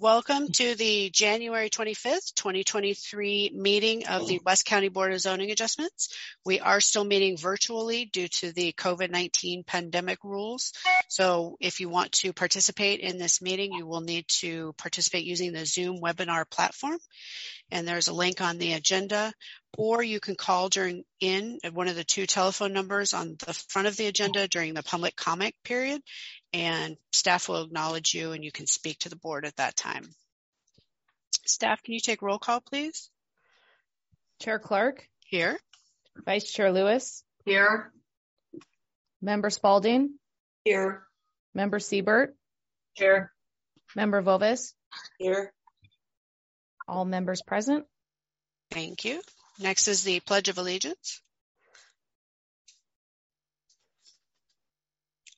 Welcome 0.00 0.48
to 0.52 0.76
the 0.76 1.10
January 1.10 1.68
25th, 1.68 2.32
2023 2.34 3.52
meeting 3.54 4.06
of 4.06 4.26
the 4.26 4.40
West 4.46 4.64
County 4.64 4.88
Board 4.88 5.12
of 5.12 5.20
Zoning 5.20 5.50
Adjustments. 5.50 6.16
We 6.42 6.58
are 6.58 6.80
still 6.80 7.04
meeting 7.04 7.36
virtually 7.36 8.06
due 8.06 8.28
to 8.28 8.50
the 8.50 8.72
COVID-19 8.72 9.66
pandemic 9.66 10.24
rules. 10.24 10.72
So 11.08 11.58
if 11.60 11.80
you 11.80 11.90
want 11.90 12.12
to 12.12 12.32
participate 12.32 13.00
in 13.00 13.18
this 13.18 13.42
meeting, 13.42 13.74
you 13.74 13.86
will 13.86 14.00
need 14.00 14.24
to 14.40 14.72
participate 14.78 15.26
using 15.26 15.52
the 15.52 15.66
Zoom 15.66 16.00
webinar 16.00 16.48
platform. 16.48 16.96
And 17.70 17.86
there's 17.86 18.08
a 18.08 18.14
link 18.14 18.40
on 18.40 18.56
the 18.56 18.72
agenda, 18.72 19.34
or 19.76 20.02
you 20.02 20.20
can 20.20 20.34
call 20.34 20.68
during 20.68 21.04
in 21.20 21.58
one 21.72 21.88
of 21.88 21.96
the 21.96 22.04
two 22.04 22.26
telephone 22.26 22.72
numbers 22.72 23.14
on 23.14 23.36
the 23.46 23.54
front 23.54 23.88
of 23.88 23.96
the 23.96 24.06
agenda 24.06 24.48
during 24.48 24.74
the 24.74 24.82
public 24.82 25.16
comment 25.16 25.54
period 25.64 26.02
and 26.52 26.96
staff 27.12 27.48
will 27.48 27.62
acknowledge 27.62 28.14
you 28.14 28.32
and 28.32 28.44
you 28.44 28.50
can 28.50 28.66
speak 28.66 28.98
to 29.00 29.08
the 29.08 29.16
board 29.16 29.44
at 29.44 29.56
that 29.56 29.76
time. 29.76 30.08
Staff, 31.46 31.82
can 31.82 31.94
you 31.94 32.00
take 32.00 32.22
roll 32.22 32.38
call, 32.38 32.60
please? 32.60 33.10
Chair 34.40 34.58
Clark. 34.58 35.06
Here. 35.26 35.58
Vice 36.24 36.50
Chair 36.50 36.72
Lewis. 36.72 37.22
Here. 37.44 37.92
Member 39.22 39.50
Spalding. 39.50 40.14
Here. 40.64 41.04
Member 41.54 41.78
Siebert. 41.78 42.34
Here. 42.94 43.32
Member 43.94 44.22
Vovis. 44.22 44.72
Here. 45.18 45.52
All 46.88 47.04
members 47.04 47.42
present. 47.42 47.84
Thank 48.70 49.04
you. 49.04 49.20
Next 49.60 49.88
is 49.88 50.02
the 50.04 50.20
Pledge 50.20 50.48
of 50.48 50.56
Allegiance. 50.56 51.20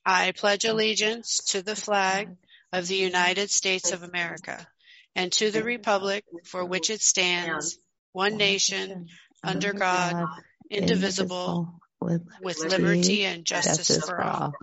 I 0.05 0.31
pledge 0.31 0.65
allegiance 0.65 1.37
to 1.49 1.61
the 1.61 1.75
flag 1.75 2.29
of 2.71 2.87
the 2.87 2.95
United 2.95 3.51
States 3.51 3.91
of 3.91 4.03
America 4.03 4.67
and 5.15 5.31
to 5.33 5.51
the 5.51 5.63
republic 5.63 6.25
for 6.45 6.65
which 6.65 6.89
it 6.89 7.01
stands, 7.01 7.77
one 8.11 8.37
nation, 8.37 9.07
under 9.43 9.73
God, 9.73 10.27
indivisible, 10.69 11.79
with 11.99 12.59
liberty 12.59 13.25
and 13.25 13.45
justice 13.45 14.05
for 14.05 14.21
all. 14.21 14.53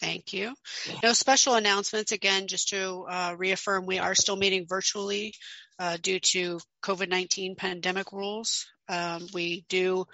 Thank 0.00 0.32
you. 0.32 0.54
No 1.02 1.12
special 1.12 1.54
announcements. 1.54 2.12
Again, 2.12 2.46
just 2.46 2.70
to 2.70 3.04
uh, 3.08 3.34
reaffirm, 3.36 3.84
we 3.84 3.98
are 3.98 4.14
still 4.14 4.36
meeting 4.36 4.66
virtually 4.66 5.34
uh, 5.78 5.98
due 6.00 6.20
to 6.20 6.58
COVID-19 6.82 7.56
pandemic 7.56 8.12
rules. 8.12 8.66
Um, 8.88 9.26
we 9.34 9.64
do 9.68 10.06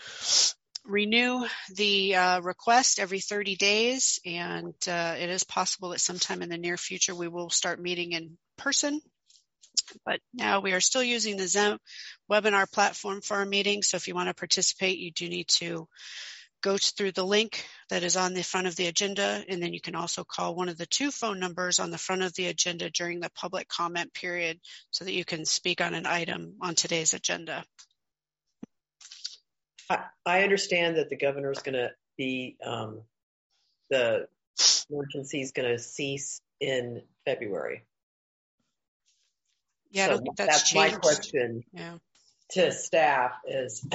renew 0.85 1.45
the 1.75 2.17
uh, 2.17 2.41
request 2.41 2.99
every 2.99 3.21
30 3.21 3.57
days, 3.57 4.21
and 4.25 4.75
uh, 4.89 5.15
it 5.19 5.31
is 5.31 5.45
possible 5.45 5.91
that 5.91 6.01
sometime 6.01 6.43
in 6.43 6.49
the 6.49 6.59
near 6.59 6.77
future 6.77 7.15
we 7.15 7.29
will 7.29 7.51
start 7.51 7.81
meeting 7.81 8.13
in 8.13 8.37
person. 8.57 9.01
But 10.05 10.21
now 10.35 10.61
we 10.61 10.73
are 10.73 10.81
still 10.81 11.03
using 11.03 11.37
the 11.37 11.47
Zoom 11.47 11.79
webinar 12.31 12.71
platform 12.71 13.21
for 13.21 13.37
our 13.37 13.47
meeting. 13.47 13.83
So 13.83 13.97
if 13.97 14.09
you 14.09 14.15
want 14.15 14.29
to 14.29 14.35
participate, 14.35 14.99
you 14.99 15.13
do 15.13 15.29
need 15.29 15.49
to 15.61 15.87
go 16.63 16.77
through 16.79 17.13
the 17.13 17.25
link 17.25 17.65
that 17.91 18.03
is 18.03 18.17
on 18.17 18.35
the 18.35 18.43
front 18.43 18.67
of 18.67 18.77
the 18.77 18.87
agenda, 18.87 19.45
and 19.49 19.63
then 19.63 19.73
you 19.73 19.81
can 19.81 19.95
also 19.95 20.25
call 20.25 20.55
one 20.55 20.69
of 20.69 20.77
the 20.77 20.87
two 20.87 21.11
phone 21.11 21.39
numbers 21.39 21.79
on 21.79 21.91
the 21.91 21.99
front 21.99 22.23
of 22.23 22.35
the 22.35 22.47
agenda 22.47 22.91
during 22.91 23.21
the 23.21 23.31
public 23.31 23.69
comment 23.69 24.13
period 24.13 24.59
so 24.91 25.05
that 25.05 25.13
you 25.13 25.25
can 25.25 25.45
speak 25.45 25.81
on 25.81 25.95
an 25.95 26.07
item 26.07 26.55
on 26.61 26.75
today's 26.75 27.15
agenda. 27.15 27.65
I, 30.25 30.43
understand 30.43 30.97
that 30.97 31.11
the 31.11 31.17
governor 31.17 31.53
is 31.53 31.61
going 31.61 31.75
to 31.75 31.91
be, 32.17 32.57
um, 32.65 33.03
the 33.89 34.27
emergency 34.91 35.41
is 35.41 35.53
going 35.53 35.69
to 35.69 35.79
cease 35.79 36.41
in 36.61 37.03
February. 37.25 37.85
Yeah, 39.91 40.09
so 40.09 40.23
that's, 40.37 40.51
that's 40.51 40.75
my 40.75 40.91
question 40.91 41.63
yeah. 41.73 41.99
to 42.51 42.73
staff 42.73 43.33
is 43.47 43.87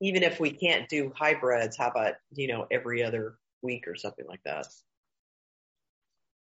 even 0.00 0.22
if 0.22 0.38
we 0.38 0.50
can't 0.50 0.88
do 0.88 1.12
hybrids, 1.14 1.76
how 1.76 1.88
about, 1.88 2.14
you 2.32 2.48
know, 2.48 2.66
every 2.70 3.02
other 3.02 3.36
week 3.62 3.88
or 3.88 3.96
something 3.96 4.26
like 4.26 4.42
that? 4.44 4.66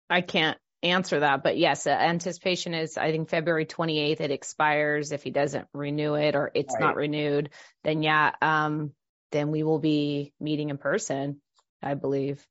I 0.10 0.22
can't 0.22 0.58
answer 0.82 1.22
that, 1.22 1.44
but 1.44 1.58
yes, 1.58 1.88
uh, 1.88 1.92
anticipation 1.92 2.74
is 2.74 2.98
I 2.98 3.12
think 3.12 3.30
February 3.30 3.66
28th 3.66 4.22
it 4.22 4.32
expires. 4.32 5.12
If 5.12 5.24
he 5.24 5.32
doesn't 5.32 5.68
renew 5.74 6.16
it 6.16 6.36
or 6.36 6.52
it's 6.54 6.74
right. 6.74 6.82
not 6.82 6.96
renewed, 6.96 7.50
then 7.84 8.04
yeah, 8.04 8.32
um, 8.42 8.92
then 9.32 9.50
we 9.52 9.64
will 9.64 9.80
be 9.80 10.34
meeting 10.40 10.70
in 10.70 10.78
person, 10.78 11.42
I 11.82 11.96
believe. 11.96 12.46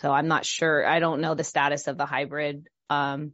So 0.00 0.12
I'm 0.12 0.28
not 0.28 0.44
sure. 0.44 0.86
I 0.86 0.98
don't 0.98 1.20
know 1.20 1.34
the 1.34 1.44
status 1.44 1.86
of 1.86 1.96
the 1.96 2.06
hybrid. 2.06 2.68
Um, 2.90 3.32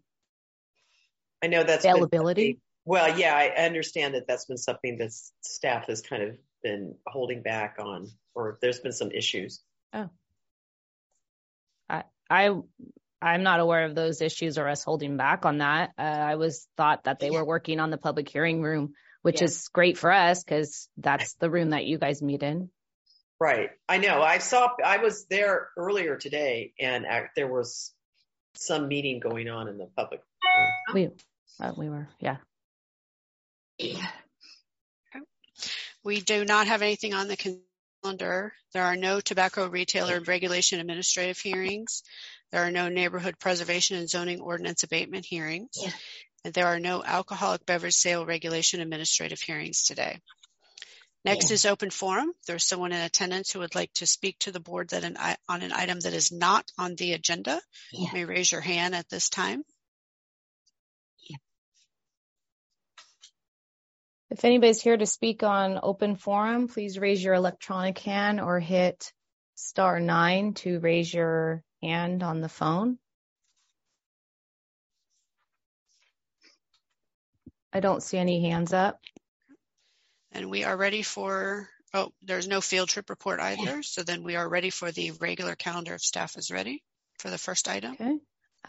I 1.42 1.46
know 1.46 1.62
that's 1.62 1.84
availability. 1.84 2.58
Well, 2.88 3.18
yeah, 3.18 3.36
I 3.36 3.66
understand 3.66 4.14
that 4.14 4.26
that's 4.26 4.46
been 4.46 4.56
something 4.56 4.96
that 4.96 5.12
staff 5.42 5.88
has 5.88 6.00
kind 6.00 6.22
of 6.22 6.38
been 6.62 6.94
holding 7.06 7.42
back 7.42 7.76
on, 7.78 8.08
or 8.34 8.58
there's 8.62 8.80
been 8.80 8.92
some 8.92 9.10
issues. 9.10 9.60
Oh, 9.92 10.08
I 11.90 12.04
I 12.30 12.58
I'm 13.20 13.42
not 13.42 13.60
aware 13.60 13.84
of 13.84 13.94
those 13.94 14.22
issues 14.22 14.56
or 14.56 14.66
us 14.66 14.84
holding 14.84 15.18
back 15.18 15.44
on 15.44 15.58
that. 15.58 15.90
Uh, 15.98 16.02
I 16.02 16.36
was 16.36 16.66
thought 16.78 17.04
that 17.04 17.20
they 17.20 17.30
were 17.30 17.44
working 17.44 17.78
on 17.78 17.90
the 17.90 17.98
public 17.98 18.26
hearing 18.30 18.62
room, 18.62 18.94
which 19.20 19.42
yeah. 19.42 19.48
is 19.48 19.68
great 19.68 19.98
for 19.98 20.10
us 20.10 20.42
because 20.42 20.88
that's 20.96 21.34
the 21.34 21.50
room 21.50 21.70
that 21.70 21.84
you 21.84 21.98
guys 21.98 22.22
meet 22.22 22.42
in. 22.42 22.70
Right. 23.38 23.68
I 23.86 23.98
know. 23.98 24.22
I 24.22 24.38
saw, 24.38 24.70
I 24.82 24.96
was 24.96 25.26
there 25.26 25.68
earlier 25.76 26.16
today 26.16 26.72
and 26.80 27.04
there 27.36 27.52
was 27.52 27.92
some 28.54 28.88
meeting 28.88 29.20
going 29.20 29.50
on 29.50 29.68
in 29.68 29.76
the 29.76 29.90
public 29.94 30.20
room. 30.42 30.68
We, 30.94 31.10
uh, 31.60 31.72
we 31.76 31.90
were, 31.90 32.08
yeah. 32.18 32.38
We 36.04 36.20
do 36.20 36.44
not 36.44 36.68
have 36.68 36.82
anything 36.82 37.14
on 37.14 37.28
the 37.28 37.36
calendar. 38.02 38.52
There 38.72 38.84
are 38.84 38.96
no 38.96 39.20
tobacco 39.20 39.68
retailer 39.68 40.20
regulation 40.20 40.80
administrative 40.80 41.38
hearings. 41.38 42.02
There 42.50 42.62
are 42.62 42.70
no 42.70 42.88
neighborhood 42.88 43.38
preservation 43.38 43.96
and 43.96 44.08
zoning 44.08 44.40
ordinance 44.40 44.84
abatement 44.84 45.26
hearings. 45.26 45.70
And 46.44 46.54
there 46.54 46.66
are 46.66 46.80
no 46.80 47.02
alcoholic 47.04 47.66
beverage 47.66 47.94
sale 47.94 48.24
regulation 48.24 48.80
administrative 48.80 49.40
hearings 49.40 49.82
today. 49.84 50.20
Next 51.24 51.50
is 51.50 51.66
open 51.66 51.90
forum. 51.90 52.32
There's 52.46 52.64
someone 52.64 52.92
in 52.92 53.00
attendance 53.00 53.50
who 53.50 53.58
would 53.58 53.74
like 53.74 53.92
to 53.94 54.06
speak 54.06 54.38
to 54.40 54.52
the 54.52 54.60
board 54.60 54.90
that 54.90 55.04
an, 55.04 55.16
on 55.48 55.62
an 55.62 55.72
item 55.72 56.00
that 56.00 56.14
is 56.14 56.30
not 56.32 56.70
on 56.78 56.94
the 56.94 57.12
agenda. 57.12 57.60
You 57.92 58.08
may 58.12 58.24
raise 58.24 58.50
your 58.52 58.60
hand 58.60 58.94
at 58.94 59.08
this 59.10 59.28
time. 59.28 59.64
If 64.30 64.44
anybody's 64.44 64.82
here 64.82 64.96
to 64.96 65.06
speak 65.06 65.42
on 65.42 65.80
open 65.82 66.16
forum, 66.16 66.68
please 66.68 66.98
raise 66.98 67.22
your 67.22 67.34
electronic 67.34 67.98
hand 67.98 68.40
or 68.40 68.60
hit 68.60 69.12
star 69.54 70.00
nine 70.00 70.54
to 70.54 70.80
raise 70.80 71.12
your 71.12 71.62
hand 71.82 72.22
on 72.22 72.40
the 72.40 72.48
phone. 72.48 72.98
I 77.72 77.80
don't 77.80 78.02
see 78.02 78.18
any 78.18 78.42
hands 78.42 78.72
up. 78.72 79.00
And 80.32 80.50
we 80.50 80.64
are 80.64 80.76
ready 80.76 81.02
for, 81.02 81.68
oh, 81.94 82.12
there's 82.22 82.46
no 82.46 82.60
field 82.60 82.88
trip 82.90 83.08
report 83.08 83.40
either. 83.40 83.82
So 83.82 84.02
then 84.02 84.22
we 84.22 84.36
are 84.36 84.48
ready 84.48 84.70
for 84.70 84.92
the 84.92 85.12
regular 85.12 85.54
calendar 85.54 85.94
if 85.94 86.02
staff 86.02 86.36
is 86.36 86.50
ready 86.50 86.82
for 87.18 87.30
the 87.30 87.38
first 87.38 87.66
item. 87.66 87.92
Okay. 87.92 88.18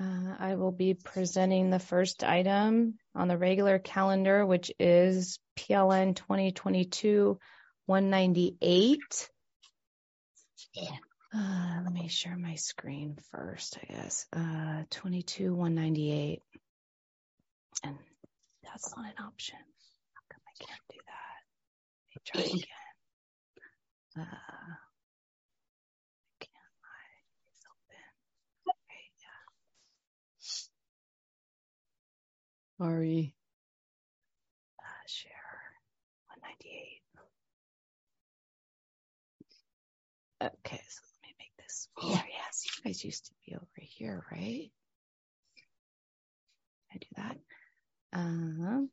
Uh, 0.02 0.36
I 0.40 0.56
will 0.56 0.72
be 0.72 0.94
presenting 0.94 1.70
the 1.70 1.80
first 1.80 2.24
item 2.24 2.98
on 3.14 3.28
the 3.28 3.38
regular 3.38 3.80
calendar, 3.80 4.46
which 4.46 4.72
is 4.80 5.40
PLN 5.58 6.16
2022 6.16 7.38
198. 7.86 9.00
Uh, 11.34 11.82
let 11.84 11.92
me 11.94 12.08
share 12.08 12.38
my 12.38 12.56
screen 12.56 13.18
first, 13.32 13.78
I 13.82 13.94
guess. 13.94 14.26
Uh, 14.32 14.84
22, 14.92 15.54
198. 15.54 16.42
And 17.84 17.98
that's 18.64 18.96
not 18.96 19.06
an 19.06 19.26
option. 19.26 19.58
How 20.14 20.22
come 20.32 20.42
I 20.48 20.54
can't 20.66 20.82
do 20.90 20.98
that? 21.08 21.40
Let 22.16 22.16
me 22.16 22.22
try 22.26 22.42
again. 22.58 22.80
Uh, 24.18 24.76
can't 26.40 26.74
open. 27.70 28.06
Okay, 28.70 29.06
yeah. 32.80 32.86
Sorry. 32.86 33.36
Uh, 40.42 40.46
okay, 40.66 40.80
so 40.88 41.02
let 41.04 41.28
me 41.28 41.36
make 41.38 41.52
this. 41.58 41.90
Oh, 42.02 42.10
yes, 42.12 42.66
you 42.66 42.84
guys 42.84 43.04
used 43.04 43.26
to 43.26 43.32
be 43.46 43.56
over 43.56 43.66
here, 43.76 44.24
right? 44.32 44.72
I 46.94 46.98
do 46.98 47.08
that. 47.18 47.38
Um, 48.14 48.90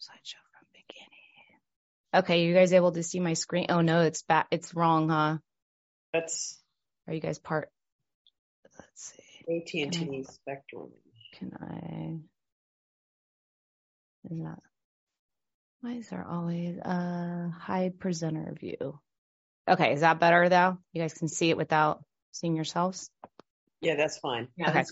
slideshow 0.00 0.42
from 0.52 0.66
beginning. 0.72 1.14
Okay, 2.14 2.44
you 2.44 2.54
guys 2.54 2.72
able 2.72 2.92
to 2.92 3.02
see 3.02 3.20
my 3.20 3.34
screen? 3.34 3.66
Oh 3.68 3.80
no, 3.80 4.02
it's 4.02 4.22
back. 4.22 4.48
It's 4.50 4.74
wrong, 4.74 5.08
huh? 5.08 5.38
That's. 6.12 6.58
Are 7.06 7.14
you 7.14 7.20
guys 7.20 7.38
part? 7.38 7.70
Let's 8.78 9.14
see. 9.14 9.84
AT&T 9.84 10.24
Spectrum. 10.24 10.90
Can 11.38 11.52
I? 11.60 12.18
Is 14.30 14.42
that? 14.42 14.58
Why 15.80 15.92
is 15.92 16.08
there 16.08 16.26
always 16.28 16.76
a 16.78 17.52
high 17.56 17.92
presenter 17.96 18.54
view? 18.58 18.98
Okay, 19.68 19.92
is 19.92 20.00
that 20.00 20.18
better 20.18 20.48
though? 20.48 20.78
You 20.92 21.02
guys 21.02 21.14
can 21.14 21.28
see 21.28 21.50
it 21.50 21.56
without 21.56 22.02
seeing 22.32 22.56
yourselves? 22.56 23.10
Yeah, 23.80 23.94
that's 23.94 24.18
fine. 24.18 24.48
Yeah, 24.56 24.70
okay. 24.70 24.84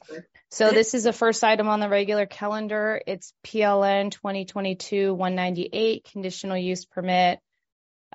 So 0.50 0.70
this 0.70 0.94
is 0.94 1.04
the 1.04 1.12
first 1.12 1.43
item 1.43 1.69
on 1.69 1.81
the 1.81 1.88
regular 1.88 2.26
calendar. 2.26 3.00
It's 3.04 3.32
PLN 3.44 4.12
2022-198 4.12 6.04
conditional 6.12 6.56
use 6.56 6.84
permit. 6.84 7.40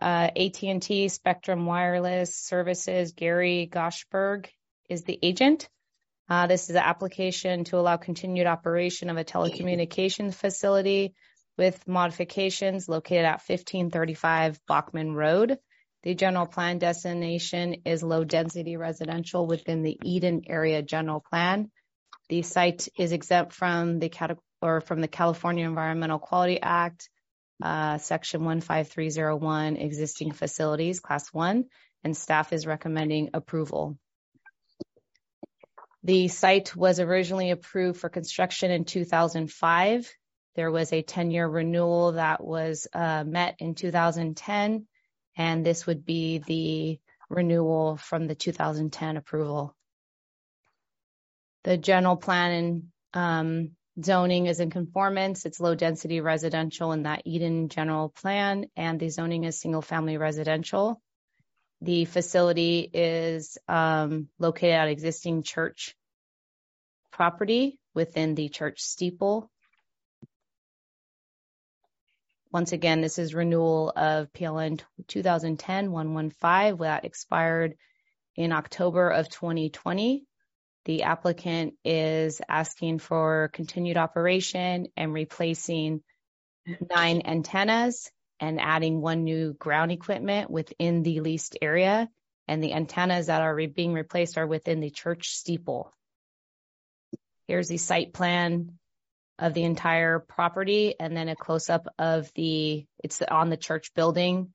Uh, 0.02 0.30
AT&T 0.36 1.10
Spectrum 1.10 1.66
Wireless 1.66 2.36
Services. 2.36 3.12
Gary 3.12 3.70
Goshberg 3.72 4.48
is 4.90 5.04
the 5.04 5.20
agent. 5.22 5.68
Uh, 6.32 6.48
this 6.48 6.70
is 6.70 6.78
an 6.78 6.78
application 6.78 7.66
to 7.66 7.78
allow 7.78 7.98
continued 7.98 8.48
operation 8.48 9.10
of 9.10 9.18
a 9.18 9.24
telecommunications 9.26 10.34
facility 10.34 11.14
with 11.58 11.86
modifications 11.86 12.88
located 12.88 13.26
at 13.26 13.42
1535 13.46 14.58
Bockman 14.66 15.14
Road. 15.14 15.60
The 16.04 16.16
general 16.16 16.46
plan 16.46 16.78
destination 16.78 17.82
is 17.84 18.02
low 18.02 18.24
density 18.24 18.78
residential 18.78 19.46
within 19.46 19.84
the 19.84 20.00
Eden 20.06 20.44
area 20.48 20.82
general 20.82 21.20
plan. 21.20 21.70
The 22.30 22.44
site 22.44 22.88
is 22.98 23.12
exempt 23.12 23.52
from 23.52 24.00
the 24.00 24.38
or 24.62 24.80
from 24.80 25.02
the 25.02 25.10
California 25.10 25.66
Environmental 25.66 26.20
Quality 26.20 26.62
Act, 26.62 27.10
uh, 27.62 27.98
section 27.98 28.40
15301 28.40 29.76
existing 29.76 30.32
facilities 30.32 31.02
class 31.02 31.28
one 31.34 31.66
and 32.06 32.16
staff 32.16 32.54
is 32.54 32.66
recommending 32.66 33.32
approval. 33.34 33.98
The 36.04 36.28
site 36.28 36.76
was 36.76 37.00
originally 37.00 37.52
approved 37.52 38.00
for 38.00 38.10
construction 38.10 38.72
in 38.72 38.86
2005. 38.86 40.12
There 40.56 40.72
was 40.72 40.92
a 40.92 41.02
10 41.02 41.32
year 41.32 41.48
renewal 41.48 42.14
that 42.14 42.44
was 42.44 42.88
uh, 42.94 43.24
met 43.24 43.56
in 43.60 43.76
2010 43.76 44.88
and 45.38 45.66
this 45.66 45.86
would 45.88 46.06
be 46.06 46.40
the 46.40 47.00
renewal 47.30 47.98
from 47.98 48.28
the 48.28 48.36
2010 48.36 49.18
approval. 49.18 49.76
The 51.64 51.78
general 51.78 52.18
plan 52.18 52.52
and 52.52 52.84
um, 53.14 53.72
zoning 54.04 54.48
is 54.48 54.60
in 54.60 54.70
conformance. 54.70 55.46
It's 55.46 55.60
low 55.60 55.76
density 55.76 56.22
residential 56.22 56.92
in 56.92 57.04
that 57.04 57.22
Eden 57.26 57.70
general 57.70 58.10
plan, 58.10 58.66
and 58.76 59.00
the 59.00 59.10
zoning 59.10 59.44
is 59.44 59.60
single 59.60 59.82
family 59.82 60.18
residential. 60.18 61.02
The 61.82 62.06
facility 62.06 62.90
is 62.94 63.58
um, 63.68 64.30
located 64.38 64.74
at 64.74 64.88
existing 64.88 65.44
church 65.44 65.96
property 67.12 67.80
within 67.94 68.36
the 68.36 68.50
church 68.50 68.82
steeple 68.82 69.50
once 72.52 72.74
again, 72.74 73.00
this 73.00 73.18
is 73.18 73.34
renewal 73.34 73.94
of 73.96 74.32
PLN 74.34 74.82
2010-115 75.08 76.80
that 76.80 77.06
expired 77.06 77.76
in 78.36 78.52
October 78.52 79.10
of 79.10 79.30
2020. 79.30 80.26
The 80.84 81.04
applicant 81.04 81.76
is 81.86 82.42
asking 82.50 83.00
for 83.00 83.50
continued 83.54 83.96
operation 83.98 84.88
and 84.98 85.14
replacing 85.14 86.02
nine 86.94 87.22
antennas 87.24 88.12
and 88.42 88.60
adding 88.60 89.00
one 89.00 89.24
new 89.24 89.54
ground 89.54 89.92
equipment 89.92 90.50
within 90.50 91.04
the 91.04 91.22
leased 91.22 91.58
area. 91.62 92.10
And 92.48 92.62
the 92.62 92.74
antennas 92.74 93.28
that 93.28 93.42
are 93.42 93.56
being 93.68 93.94
replaced 93.94 94.38
are 94.38 94.48
within 94.48 94.82
the 94.82 94.90
church 94.90 95.30
steeple. 95.30 95.94
Here's 97.48 97.68
the 97.68 97.78
site 97.78 98.14
plan 98.14 98.80
of 99.38 99.54
the 99.54 99.64
entire 99.64 100.20
property 100.20 100.96
and 101.00 101.16
then 101.16 101.30
a 101.30 101.36
close 101.36 101.70
up 101.70 101.88
of 102.00 102.32
the, 102.34 102.86
it's 103.04 103.22
on 103.22 103.50
the 103.50 103.58
church 103.58 103.94
building. 103.94 104.52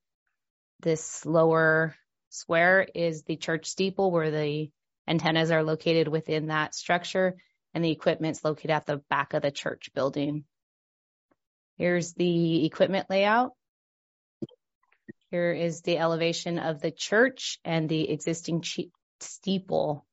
This 0.81 1.25
lower 1.25 1.95
square 2.31 2.87
is 2.95 3.23
the 3.23 3.37
church 3.37 3.67
steeple 3.67 4.11
where 4.11 4.31
the 4.31 4.71
antennas 5.09 5.51
are 5.51 5.63
located 5.63 6.09
within 6.09 6.49
that 6.49 6.75
structure 6.75 7.37
and 7.73 7.85
the 7.85 7.93
equipment's 7.93 8.45
located 8.45 8.73
at 8.73 8.87
the 8.87 8.99
back 9.09 9.33
of 9.33 9.43
the 9.43 9.51
church 9.51 9.91
building. 9.95 10.45
Here's 11.79 12.15
the 12.15 12.65
equipment 12.67 13.09
layout. 13.09 13.53
Here 15.31 15.53
is 15.53 15.83
the 15.83 15.99
elevation 15.99 16.59
of 16.59 16.81
the 16.81 16.91
church 16.91 17.59
and 17.65 17.89
the 17.89 18.11
existing 18.11 18.63
steeple 19.21 20.07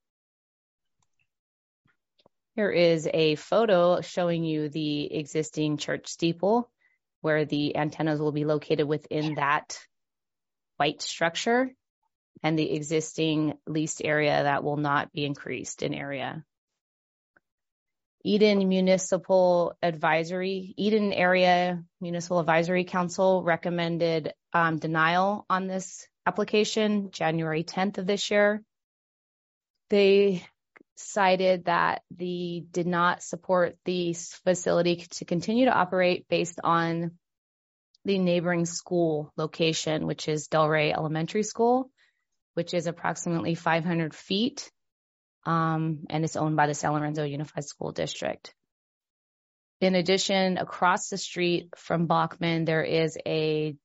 here 2.55 2.69
is 2.69 3.09
a 3.11 3.33
photo 3.35 4.01
showing 4.01 4.43
you 4.43 4.69
the 4.69 5.11
existing 5.11 5.77
church 5.77 6.07
steeple 6.07 6.69
where 7.21 7.45
the 7.45 7.75
antennas 7.75 8.19
will 8.19 8.31
be 8.31 8.45
located 8.45 8.87
within 8.87 9.35
that 9.35 9.79
white 10.77 11.01
structure 11.01 11.71
and 12.43 12.59
the 12.59 12.71
existing 12.71 13.53
leased 13.65 14.03
area 14.03 14.43
that 14.43 14.63
will 14.63 14.77
not 14.77 15.11
be 15.11 15.25
increased 15.25 15.81
in 15.81 15.95
area. 15.95 16.43
Eden 18.23 18.67
Municipal 18.69 19.75
Advisory, 19.81 20.73
Eden 20.77 21.11
Area 21.11 21.83
Municipal 21.99 22.39
Advisory 22.39 22.85
Council 22.85 23.43
recommended 23.43 24.33
um, 24.53 24.79
denial 24.79 25.45
on 25.49 25.67
this 25.67 26.07
application 26.25 27.11
January 27.11 27.63
10th 27.63 27.97
of 27.97 28.07
this 28.07 28.31
year. 28.31 28.63
They 29.89 30.45
cited 30.95 31.65
that 31.65 32.03
the 32.15 32.65
did 32.71 32.87
not 32.87 33.23
support 33.23 33.77
the 33.83 34.13
facility 34.45 35.07
to 35.11 35.25
continue 35.25 35.65
to 35.65 35.73
operate 35.73 36.27
based 36.29 36.59
on 36.63 37.11
the 38.05 38.19
neighboring 38.19 38.65
school 38.65 39.31
location, 39.37 40.05
which 40.07 40.27
is 40.27 40.47
Del 40.47 40.69
Rey 40.69 40.93
Elementary 40.93 41.43
School, 41.43 41.89
which 42.53 42.73
is 42.73 42.87
approximately 42.87 43.55
500 43.55 44.13
feet, 44.13 44.71
um, 45.45 46.05
and 46.09 46.23
it's 46.23 46.35
owned 46.35 46.55
by 46.55 46.67
the 46.67 46.73
San 46.73 46.93
Lorenzo 46.93 47.23
Unified 47.23 47.65
School 47.65 47.91
District. 47.91 48.53
In 49.81 49.95
addition, 49.95 50.57
across 50.57 51.09
the 51.09 51.17
street 51.17 51.69
from 51.75 52.07
Bockman, 52.07 52.65
there 52.65 52.83
is 52.83 53.17
a 53.25 53.75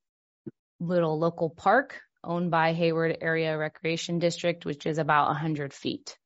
little 0.79 1.19
local 1.19 1.51
park 1.51 2.01
owned 2.23 2.51
by 2.51 2.73
Hayward 2.73 3.19
Area 3.21 3.57
Recreation 3.57 4.19
District, 4.19 4.65
which 4.65 4.87
is 4.87 4.99
about 4.99 5.29
100 5.29 5.73
feet. 5.73 6.17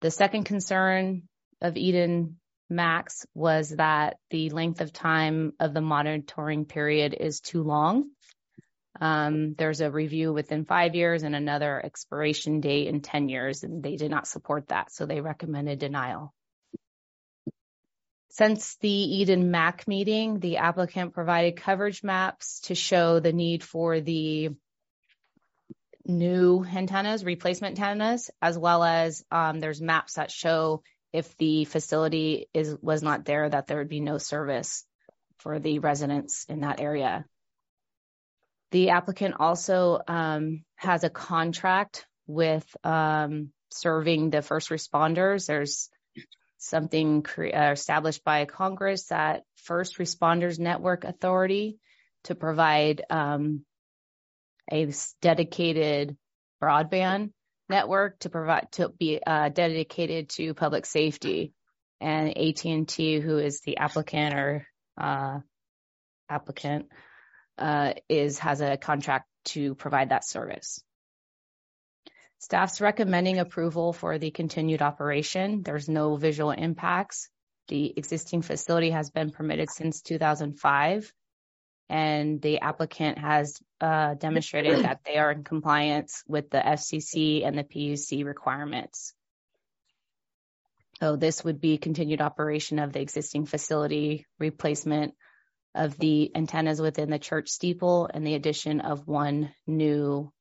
The 0.00 0.10
second 0.10 0.44
concern 0.44 1.28
of 1.60 1.76
Eden 1.76 2.40
MAC's 2.68 3.26
was 3.34 3.70
that 3.70 4.16
the 4.30 4.50
length 4.50 4.80
of 4.80 4.92
time 4.92 5.52
of 5.60 5.74
the 5.74 5.80
monitoring 5.80 6.64
period 6.64 7.14
is 7.14 7.40
too 7.40 7.62
long. 7.62 8.10
Um, 9.00 9.54
there's 9.54 9.80
a 9.80 9.90
review 9.90 10.32
within 10.32 10.64
five 10.64 10.94
years 10.94 11.22
and 11.22 11.34
another 11.34 11.80
expiration 11.84 12.60
date 12.60 12.88
in 12.88 13.00
10 13.00 13.28
years, 13.28 13.62
and 13.62 13.82
they 13.82 13.96
did 13.96 14.10
not 14.10 14.26
support 14.26 14.68
that, 14.68 14.92
so 14.92 15.06
they 15.06 15.20
recommended 15.20 15.78
denial. 15.78 16.34
Since 18.30 18.76
the 18.76 18.88
Eden 18.88 19.50
MAC 19.50 19.86
meeting, 19.86 20.40
the 20.40 20.58
applicant 20.58 21.12
provided 21.12 21.56
coverage 21.56 22.02
maps 22.02 22.60
to 22.62 22.74
show 22.74 23.20
the 23.20 23.32
need 23.32 23.62
for 23.62 24.00
the 24.00 24.50
new 26.04 26.64
antennas, 26.64 27.24
replacement 27.24 27.78
antennas, 27.78 28.30
as 28.40 28.58
well 28.58 28.82
as 28.82 29.24
um, 29.30 29.60
there's 29.60 29.80
maps 29.80 30.14
that 30.14 30.30
show 30.30 30.82
if 31.12 31.36
the 31.36 31.66
facility 31.66 32.48
is 32.54 32.74
was 32.80 33.02
not 33.02 33.24
there, 33.24 33.48
that 33.48 33.66
there 33.66 33.78
would 33.78 33.88
be 33.88 34.00
no 34.00 34.16
service 34.18 34.84
for 35.38 35.58
the 35.58 35.78
residents 35.78 36.46
in 36.48 36.60
that 36.60 36.80
area. 36.80 37.26
The 38.72 38.90
applicant 38.90 39.34
also 39.38 40.00
um, 40.08 40.64
has 40.76 41.04
a 41.04 41.10
contract 41.10 42.06
with 42.26 42.66
um, 42.84 43.50
serving 43.70 44.30
the 44.30 44.40
first 44.40 44.70
responders. 44.70 45.46
There's 45.46 45.90
something 46.56 47.24
uh, 47.38 47.72
established 47.72 48.24
by 48.24 48.46
Congress 48.46 49.06
that 49.06 49.42
First 49.56 49.98
Responders 49.98 50.58
Network 50.58 51.04
Authority 51.04 51.78
to 52.24 52.34
provide 52.34 53.02
um, 53.10 53.64
a 54.70 54.90
dedicated 55.20 56.16
broadband 56.62 57.32
network 57.68 58.20
to 58.20 58.30
provide 58.30 58.72
to 58.72 58.88
be 58.88 59.20
uh, 59.24 59.50
dedicated 59.50 60.30
to 60.30 60.54
public 60.54 60.86
safety, 60.86 61.52
and 62.00 62.36
AT&T, 62.36 63.20
who 63.20 63.38
is 63.38 63.60
the 63.60 63.76
applicant 63.76 64.34
or 64.34 64.66
uh, 64.98 65.38
applicant, 66.28 66.86
uh, 67.58 67.94
is 68.08 68.38
has 68.38 68.60
a 68.60 68.76
contract 68.76 69.28
to 69.44 69.74
provide 69.74 70.10
that 70.10 70.26
service. 70.26 70.82
Staff's 72.38 72.80
recommending 72.80 73.38
approval 73.38 73.92
for 73.92 74.18
the 74.18 74.30
continued 74.30 74.82
operation. 74.82 75.62
There's 75.62 75.88
no 75.88 76.16
visual 76.16 76.50
impacts. 76.50 77.28
The 77.68 77.92
existing 77.96 78.42
facility 78.42 78.90
has 78.90 79.10
been 79.10 79.30
permitted 79.30 79.70
since 79.70 80.02
2005 80.02 81.12
and 81.88 82.40
the 82.40 82.60
applicant 82.60 83.18
has 83.18 83.60
uh, 83.80 84.14
demonstrated 84.14 84.84
that 84.84 85.00
they 85.04 85.18
are 85.18 85.30
in 85.30 85.44
compliance 85.44 86.24
with 86.26 86.50
the 86.50 86.58
FCC 86.58 87.46
and 87.46 87.56
the 87.56 87.64
PUC 87.64 88.24
requirements. 88.24 89.12
So 91.00 91.16
this 91.16 91.44
would 91.44 91.60
be 91.60 91.78
continued 91.78 92.20
operation 92.20 92.78
of 92.78 92.92
the 92.92 93.00
existing 93.00 93.44
facility, 93.44 94.26
replacement 94.38 95.14
of 95.74 95.98
the 95.98 96.30
antennas 96.34 96.80
within 96.80 97.10
the 97.10 97.18
church 97.18 97.48
steeple, 97.48 98.08
and 98.12 98.26
the 98.26 98.34
addition 98.34 98.80
of 98.80 99.06
one 99.06 99.52
new 99.66 100.32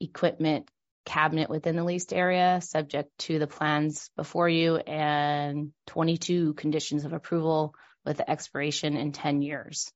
equipment 0.00 0.68
cabinet 1.04 1.50
within 1.50 1.76
the 1.76 1.84
leased 1.84 2.12
area, 2.12 2.60
subject 2.62 3.10
to 3.18 3.38
the 3.38 3.46
plans 3.46 4.10
before 4.16 4.48
you 4.48 4.76
and 4.76 5.72
22 5.86 6.54
conditions 6.54 7.04
of 7.04 7.12
approval 7.12 7.74
with 8.04 8.16
the 8.16 8.30
expiration 8.30 8.96
in 8.96 9.12
10 9.12 9.42
years. 9.42 9.90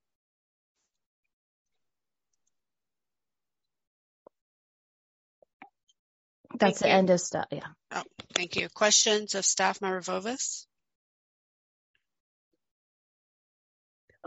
That's 6.59 6.81
the 6.81 6.89
end 6.89 7.11
of 7.11 7.21
stuff. 7.21 7.47
Yeah. 7.51 7.61
Oh, 7.93 8.03
thank 8.35 8.57
you. 8.57 8.69
Questions 8.69 9.35
of 9.35 9.45
staff 9.45 9.81
member 9.81 10.01
Vovis? 10.01 10.67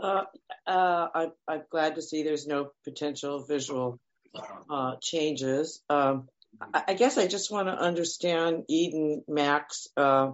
I'm 0.06 1.62
glad 1.70 1.94
to 1.96 2.02
see 2.02 2.22
there's 2.22 2.46
no 2.46 2.70
potential 2.84 3.44
visual 3.44 3.98
uh, 4.70 4.96
changes. 5.00 5.80
Um, 5.88 6.28
I, 6.74 6.94
guess 6.94 7.18
I 7.18 7.26
just 7.26 7.50
want 7.50 7.68
to 7.68 7.74
understand 7.74 8.64
Eden 8.68 9.24
Mac's 9.28 9.88
uh, 9.96 10.32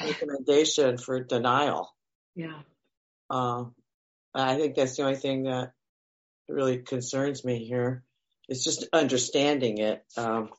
recommendation 0.00 0.98
for 0.98 1.22
denial. 1.22 1.94
Yeah. 2.34 2.60
Uh, 3.30 3.64
I 4.34 4.56
think 4.56 4.76
that's 4.76 4.96
the 4.96 5.02
only 5.02 5.16
thing 5.16 5.44
that 5.44 5.72
really 6.48 6.78
concerns 6.78 7.44
me 7.44 7.64
here. 7.64 8.02
It's 8.48 8.64
just 8.64 8.86
understanding 8.92 9.78
it. 9.78 10.04
Um, 10.16 10.50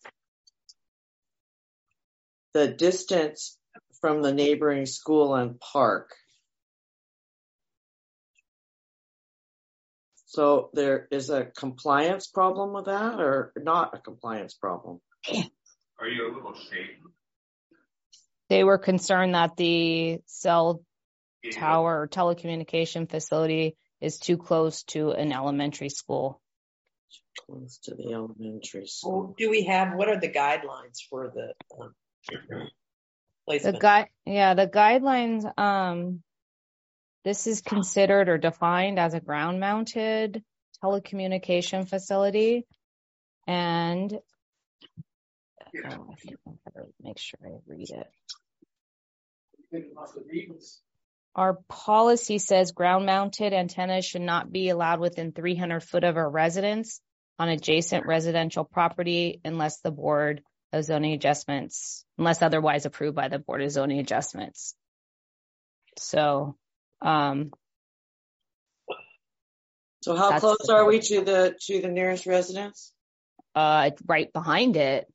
the 2.53 2.67
distance 2.67 3.57
from 4.01 4.21
the 4.21 4.33
neighboring 4.33 4.85
school 4.85 5.35
and 5.35 5.59
park. 5.59 6.11
So 10.29 10.69
there 10.73 11.07
is 11.09 11.31
a 11.31 11.45
compliance 11.45 12.27
problem 12.27 12.71
with 12.71 12.85
that 12.85 13.19
or 13.19 13.51
not 13.57 13.95
a 13.95 13.97
compliance 13.97 14.53
problem? 14.53 15.01
Are 15.99 16.07
you 16.07 16.31
a 16.31 16.33
little 16.35 16.53
shaky? 16.53 17.01
They 18.47 18.63
were 18.63 18.77
concerned 18.77 19.33
that 19.33 19.57
the 19.57 20.19
cell 20.27 20.83
tower 21.51 22.01
or 22.01 22.07
telecommunication 22.07 23.09
facility 23.09 23.75
is 24.01 24.19
too 24.19 24.37
close 24.37 24.83
to 24.83 25.13
an 25.13 25.31
elementary 25.31 25.89
school. 25.89 26.39
Close 27.47 27.79
to 27.85 27.95
the 27.95 28.13
elementary 28.13 28.81
Well, 28.81 28.87
school. 28.87 29.35
do 29.35 29.49
we 29.49 29.63
have, 29.63 29.95
what 29.95 30.09
are 30.09 30.19
the 30.19 30.29
guidelines 30.29 30.99
for 31.09 31.33
the 31.33 31.53
um, 31.75 31.95
The 32.27 32.69
placement? 33.47 33.79
guy, 33.79 34.09
yeah, 34.27 34.53
the 34.53 34.67
guidelines, 34.67 35.51
um, 35.57 36.21
this 37.23 37.47
is 37.47 37.61
considered 37.61 38.29
or 38.29 38.37
defined 38.37 38.99
as 38.99 39.13
a 39.13 39.19
ground 39.19 39.59
mounted 39.59 40.43
telecommunication 40.83 41.87
facility. 41.87 42.65
And 43.47 44.13
oh, 44.13 44.19
I 45.83 46.15
think 46.15 46.37
I 46.47 46.51
better 46.65 46.87
make 47.01 47.19
sure 47.19 47.39
I 47.43 47.57
read 47.67 47.89
it. 47.89 48.07
Our 51.35 51.59
policy 51.67 52.37
says 52.39 52.71
ground 52.71 53.05
mounted 53.05 53.53
antennas 53.53 54.05
should 54.05 54.21
not 54.21 54.51
be 54.51 54.69
allowed 54.69 54.99
within 54.99 55.31
300 55.31 55.81
foot 55.81 56.03
of 56.03 56.17
a 56.17 56.27
residence 56.27 57.01
on 57.37 57.49
adjacent 57.49 58.05
residential 58.05 58.63
property 58.63 59.39
unless 59.45 59.79
the 59.79 59.91
board 59.91 60.41
of 60.73 60.83
zoning 60.83 61.13
adjustments, 61.13 62.03
unless 62.17 62.41
otherwise 62.41 62.85
approved 62.85 63.15
by 63.15 63.27
the 63.27 63.39
board 63.39 63.61
of 63.61 63.71
zoning 63.71 63.99
adjustments. 63.99 64.75
So, 65.97 66.55
um, 67.01 67.51
So 70.01 70.15
how 70.15 70.39
close 70.39 70.69
are 70.69 70.85
we 70.85 70.99
to 70.99 71.21
the, 71.21 71.55
to 71.67 71.81
the 71.81 71.89
nearest 71.89 72.25
residence? 72.25 72.93
uh, 73.55 73.91
right 74.05 74.31
behind 74.31 74.77
it, 74.77 75.07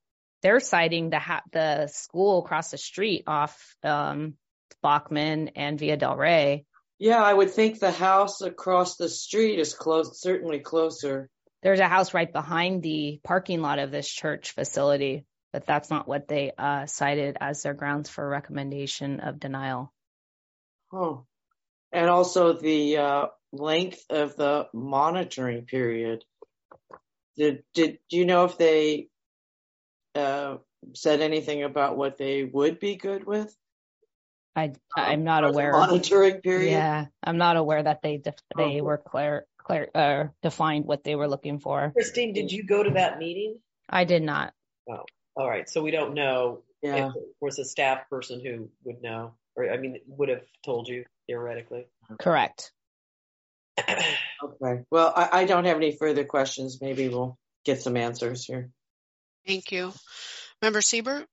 they're 0.43 0.61
citing 0.61 1.11
the 1.11 1.19
ha- 1.19 1.43
the 1.53 1.87
school 1.87 2.41
across 2.45 2.71
the 2.71 2.79
street 2.79 3.25
off, 3.26 3.76
um, 3.83 4.35
Bockman 4.83 5.53
and 5.57 5.79
Via 5.79 5.97
Del 5.97 6.17
Rey. 6.17 6.67
Yeah, 6.99 7.23
I 7.23 7.33
would 7.33 7.50
think 7.50 7.81
the 7.81 7.91
house 7.91 8.43
across 8.43 8.97
the 8.97 9.09
street 9.09 9.59
is 9.59 9.73
close, 9.73 10.21
certainly 10.21 10.61
closer. 10.61 11.31
There's 11.62 11.81
a 11.81 11.88
house 11.88 12.12
right 12.12 12.31
behind 12.31 12.83
the 12.83 13.21
parking 13.25 13.62
lot 13.62 13.79
of 13.79 13.91
this 13.91 14.09
church 14.09 14.50
facility, 14.50 15.25
but 15.53 15.64
that's 15.64 15.88
not 15.88 16.07
what 16.07 16.29
they, 16.29 16.53
uh, 16.57 16.85
cited 16.85 17.38
as 17.41 17.62
their 17.62 17.73
grounds 17.73 18.11
for 18.11 18.29
recommendation 18.29 19.21
of 19.21 19.41
denial. 19.41 19.93
Oh, 20.93 21.25
and 21.94 22.10
also 22.10 22.52
the 22.52 22.98
uh, 22.98 23.26
length 23.52 24.04
of 24.10 24.36
the 24.36 24.68
monitoring 24.74 25.64
period. 25.64 26.24
Did 27.36 27.64
did 27.72 27.98
do 28.10 28.16
you 28.18 28.26
know 28.26 28.44
if 28.44 28.58
they 28.58 29.08
uh, 30.14 30.56
said 30.94 31.20
anything 31.20 31.62
about 31.62 31.96
what 31.96 32.18
they 32.18 32.44
would 32.44 32.78
be 32.78 32.96
good 32.96 33.24
with? 33.24 33.56
I, 34.56 34.72
I'm 34.96 35.24
not 35.24 35.42
For 35.42 35.50
aware. 35.50 35.72
monitoring 35.72 36.40
period. 36.40 36.70
Yeah, 36.72 37.06
I'm 37.22 37.38
not 37.38 37.56
aware 37.56 37.82
that 37.82 38.02
they 38.02 38.18
def- 38.18 38.34
they 38.56 38.80
Oh. 38.80 38.84
were 38.84 38.98
clear, 38.98 39.46
clear, 39.58 39.90
uh, 39.94 40.24
defined 40.42 40.84
what 40.84 41.02
they 41.02 41.16
were 41.16 41.26
looking 41.26 41.58
for. 41.58 41.90
Christine, 41.92 42.32
did 42.32 42.52
you 42.52 42.62
go 42.64 42.82
to 42.82 42.90
that 42.90 43.18
meeting? 43.18 43.58
I 43.88 44.04
did 44.04 44.22
not. 44.22 44.54
Oh, 44.88 45.04
all 45.36 45.48
right, 45.48 45.68
so 45.68 45.82
we 45.82 45.90
don't 45.90 46.14
know 46.14 46.62
Yeah. 46.82 47.08
if 47.08 47.14
there 47.14 47.22
was 47.40 47.58
a 47.58 47.64
staff 47.64 48.08
person 48.08 48.40
who 48.44 48.70
would 48.84 49.02
know, 49.02 49.34
or 49.56 49.70
I 49.70 49.76
mean, 49.76 49.99
would 50.06 50.28
have 50.28 50.42
told 50.64 50.88
you 50.88 51.04
theoretically. 51.26 51.87
Correct. 52.20 52.73
Okay. 54.44 54.82
Well, 54.90 55.11
I, 55.16 55.40
I 55.40 55.44
don't 55.46 55.64
have 55.64 55.78
any 55.78 55.96
further 55.96 56.25
questions. 56.25 56.78
Maybe 56.82 57.08
we'll 57.08 57.38
get 57.64 57.80
some 57.80 57.96
answers 57.96 58.44
here. 58.44 58.68
Thank 59.46 59.73
you. 59.73 59.94
Member 60.61 60.82
Siebert? 60.82 61.26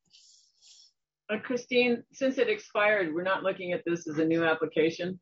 Uh, 1.30 1.38
Christine, 1.44 2.04
since 2.14 2.38
it 2.38 2.50
expired, 2.50 3.14
we're 3.14 3.24
not 3.24 3.44
looking 3.44 3.74
at 3.74 3.84
this 3.86 4.08
as 4.08 4.18
a 4.18 4.26
new 4.26 4.46
application. 4.46 5.20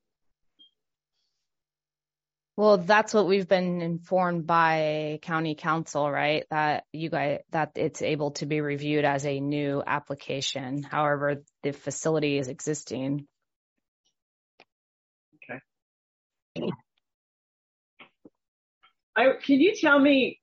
Well, 2.60 2.78
that's 2.78 3.14
what 3.14 3.26
we've 3.26 3.48
been 3.48 3.80
informed 3.80 4.46
by 4.46 5.20
county 5.22 5.56
counsel, 5.56 6.12
right? 6.12 6.44
That 6.52 6.84
you 6.92 7.10
guys, 7.10 7.40
that 7.52 7.72
it's 7.76 8.02
able 8.02 8.32
to 8.32 8.46
be 8.46 8.60
reviewed 8.60 9.06
as 9.06 9.26
a 9.26 9.40
new 9.40 9.82
application. 9.88 10.84
However, 10.84 11.36
the 11.64 11.72
facility 11.72 12.38
is 12.38 12.50
existing. 12.50 13.28
Okay. 16.58 16.70
I, 19.16 19.28
can 19.42 19.62
you 19.62 19.74
tell 19.80 19.98
me, 19.98 20.42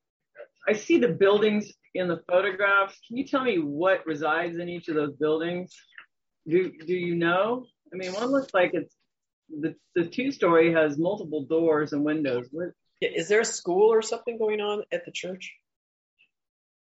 I 0.67 0.73
see 0.73 0.97
the 0.97 1.09
buildings 1.09 1.71
in 1.93 2.07
the 2.07 2.23
photographs. 2.27 2.97
Can 3.07 3.17
you 3.17 3.27
tell 3.27 3.43
me 3.43 3.59
what 3.59 4.07
resides 4.07 4.57
in 4.57 4.69
each 4.69 4.87
of 4.87 4.95
those 4.95 5.13
buildings? 5.17 5.71
Do, 6.47 6.71
do 6.83 6.95
you 6.95 7.15
know? 7.15 7.67
I 7.93 7.95
mean, 7.95 8.11
one 8.13 8.31
looks 8.31 8.55
like 8.55 8.71
it's, 8.73 8.96
the, 9.49 9.75
the 9.95 10.05
two 10.07 10.31
story 10.31 10.73
has 10.73 10.97
multiple 10.97 11.45
doors 11.45 11.93
and 11.93 12.03
windows. 12.03 12.47
What, 12.51 12.69
Is 13.01 13.27
there 13.27 13.41
a 13.41 13.45
school 13.45 13.93
or 13.93 14.01
something 14.01 14.37
going 14.37 14.61
on 14.61 14.83
at 14.91 15.05
the 15.05 15.11
church? 15.11 15.53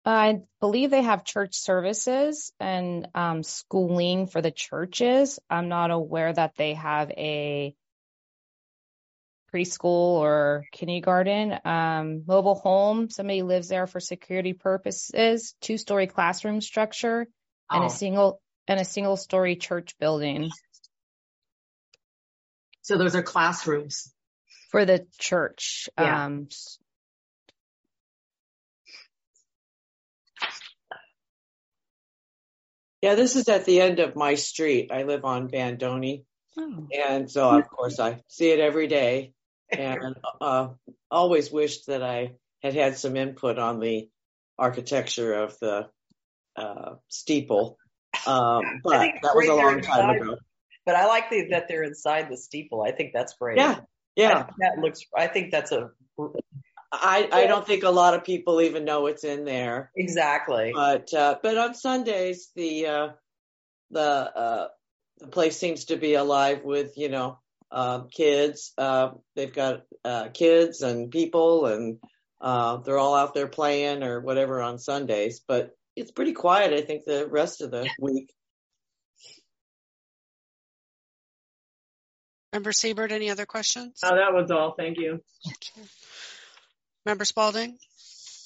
I 0.04 0.40
believe 0.60 0.90
they 0.90 1.02
have 1.02 1.24
church 1.24 1.54
services 1.54 2.52
and 2.58 3.06
um, 3.14 3.42
schooling 3.44 4.26
for 4.26 4.42
the 4.42 4.50
churches. 4.50 5.38
I'm 5.48 5.68
not 5.68 5.92
aware 5.92 6.32
that 6.32 6.56
they 6.56 6.74
have 6.74 7.10
a 7.10 7.74
preschool 9.54 10.18
or 10.18 10.64
kindergarten. 10.72 11.56
Um, 11.64 12.24
mobile 12.26 12.54
home, 12.56 13.10
somebody 13.10 13.42
lives 13.42 13.68
there 13.68 13.86
for 13.86 14.00
security 14.00 14.54
purposes. 14.54 15.54
Two 15.60 15.76
story 15.76 16.06
classroom 16.08 16.60
structure 16.60 17.28
and 17.70 17.84
Oh. 17.84 17.86
a 17.86 17.90
single 17.90 18.40
and 18.66 18.80
a 18.80 18.84
single 18.84 19.16
story 19.16 19.56
church 19.56 19.96
building 19.98 20.50
So 22.82 22.98
those 22.98 23.14
are 23.14 23.22
classrooms. 23.22 24.12
for 24.70 24.84
the 24.84 25.06
church. 25.18 25.88
Yeah. 25.98 26.26
Um, 26.26 26.48
Yeah, 33.02 33.16
this 33.16 33.34
is 33.34 33.48
at 33.48 33.64
the 33.64 33.80
end 33.80 33.98
of 33.98 34.14
my 34.14 34.36
street. 34.36 34.92
I 34.92 35.02
live 35.02 35.24
on 35.24 35.48
Bandoni, 35.48 36.22
oh, 36.56 36.86
and 36.96 37.28
so 37.28 37.50
of 37.50 37.68
course 37.68 37.98
I 37.98 38.20
see 38.28 38.50
it 38.50 38.60
every 38.60 38.86
day, 38.86 39.32
and 39.68 40.14
uh, 40.40 40.68
always 41.10 41.50
wished 41.50 41.88
that 41.88 42.00
I 42.00 42.34
had 42.62 42.74
had 42.74 42.96
some 42.96 43.16
input 43.16 43.58
on 43.58 43.80
the 43.80 44.08
architecture 44.56 45.34
of 45.34 45.58
the 45.58 45.88
uh, 46.54 46.94
steeple. 47.08 47.76
Um, 48.24 48.80
but 48.84 49.14
that 49.20 49.34
was 49.34 49.48
a 49.48 49.54
long 49.54 49.80
time 49.80 50.10
ago. 50.10 50.36
But 50.84 50.96
I 50.96 51.06
like 51.06 51.30
the, 51.30 51.48
that 51.50 51.68
they're 51.68 51.84
inside 51.84 52.28
the 52.30 52.36
steeple. 52.36 52.82
I 52.82 52.92
think 52.92 53.12
that's 53.12 53.34
great. 53.34 53.58
Yeah, 53.58 53.80
yeah. 54.16 54.46
that 54.58 54.78
looks. 54.78 55.00
I 55.16 55.28
think 55.28 55.52
that's 55.52 55.72
a 55.72 55.90
I 56.92 57.28
I 57.32 57.46
don't 57.46 57.66
think 57.66 57.84
a 57.84 57.90
lot 57.90 58.14
of 58.14 58.24
people 58.24 58.60
even 58.60 58.84
know 58.84 59.06
it's 59.06 59.24
in 59.24 59.44
there. 59.44 59.90
exactly. 59.96 60.72
But 60.74 61.12
uh, 61.14 61.36
but 61.42 61.56
on 61.56 61.74
Sundays 61.74 62.50
the 62.54 62.86
uh, 62.86 63.08
the 63.90 64.00
uh, 64.00 64.68
the 65.18 65.28
place 65.28 65.58
seems 65.58 65.86
to 65.86 65.96
be 65.96 66.14
alive 66.14 66.64
with, 66.64 66.98
you 66.98 67.08
know, 67.08 67.38
uh, 67.70 68.02
kids. 68.04 68.72
Uh, 68.76 69.10
they've 69.34 69.52
got 69.52 69.82
uh, 70.04 70.28
kids 70.28 70.82
and 70.82 71.10
people, 71.10 71.66
and 71.66 71.98
uh, 72.40 72.78
they're 72.78 72.98
all 72.98 73.14
out 73.14 73.34
there 73.34 73.48
playing 73.48 74.02
or 74.02 74.20
whatever 74.20 74.60
on 74.60 74.78
Sundays. 74.78 75.40
But 75.46 75.70
it's 75.96 76.10
pretty 76.10 76.32
quiet, 76.32 76.72
I 76.72 76.82
think, 76.82 77.04
the 77.04 77.26
rest 77.26 77.62
of 77.62 77.70
the 77.70 77.88
week. 77.98 78.32
Member 82.52 82.72
Siebert, 82.72 83.12
any 83.12 83.30
other 83.30 83.46
questions? 83.46 84.00
Oh, 84.04 84.14
that 84.14 84.34
was 84.34 84.50
all. 84.50 84.74
Thank 84.76 84.98
you. 84.98 85.20
Member 87.06 87.24
Spalding? 87.24 87.78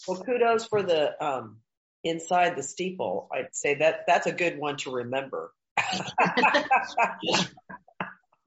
Well, 0.07 0.23
kudos 0.23 0.67
for 0.67 0.83
the 0.83 1.23
um, 1.25 1.59
inside 2.05 2.57
the 2.57 2.63
steeple. 2.63 3.29
I'd 3.33 3.55
say 3.55 3.75
that 3.77 4.05
that's 4.07 4.27
a 4.27 4.33
good 4.33 4.59
one 4.59 4.77
to 4.79 4.93
remember. 4.93 5.53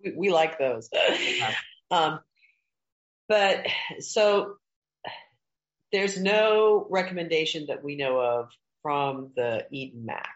we, 0.03 0.13
we, 0.15 0.31
like 0.31 0.57
those. 0.57 0.89
Um, 1.91 2.21
but 3.27 3.67
so 3.99 4.55
there's 5.91 6.17
no 6.19 6.87
recommendation 6.89 7.65
that 7.67 7.83
we 7.83 7.95
know 7.97 8.19
of 8.19 8.49
from 8.81 9.31
the 9.35 9.67
Eden 9.71 10.05
Mac 10.05 10.35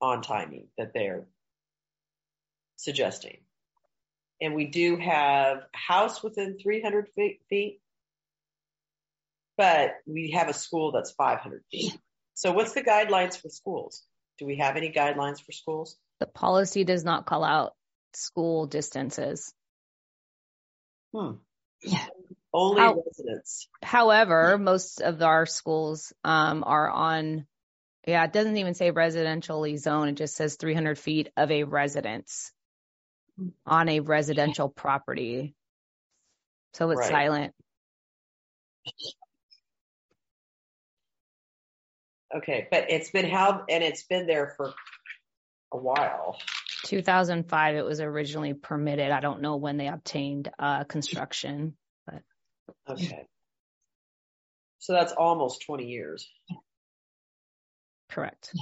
on 0.00 0.22
timing 0.22 0.66
that 0.76 0.92
they're 0.92 1.26
suggesting. 2.76 3.38
And 4.40 4.54
we 4.54 4.66
do 4.66 4.96
have 4.96 5.62
house 5.72 6.22
within 6.22 6.58
300 6.62 7.08
feet, 7.48 7.80
but 9.56 9.94
we 10.06 10.30
have 10.30 10.48
a 10.48 10.54
school 10.54 10.92
that's 10.92 11.10
500 11.12 11.62
feet. 11.70 11.98
So 12.34 12.52
what's 12.52 12.72
the 12.72 12.82
guidelines 12.82 13.40
for 13.40 13.48
schools? 13.48 14.04
Do 14.38 14.46
we 14.46 14.58
have 14.58 14.76
any 14.76 14.92
guidelines 14.92 15.42
for 15.44 15.50
schools? 15.50 15.96
The 16.20 16.26
policy 16.26 16.84
does 16.84 17.04
not 17.04 17.26
call 17.26 17.42
out 17.42 17.74
school 18.14 18.66
distances. 18.66 19.52
Hmm. 21.12 21.32
Yeah. 21.82 22.06
Only 22.52 22.80
How, 22.80 23.02
residents. 23.04 23.68
However, 23.82 24.56
most 24.56 25.00
of 25.00 25.20
our 25.20 25.46
schools 25.46 26.12
um, 26.24 26.64
are 26.64 26.88
on, 26.88 27.46
yeah, 28.06 28.24
it 28.24 28.32
doesn't 28.32 28.56
even 28.56 28.74
say 28.74 28.90
residentially 28.90 29.76
zone. 29.76 30.08
It 30.08 30.14
just 30.14 30.34
says 30.34 30.56
300 30.56 30.98
feet 30.98 31.30
of 31.36 31.50
a 31.50 31.64
residence 31.64 32.52
on 33.66 33.88
a 33.88 34.00
residential 34.00 34.68
property. 34.68 35.54
So 36.74 36.90
it's 36.90 37.00
right. 37.00 37.10
silent. 37.10 37.54
Okay, 42.34 42.68
but 42.70 42.90
it's 42.90 43.10
been 43.10 43.26
held 43.26 43.62
and 43.70 43.82
it's 43.82 44.04
been 44.04 44.26
there 44.26 44.54
for 44.56 44.72
a 45.72 45.76
while. 45.76 46.38
2005, 46.84 47.76
it 47.76 47.84
was 47.84 48.00
originally 48.00 48.54
permitted. 48.54 49.10
I 49.10 49.20
don't 49.20 49.40
know 49.42 49.56
when 49.56 49.76
they 49.76 49.88
obtained 49.88 50.50
uh, 50.58 50.84
construction, 50.84 51.74
but 52.06 52.22
okay. 52.88 53.26
So 54.78 54.92
that's 54.92 55.12
almost 55.12 55.62
20 55.66 55.86
years. 55.86 56.28
Correct. 58.08 58.52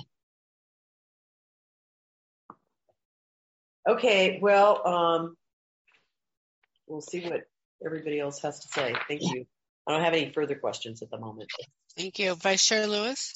Okay, 3.89 4.39
well, 4.43 4.87
um, 4.87 5.37
we'll 6.89 7.01
see 7.01 7.21
what 7.21 7.43
everybody 7.85 8.19
else 8.19 8.41
has 8.43 8.61
to 8.61 8.69
say. 8.69 8.95
Thank 9.09 9.23
you. 9.23 9.47
I 9.87 9.93
don't 9.93 10.03
have 10.03 10.15
any 10.15 10.33
further 10.33 10.57
questions 10.57 11.03
at 11.03 11.11
the 11.11 11.19
moment. 11.19 11.49
Thank 11.97 12.19
you. 12.19 12.35
Vice 12.35 12.67
Chair 12.67 12.87
Lewis? 12.87 13.35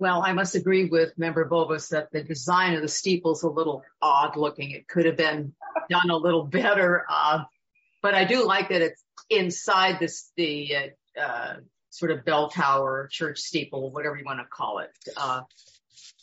Well, 0.00 0.22
I 0.24 0.32
must 0.32 0.56
agree 0.56 0.86
with 0.86 1.16
Member 1.16 1.48
Bobus 1.48 1.90
that 1.90 2.10
the 2.10 2.22
design 2.22 2.74
of 2.74 2.82
the 2.82 2.88
steeple 2.88 3.32
is 3.32 3.44
a 3.44 3.48
little 3.48 3.84
odd 4.02 4.36
looking. 4.36 4.72
It 4.72 4.88
could 4.88 5.06
have 5.06 5.16
been 5.16 5.54
done 5.88 6.10
a 6.10 6.16
little 6.16 6.42
better. 6.44 7.04
Uh, 7.08 7.44
but 8.02 8.14
I 8.14 8.24
do 8.24 8.44
like 8.44 8.70
that 8.70 8.82
it's 8.82 9.02
inside 9.30 10.00
this, 10.00 10.30
the 10.36 10.74
uh, 10.76 11.20
uh, 11.20 11.54
sort 11.90 12.10
of 12.10 12.24
bell 12.24 12.50
tower, 12.50 13.08
church 13.10 13.38
steeple, 13.38 13.92
whatever 13.92 14.16
you 14.16 14.24
want 14.24 14.40
to 14.40 14.46
call 14.46 14.80
it. 14.80 14.90
Uh, 15.16 15.42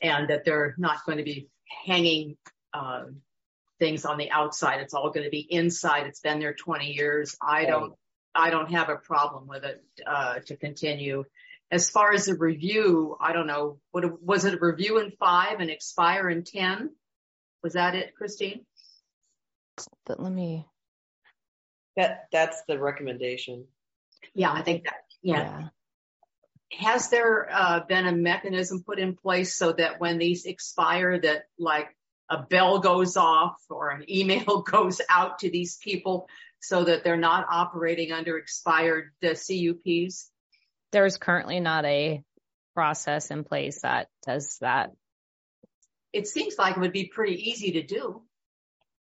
and 0.01 0.29
that 0.29 0.43
they're 0.43 0.75
not 0.77 1.05
going 1.05 1.19
to 1.19 1.23
be 1.23 1.47
hanging 1.85 2.35
uh, 2.73 3.05
things 3.79 4.05
on 4.05 4.17
the 4.17 4.31
outside. 4.31 4.79
It's 4.81 4.93
all 4.93 5.09
going 5.09 5.25
to 5.25 5.29
be 5.29 5.45
inside. 5.49 6.07
It's 6.07 6.19
been 6.19 6.39
there 6.39 6.53
20 6.53 6.91
years. 6.91 7.35
I 7.41 7.65
don't, 7.65 7.93
I 8.33 8.49
don't 8.49 8.71
have 8.71 8.89
a 8.89 8.95
problem 8.95 9.47
with 9.47 9.63
it 9.63 9.83
uh, 10.05 10.39
to 10.47 10.55
continue. 10.55 11.25
As 11.71 11.89
far 11.89 12.13
as 12.13 12.25
the 12.25 12.35
review, 12.35 13.17
I 13.19 13.33
don't 13.33 13.47
know. 13.47 13.79
What 13.91 14.21
was 14.21 14.45
it? 14.45 14.53
A 14.53 14.57
review 14.59 14.99
in 14.99 15.11
five 15.11 15.59
and 15.61 15.69
expire 15.69 16.29
in 16.29 16.43
10? 16.43 16.91
Was 17.63 17.73
that 17.73 17.95
it, 17.95 18.15
Christine? 18.15 18.65
But 20.05 20.19
let 20.19 20.31
me. 20.31 20.65
That 21.95 22.27
that's 22.31 22.61
the 22.67 22.79
recommendation. 22.79 23.65
Yeah, 24.33 24.51
I 24.51 24.61
think 24.61 24.83
that. 24.83 24.95
Yeah. 25.21 25.37
yeah. 25.37 25.67
Has 26.79 27.09
there 27.09 27.49
uh, 27.51 27.81
been 27.81 28.07
a 28.07 28.13
mechanism 28.13 28.83
put 28.83 28.99
in 28.99 29.15
place 29.15 29.55
so 29.55 29.73
that 29.73 29.99
when 29.99 30.17
these 30.17 30.45
expire, 30.45 31.19
that 31.19 31.45
like 31.59 31.95
a 32.31 32.41
bell 32.43 32.79
goes 32.79 33.17
off 33.17 33.57
or 33.69 33.89
an 33.89 34.09
email 34.09 34.61
goes 34.65 35.01
out 35.09 35.39
to 35.39 35.51
these 35.51 35.77
people 35.77 36.27
so 36.61 36.85
that 36.85 37.03
they're 37.03 37.17
not 37.17 37.45
operating 37.49 38.11
under 38.11 38.37
expired 38.37 39.11
uh, 39.23 39.29
CUPs? 39.29 40.31
There's 40.91 41.17
currently 41.17 41.59
not 41.59 41.85
a 41.85 42.23
process 42.73 43.31
in 43.31 43.43
place 43.43 43.81
that 43.81 44.07
does 44.25 44.57
that. 44.61 44.91
It 46.13 46.27
seems 46.27 46.55
like 46.57 46.77
it 46.77 46.79
would 46.79 46.93
be 46.93 47.05
pretty 47.05 47.49
easy 47.49 47.73
to 47.73 47.83
do. 47.83 48.21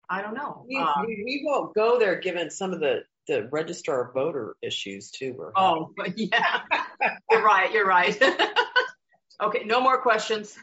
I 0.10 0.22
don't 0.22 0.36
know. 0.36 0.66
We, 0.68 0.78
um, 0.78 1.06
we, 1.06 1.22
we 1.24 1.44
won't 1.46 1.76
go 1.76 2.00
there 2.00 2.20
given 2.20 2.50
some 2.50 2.72
of 2.74 2.80
the, 2.80 3.02
the 3.28 3.48
registrar 3.52 4.12
voter 4.14 4.56
issues 4.62 5.12
too. 5.12 5.36
We're 5.38 5.52
oh, 5.56 5.92
yeah, 6.16 6.62
you're 7.30 7.44
right. 7.44 7.72
You're 7.74 7.86
right. 7.86 8.18
okay. 9.42 9.64
No 9.66 9.82
more 9.82 10.02
questions. 10.02 10.58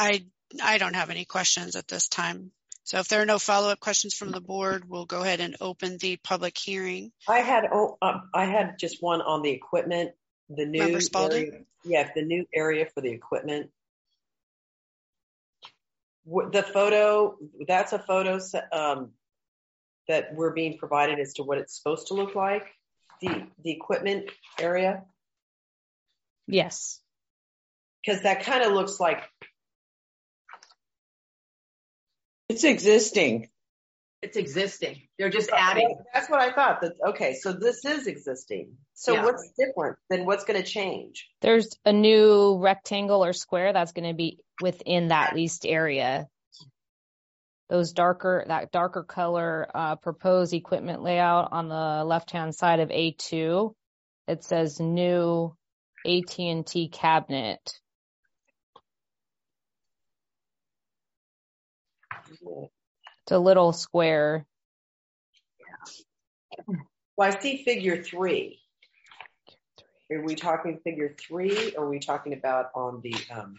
I 0.00 0.24
I 0.62 0.78
don't 0.78 0.96
have 0.96 1.10
any 1.10 1.26
questions 1.26 1.76
at 1.76 1.86
this 1.86 2.08
time. 2.08 2.52
So 2.84 2.98
if 2.98 3.08
there 3.08 3.20
are 3.20 3.26
no 3.26 3.38
follow-up 3.38 3.78
questions 3.78 4.14
from 4.14 4.32
the 4.32 4.40
board, 4.40 4.88
we'll 4.88 5.04
go 5.04 5.20
ahead 5.20 5.40
and 5.40 5.56
open 5.60 5.98
the 5.98 6.16
public 6.16 6.56
hearing. 6.56 7.12
I 7.28 7.40
had 7.40 7.68
oh, 7.70 7.98
um, 8.00 8.30
I 8.34 8.46
had 8.46 8.78
just 8.78 9.02
one 9.02 9.20
on 9.20 9.42
the 9.42 9.50
equipment, 9.50 10.12
the 10.48 10.64
new 10.64 10.80
Member 10.80 11.00
Spalding? 11.00 11.48
area, 11.48 11.60
yeah, 11.84 12.08
the 12.14 12.22
new 12.22 12.46
area 12.52 12.86
for 12.86 13.02
the 13.02 13.10
equipment. 13.10 13.70
The 16.26 16.62
photo, 16.62 17.36
that's 17.66 17.92
a 17.92 17.98
photo 17.98 18.40
um, 18.72 19.10
that 20.08 20.34
we're 20.34 20.52
being 20.52 20.78
provided 20.78 21.18
as 21.18 21.34
to 21.34 21.42
what 21.42 21.58
it's 21.58 21.76
supposed 21.76 22.08
to 22.08 22.14
look 22.14 22.34
like. 22.34 22.66
The 23.20 23.46
the 23.62 23.70
equipment 23.70 24.30
area. 24.58 25.04
Yes. 26.46 27.00
Because 28.04 28.22
that 28.22 28.44
kind 28.44 28.64
of 28.64 28.72
looks 28.72 28.98
like 28.98 29.22
It's 32.50 32.64
existing. 32.64 33.48
It's 34.22 34.36
existing. 34.36 35.02
They're 35.18 35.30
just 35.30 35.50
adding. 35.52 35.96
That's 36.12 36.28
what 36.28 36.40
I 36.40 36.52
thought. 36.52 36.80
That 36.80 36.94
okay, 37.10 37.34
so 37.34 37.52
this 37.52 37.84
is 37.84 38.08
existing. 38.08 38.72
So 38.94 39.14
yeah. 39.14 39.24
what's 39.24 39.52
different 39.56 39.98
than 40.10 40.26
what's 40.26 40.42
going 40.42 40.60
to 40.60 40.68
change? 40.68 41.28
There's 41.42 41.70
a 41.84 41.92
new 41.92 42.58
rectangle 42.58 43.24
or 43.24 43.32
square 43.32 43.72
that's 43.72 43.92
going 43.92 44.08
to 44.08 44.14
be 44.14 44.40
within 44.60 45.08
that 45.08 45.34
leased 45.36 45.64
area. 45.64 46.26
Those 47.68 47.92
darker, 47.92 48.44
that 48.48 48.72
darker 48.72 49.04
color 49.04 49.70
uh, 49.72 49.94
proposed 49.96 50.52
equipment 50.52 51.04
layout 51.04 51.52
on 51.52 51.68
the 51.68 52.02
left-hand 52.04 52.54
side 52.54 52.80
of 52.80 52.88
A2. 52.88 53.72
It 54.26 54.42
says 54.42 54.80
new 54.80 55.54
AT&T 56.04 56.88
cabinet. 56.92 57.60
It's 63.24 63.32
a 63.32 63.38
little 63.38 63.72
square. 63.72 64.46
Well, 67.16 67.28
I 67.28 67.38
see 67.38 67.62
figure 67.64 68.02
three. 68.02 68.58
Are 70.10 70.22
we 70.22 70.34
talking 70.34 70.80
figure 70.82 71.14
three 71.20 71.74
or 71.76 71.84
are 71.84 71.88
we 71.88 72.00
talking 72.00 72.32
about 72.32 72.70
on 72.74 73.00
the 73.02 73.14
um, 73.32 73.56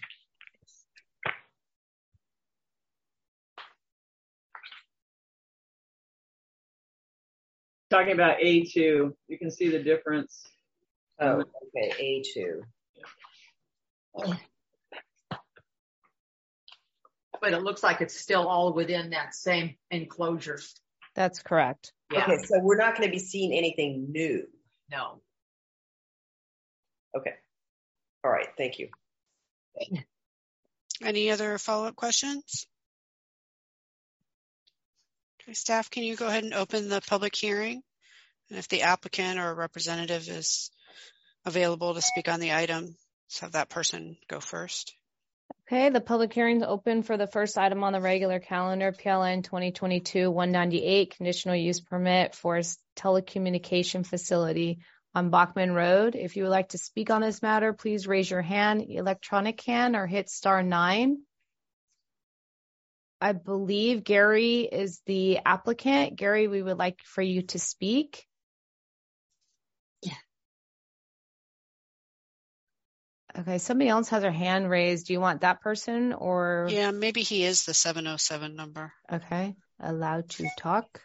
talking 7.90 8.14
about 8.14 8.40
A2. 8.40 9.14
You 9.28 9.38
can 9.38 9.52
see 9.52 9.70
the 9.70 9.80
difference. 9.80 10.42
Oh, 11.20 11.44
okay, 11.76 12.24
A2 12.26 12.62
but 17.42 17.54
it 17.54 17.64
looks 17.64 17.84
like 17.84 18.02
it's 18.02 18.18
still 18.18 18.48
all 18.48 18.72
within 18.74 19.10
that 19.10 19.34
same 19.34 19.76
enclosure. 19.90 20.60
That's 21.16 21.42
correct. 21.42 21.92
Yeah. 22.12 22.24
Okay, 22.24 22.38
so 22.44 22.60
we're 22.60 22.78
not 22.78 22.96
going 22.96 23.10
to 23.10 23.12
be 23.12 23.20
seeing 23.20 23.52
anything 23.52 24.12
new. 24.12 24.46
No. 24.90 25.22
Okay. 27.18 27.34
All 28.24 28.32
right. 28.32 28.48
Thank 28.58 28.80
you. 28.80 28.90
Any 31.04 31.32
other 31.32 31.58
follow-up 31.58 31.96
questions? 31.96 32.68
Okay, 35.42 35.54
staff, 35.54 35.90
can 35.90 36.04
you 36.04 36.16
go 36.16 36.28
ahead 36.28 36.44
and 36.44 36.54
open 36.54 36.88
the 36.88 37.02
public 37.02 37.36
hearing? 37.36 37.82
And 38.50 38.60
if 38.60 38.68
the 38.68 38.84
applicant 38.84 39.40
or 39.40 39.56
representative 39.56 40.30
is 40.30 40.70
available 41.46 41.96
to 41.96 42.02
speak 42.02 42.30
on 42.30 42.40
the 42.40 42.54
item, 42.54 42.84
let's 43.26 43.40
have 43.40 43.54
that 43.54 43.70
person 43.70 44.18
go 44.30 44.40
first. 44.40 44.94
Okay, 45.68 45.90
the 45.90 46.02
public 46.02 46.34
hearing's 46.34 46.64
open 46.64 47.02
for 47.02 47.16
the 47.16 47.28
first 47.28 47.58
item 47.58 47.84
on 47.84 47.94
the 47.94 48.02
regular 48.02 48.40
calendar, 48.40 48.92
PLN 48.92 49.44
2022-198, 49.44 51.16
conditional 51.16 51.56
use 51.56 51.80
permit 51.80 52.36
for 52.36 52.58
a 52.58 52.64
telecommunication 52.98 54.06
facility 54.06 54.80
on 55.16 55.32
Bockman 55.32 55.74
Road. 55.74 56.16
If 56.16 56.36
you 56.36 56.44
would 56.44 56.50
like 56.50 56.70
to 56.70 56.78
speak 56.78 57.10
on 57.10 57.22
this 57.22 57.42
matter, 57.42 57.74
please 57.74 58.08
raise 58.08 58.30
your 58.30 58.42
hand, 58.42 58.86
electronic 58.90 59.62
hand, 59.62 59.96
or 59.96 60.08
hit 60.08 60.30
star 60.30 60.62
nine. 60.62 61.20
I 63.22 63.34
believe 63.34 64.04
Gary 64.04 64.62
is 64.62 65.00
the 65.06 65.40
applicant. 65.46 66.16
Gary, 66.16 66.48
we 66.48 66.62
would 66.62 66.78
like 66.78 67.00
for 67.04 67.22
you 67.22 67.44
to 67.44 67.60
speak. 67.60 68.26
Okay, 73.38 73.58
somebody 73.60 73.90
else 73.90 74.10
has 74.10 74.22
their 74.22 74.32
hand 74.32 74.70
raised. 74.70 75.08
Do 75.08 75.14
you 75.14 75.22
want 75.22 75.42
that 75.42 75.62
person 75.62 76.14
or? 76.14 76.68
Yeah, 76.70 76.92
maybe 76.92 77.22
he 77.22 77.44
is 77.44 77.64
the 77.64 77.74
707 77.74 78.56
number. 78.56 78.92
Okay, 79.12 79.56
allowed 79.80 80.30
to 80.32 80.50
talk. 80.58 81.02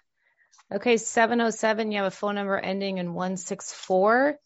Okay, 0.75 0.97
707, 0.97 1.93
you 1.93 1.99
have 1.99 2.07
a 2.07 2.11
phone 2.11 2.35
number 2.35 2.59
ending 2.59 2.99
in 2.99 3.15
164. 3.15 4.37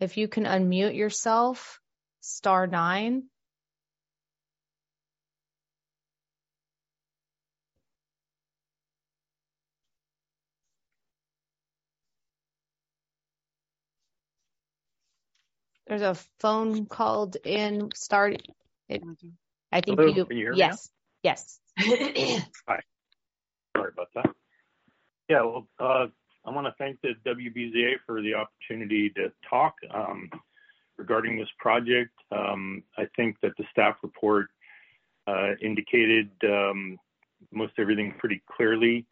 If 0.00 0.16
you 0.16 0.26
can 0.26 0.44
unmute 0.44 0.96
yourself, 0.96 1.78
star 2.20 2.66
nine. 2.66 3.24
There's 15.88 16.02
a 16.02 16.14
phone 16.38 16.84
called 16.86 17.36
in. 17.44 17.90
Start. 17.94 18.42
It, 18.88 19.02
I 19.72 19.80
think 19.80 19.98
Hello, 19.98 20.12
you. 20.12 20.26
can 20.26 20.36
you 20.36 20.44
hear 20.44 20.52
me 20.52 20.58
yes. 20.58 20.90
Yes. 21.22 21.60
Hi. 21.78 22.80
Sorry 23.76 23.90
about 23.92 24.08
that. 24.14 24.30
Yeah, 25.28 25.42
well, 25.42 25.68
uh, 25.78 26.06
I 26.44 26.50
want 26.50 26.66
to 26.66 26.74
thank 26.78 27.00
the 27.00 27.14
WBZA 27.26 27.96
for 28.06 28.20
the 28.22 28.34
opportunity 28.34 29.10
to 29.10 29.32
talk 29.48 29.74
um, 29.94 30.30
regarding 30.98 31.38
this 31.38 31.48
project. 31.58 32.12
Um, 32.32 32.82
I 32.98 33.04
think 33.16 33.36
that 33.42 33.52
the 33.56 33.64
staff 33.70 33.96
report 34.02 34.48
uh, 35.26 35.52
indicated 35.62 36.30
um, 36.44 36.98
most 37.52 37.72
everything 37.78 38.14
pretty 38.18 38.42
clearly. 38.50 39.06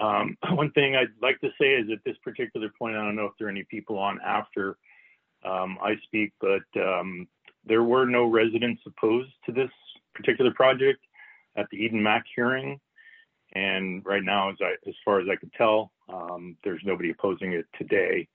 Um, 0.00 0.36
one 0.50 0.72
thing 0.72 0.96
I'd 0.96 1.08
like 1.22 1.40
to 1.40 1.50
say 1.60 1.74
is 1.74 1.88
at 1.92 1.98
this 2.04 2.16
particular 2.24 2.70
point, 2.76 2.96
I 2.96 3.04
don't 3.04 3.16
know 3.16 3.26
if 3.26 3.32
there 3.38 3.46
are 3.46 3.50
any 3.50 3.64
people 3.64 3.98
on 3.98 4.18
after 4.24 4.76
I 5.44 5.96
speak, 6.04 6.32
but 6.40 6.62
um, 6.80 7.26
there 7.64 7.82
were 7.82 8.06
no 8.06 8.26
residents 8.26 8.82
opposed 8.86 9.32
to 9.46 9.52
this 9.52 9.70
particular 10.14 10.52
project 10.52 11.00
at 11.56 11.66
the 11.70 11.78
Eden 11.78 12.02
Mac 12.02 12.24
hearing. 12.34 12.80
And 13.52 14.04
right 14.04 14.22
now, 14.22 14.50
as, 14.50 14.56
I, 14.60 14.74
as 14.88 14.94
far 15.04 15.20
as 15.20 15.26
I 15.30 15.36
could 15.36 15.52
tell, 15.54 15.90
um, 16.08 16.56
there's 16.62 16.82
nobody 16.84 17.10
opposing 17.10 17.52
it 17.52 17.66
today. 17.76 18.28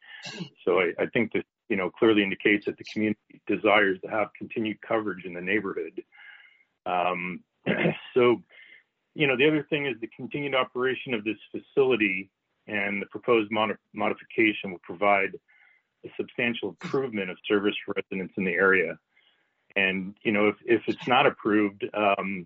So 0.66 0.80
I, 0.80 0.92
I 1.00 1.06
think 1.14 1.32
that 1.34 1.46
you 1.70 1.78
know 1.78 1.90
clearly 1.90 2.24
indicates 2.24 2.66
that 2.66 2.78
the 2.78 2.84
community 2.92 3.42
desires 3.48 4.00
to 4.04 4.10
have 4.10 4.28
continued 4.38 4.82
coverage 4.82 5.26
in 5.26 5.34
the 5.34 5.42
neighborhood. 5.42 6.04
Um, 6.86 7.42
so, 8.14 8.42
you 9.14 9.28
know, 9.28 9.38
the 9.38 9.48
other 9.48 9.66
thing 9.70 9.88
is 9.88 9.96
the 10.02 10.10
continued 10.16 10.56
operation 10.56 11.14
of 11.14 11.24
this 11.24 11.38
facility 11.52 12.30
and 12.68 13.02
the 13.02 13.06
proposed 13.08 13.52
mod- 13.52 13.78
modification 13.94 14.72
will 14.72 14.82
provide 14.84 15.32
a 16.06 16.10
substantial 16.18 16.70
improvement 16.70 17.30
of 17.30 17.38
service 17.48 17.76
for 17.86 17.94
residents 17.96 18.34
in 18.38 18.46
the 18.46 18.54
area. 18.54 18.98
And 19.76 20.16
you 20.24 20.32
know, 20.32 20.48
if, 20.48 20.56
if 20.66 20.82
it's 20.88 21.08
not 21.08 21.26
approved, 21.26 21.86
um, 21.94 22.46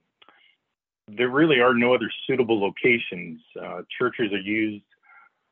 there 1.08 1.30
really 1.30 1.60
are 1.60 1.74
no 1.74 1.94
other 1.94 2.12
suitable 2.28 2.60
locations. 2.60 3.42
Uh, 3.60 3.82
churches 3.98 4.32
are 4.32 4.40
used 4.40 4.84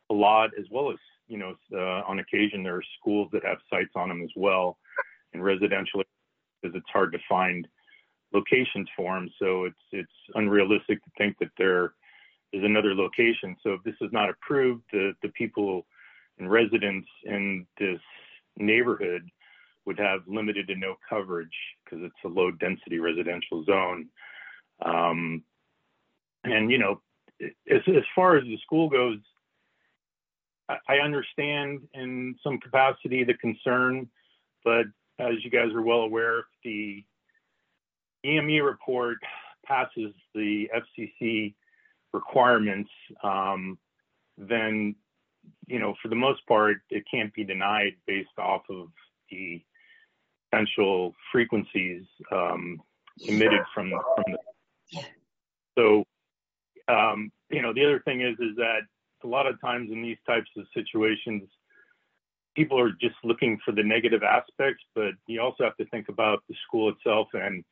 a 0.09 0.13
lot, 0.13 0.51
as 0.57 0.65
well 0.71 0.91
as 0.91 0.97
you 1.27 1.37
know, 1.37 1.55
uh, 1.73 2.03
on 2.07 2.19
occasion 2.19 2.63
there 2.63 2.75
are 2.75 2.83
schools 2.99 3.29
that 3.33 3.43
have 3.43 3.57
sites 3.69 3.91
on 3.95 4.09
them 4.09 4.21
as 4.23 4.29
well, 4.35 4.77
and 5.33 5.43
residential 5.43 6.01
because 6.61 6.75
it's 6.75 6.89
hard 6.91 7.11
to 7.11 7.19
find 7.27 7.67
locations 8.33 8.87
for 8.95 9.15
them. 9.15 9.29
So 9.39 9.65
it's 9.65 9.75
it's 9.91 10.11
unrealistic 10.35 11.03
to 11.03 11.11
think 11.17 11.37
that 11.39 11.51
there 11.57 11.93
is 12.53 12.63
another 12.63 12.95
location. 12.95 13.55
So 13.61 13.73
if 13.73 13.83
this 13.83 13.95
is 14.01 14.11
not 14.11 14.29
approved, 14.29 14.83
the 14.91 15.13
the 15.21 15.29
people 15.29 15.85
and 16.39 16.49
residents 16.49 17.07
in 17.23 17.65
this 17.79 17.99
neighborhood 18.57 19.29
would 19.85 19.99
have 19.99 20.21
limited 20.27 20.67
to 20.67 20.75
no 20.75 20.95
coverage 21.09 21.55
because 21.83 22.03
it's 22.03 22.25
a 22.25 22.27
low 22.27 22.51
density 22.51 22.99
residential 22.99 23.63
zone. 23.63 24.07
Um, 24.85 25.43
and 26.43 26.69
you 26.69 26.77
know, 26.77 27.01
as, 27.41 27.81
as 27.87 28.03
far 28.15 28.37
as 28.37 28.43
the 28.43 28.57
school 28.63 28.89
goes, 28.89 29.17
I, 30.69 30.77
I 30.89 30.95
understand 30.97 31.81
in 31.93 32.35
some 32.43 32.59
capacity 32.59 33.23
the 33.23 33.35
concern, 33.35 34.09
but 34.63 34.85
as 35.19 35.35
you 35.43 35.49
guys 35.49 35.73
are 35.73 35.81
well 35.81 36.01
aware, 36.01 36.39
if 36.39 36.45
the 36.63 37.03
EME 38.25 38.63
report 38.63 39.17
passes 39.65 40.13
the 40.33 40.69
FCC 40.75 41.53
requirements, 42.13 42.89
um, 43.23 43.77
then 44.37 44.95
you 45.67 45.79
know, 45.79 45.95
for 46.01 46.07
the 46.07 46.15
most 46.15 46.45
part, 46.47 46.77
it 46.89 47.03
can't 47.09 47.33
be 47.33 47.43
denied 47.43 47.93
based 48.05 48.37
off 48.37 48.61
of 48.69 48.87
the 49.29 49.61
potential 50.49 51.13
frequencies 51.31 52.03
um, 52.31 52.81
emitted 53.25 53.61
from 53.73 53.89
the, 53.89 53.99
from 54.15 54.33
the. 54.33 55.01
So, 55.77 56.03
um, 56.87 57.31
you 57.49 57.61
know, 57.61 57.73
the 57.73 57.85
other 57.85 58.01
thing 58.05 58.21
is 58.21 58.33
is 58.39 58.55
that 58.57 58.81
a 59.23 59.27
lot 59.27 59.47
of 59.47 59.59
times 59.61 59.89
in 59.91 60.01
these 60.01 60.17
types 60.25 60.49
of 60.57 60.65
situations, 60.73 61.49
people 62.55 62.79
are 62.79 62.91
just 63.01 63.15
looking 63.23 63.59
for 63.63 63.71
the 63.71 63.83
negative 63.83 64.23
aspects, 64.23 64.83
but 64.95 65.11
you 65.27 65.41
also 65.41 65.63
have 65.63 65.77
to 65.77 65.85
think 65.87 66.09
about 66.09 66.43
the 66.47 66.55
school 66.67 66.89
itself 66.89 67.27
and 67.33 67.63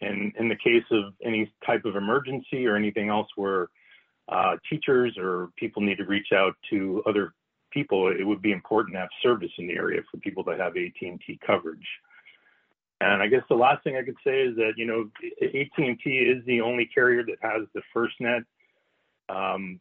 and 0.00 0.32
in 0.38 0.48
the 0.48 0.56
case 0.56 0.84
of 0.90 1.14
any 1.24 1.52
type 1.64 1.84
of 1.84 1.96
emergency 1.96 2.66
or 2.66 2.76
anything 2.76 3.08
else 3.08 3.28
where 3.36 3.68
uh, 4.28 4.56
teachers 4.68 5.16
or 5.18 5.50
people 5.56 5.82
need 5.82 5.98
to 5.98 6.04
reach 6.04 6.28
out 6.32 6.54
to 6.70 7.02
other 7.06 7.34
people, 7.70 8.08
it 8.08 8.24
would 8.24 8.40
be 8.40 8.52
important 8.52 8.94
to 8.94 9.00
have 9.00 9.08
service 9.22 9.50
in 9.58 9.66
the 9.66 9.74
area 9.74 10.00
for 10.10 10.18
people 10.18 10.44
that 10.44 10.58
have 10.58 10.76
AT&T 10.76 11.40
coverage. 11.46 11.86
And 13.00 13.22
I 13.22 13.26
guess 13.26 13.42
the 13.48 13.56
last 13.56 13.82
thing 13.84 13.96
I 13.96 14.02
could 14.02 14.16
say 14.24 14.42
is 14.42 14.56
that 14.56 14.74
you 14.76 14.86
know 14.86 15.10
AT&T 15.42 16.10
is 16.10 16.44
the 16.46 16.60
only 16.60 16.86
carrier 16.86 17.24
that 17.24 17.38
has 17.42 17.66
the 17.74 17.82
FirstNet 17.94 18.44
um, 19.28 19.80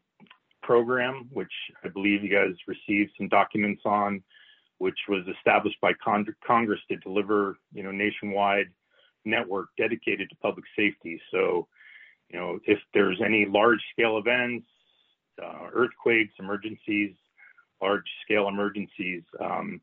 program, 0.62 1.30
which 1.32 1.52
I 1.84 1.90
believe 1.90 2.24
you 2.24 2.30
guys 2.30 2.56
received 2.68 3.12
some 3.18 3.30
documents 3.30 3.84
on, 3.86 4.24
which 4.80 4.98
was 5.08 5.24
established 5.38 5.80
by 5.80 5.94
Con- 6.04 6.26
Congress 6.46 6.80
to 6.90 6.98
deliver 6.98 7.58
you 7.74 7.84
know 7.84 7.92
nationwide 7.92 8.68
network 9.26 9.70
dedicated 9.78 10.30
to 10.30 10.36
public 10.38 10.66
safety. 10.76 11.22
So 11.32 11.68
you 12.34 12.40
know, 12.40 12.60
if 12.66 12.80
there's 12.94 13.22
any 13.24 13.46
large 13.46 13.80
scale 13.94 14.18
events, 14.18 14.66
uh, 15.42 15.68
earthquakes, 15.72 16.34
emergencies, 16.40 17.12
large 17.82 18.06
scale 18.26 18.48
emergencies, 18.48 19.22
um, 19.40 19.80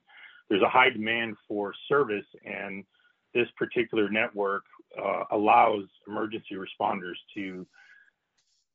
there's 0.48 0.62
a 0.62 0.68
high 0.68 0.90
demand 0.90 1.36
for 1.46 1.72
service, 1.88 2.26
and 2.44 2.84
this 3.32 3.46
particular 3.56 4.10
network 4.10 4.64
uh, 5.00 5.22
allows 5.30 5.84
emergency 6.08 6.56
responders 6.56 7.14
to 7.34 7.64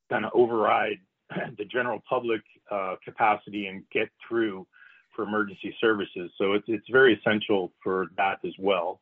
kind 0.09 0.23
of 0.23 0.31
override 0.33 0.99
the 1.57 1.65
general 1.65 2.01
public 2.07 2.41
uh, 2.71 2.95
capacity 3.03 3.67
and 3.67 3.83
get 3.91 4.07
through 4.25 4.65
for 5.13 5.23
emergency 5.23 5.75
services. 5.81 6.31
So 6.37 6.53
it's 6.53 6.65
it's 6.67 6.87
very 6.89 7.17
essential 7.17 7.73
for 7.83 8.07
that 8.15 8.39
as 8.45 8.53
well. 8.57 9.01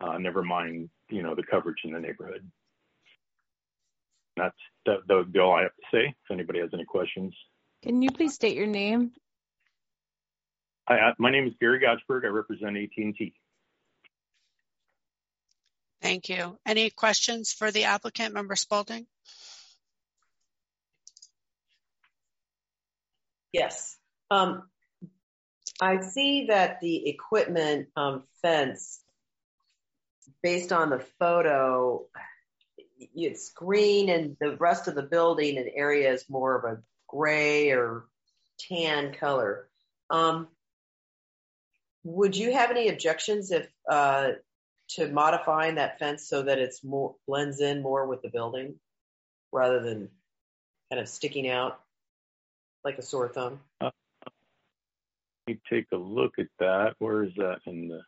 Uh, 0.00 0.18
never 0.18 0.42
mind, 0.42 0.90
you 1.08 1.22
know, 1.22 1.34
the 1.34 1.42
coverage 1.42 1.78
in 1.84 1.92
the 1.92 2.00
neighborhood 2.00 2.50
that's 4.40 4.56
that, 4.86 4.98
that 5.06 5.14
would 5.14 5.32
be 5.32 5.38
all 5.38 5.54
I 5.54 5.62
have 5.62 5.76
to 5.76 5.82
say. 5.92 6.08
If 6.08 6.30
anybody 6.30 6.60
has 6.60 6.70
any 6.72 6.84
questions. 6.84 7.34
Can 7.82 8.02
you 8.02 8.10
please 8.10 8.34
state 8.34 8.56
your 8.56 8.66
name? 8.66 9.12
Hi, 10.88 11.12
my 11.18 11.30
name 11.30 11.46
is 11.46 11.54
Gary 11.60 11.80
Gotchberg. 11.80 12.24
I 12.24 12.28
represent 12.28 12.76
AT&T. 12.76 13.34
Thank 16.02 16.28
you. 16.28 16.58
Any 16.66 16.90
questions 16.90 17.52
for 17.52 17.70
the 17.70 17.84
applicant, 17.84 18.34
Member 18.34 18.56
Spalding? 18.56 19.06
Yes. 23.52 23.96
Um, 24.30 24.62
I 25.80 26.00
see 26.00 26.46
that 26.48 26.80
the 26.80 27.08
equipment 27.08 27.88
um, 27.96 28.24
fence 28.42 29.00
based 30.42 30.72
on 30.72 30.90
the 30.90 31.00
photo, 31.18 32.06
it's 33.14 33.50
green 33.50 34.08
and 34.08 34.36
the 34.40 34.56
rest 34.56 34.88
of 34.88 34.94
the 34.94 35.02
building 35.02 35.58
and 35.58 35.70
area 35.74 36.12
is 36.12 36.28
more 36.28 36.56
of 36.56 36.64
a 36.64 36.82
gray 37.08 37.70
or 37.70 38.04
tan 38.68 39.14
color. 39.14 39.68
Um, 40.10 40.48
would 42.04 42.36
you 42.36 42.52
have 42.52 42.70
any 42.70 42.88
objections 42.88 43.50
if 43.50 43.68
uh, 43.88 44.32
to 44.90 45.08
modifying 45.08 45.76
that 45.76 45.98
fence 45.98 46.28
so 46.28 46.42
that 46.42 46.58
it's 46.58 46.82
more 46.82 47.14
blends 47.26 47.60
in 47.60 47.82
more 47.82 48.06
with 48.06 48.22
the 48.22 48.28
building 48.28 48.76
rather 49.52 49.80
than 49.80 50.08
kind 50.90 51.00
of 51.00 51.08
sticking 51.08 51.48
out 51.48 51.80
like 52.84 52.98
a 52.98 53.02
sore 53.02 53.28
thumb? 53.28 53.60
Uh, 53.80 53.90
let 55.46 55.56
me 55.56 55.60
take 55.70 55.86
a 55.92 55.96
look 55.96 56.38
at 56.38 56.48
that. 56.58 56.94
Where 56.98 57.22
is 57.22 57.32
that 57.36 57.60
in 57.66 57.88
the? 57.88 58.00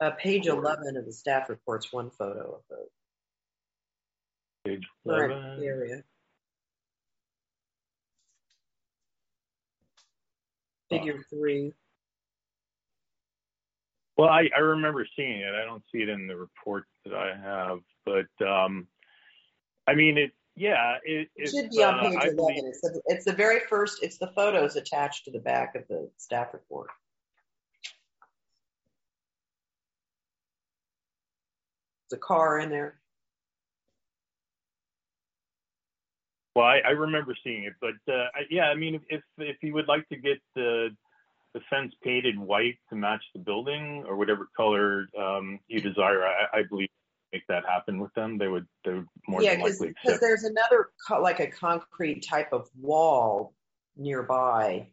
Uh, 0.00 0.10
page 0.12 0.46
11 0.46 0.96
of 0.96 1.06
the 1.06 1.12
staff 1.12 1.48
reports 1.48 1.92
one 1.92 2.10
photo 2.10 2.54
of 2.54 2.60
the 2.70 2.86
page 4.68 4.86
11. 5.04 5.62
area. 5.62 6.02
Figure 10.90 11.22
three. 11.30 11.72
Well, 14.16 14.28
I, 14.28 14.48
I 14.56 14.60
remember 14.60 15.06
seeing 15.16 15.40
it. 15.40 15.54
I 15.54 15.64
don't 15.64 15.82
see 15.92 15.98
it 15.98 16.08
in 16.08 16.26
the 16.26 16.36
report 16.36 16.84
that 17.04 17.14
I 17.14 17.36
have, 17.40 17.78
but 18.04 18.46
um, 18.46 18.88
I 19.86 19.94
mean, 19.94 20.18
it. 20.18 20.32
Yeah, 20.56 20.96
it, 21.04 21.28
It 21.36 21.50
should 21.50 21.70
be 21.70 21.84
on 21.84 22.00
uh, 22.00 22.02
page 22.02 22.18
I 22.20 22.26
11. 22.30 22.36
believe- 22.36 22.64
It's 22.64 22.80
the, 22.80 23.00
it's 23.06 23.24
the 23.24 23.32
very 23.32 23.60
first, 23.68 24.02
it's 24.02 24.18
the 24.18 24.32
photos 24.34 24.74
attached 24.74 25.24
to 25.26 25.30
the 25.30 25.38
back 25.38 25.76
of 25.76 25.86
the 25.86 26.10
staff 26.16 26.48
report. 26.52 26.88
There's 32.10 32.18
a 32.18 32.20
car 32.20 32.58
in 32.58 32.70
there. 32.70 32.98
Well, 36.58 36.66
I, 36.66 36.80
I 36.84 36.90
remember 36.90 37.36
seeing 37.44 37.62
it, 37.62 37.74
but 37.80 38.12
uh, 38.12 38.26
yeah, 38.50 38.64
I 38.64 38.74
mean, 38.74 39.00
if, 39.08 39.22
if 39.38 39.58
you 39.62 39.74
would 39.74 39.86
like 39.86 40.08
to 40.08 40.16
get 40.16 40.38
the 40.56 40.88
the 41.54 41.60
fence 41.70 41.92
painted 42.02 42.36
white 42.36 42.74
to 42.90 42.96
match 42.96 43.22
the 43.32 43.38
building 43.38 44.04
or 44.08 44.16
whatever 44.16 44.48
color 44.56 45.06
um, 45.16 45.60
you 45.68 45.80
desire, 45.80 46.24
I, 46.24 46.58
I 46.58 46.62
believe 46.68 46.88
make 47.32 47.46
that 47.46 47.62
happen 47.64 48.00
with 48.00 48.12
them. 48.14 48.38
They 48.38 48.48
would 48.48 48.66
they 48.84 48.94
would 48.94 49.06
more 49.28 49.40
yeah, 49.40 49.50
than 49.50 49.62
because 49.62 49.78
likely 49.78 49.94
accept. 50.04 50.20
there's 50.20 50.42
another, 50.42 50.88
co- 51.06 51.22
like 51.22 51.38
a 51.38 51.46
concrete 51.46 52.26
type 52.28 52.52
of 52.52 52.68
wall 52.76 53.54
nearby 53.96 54.88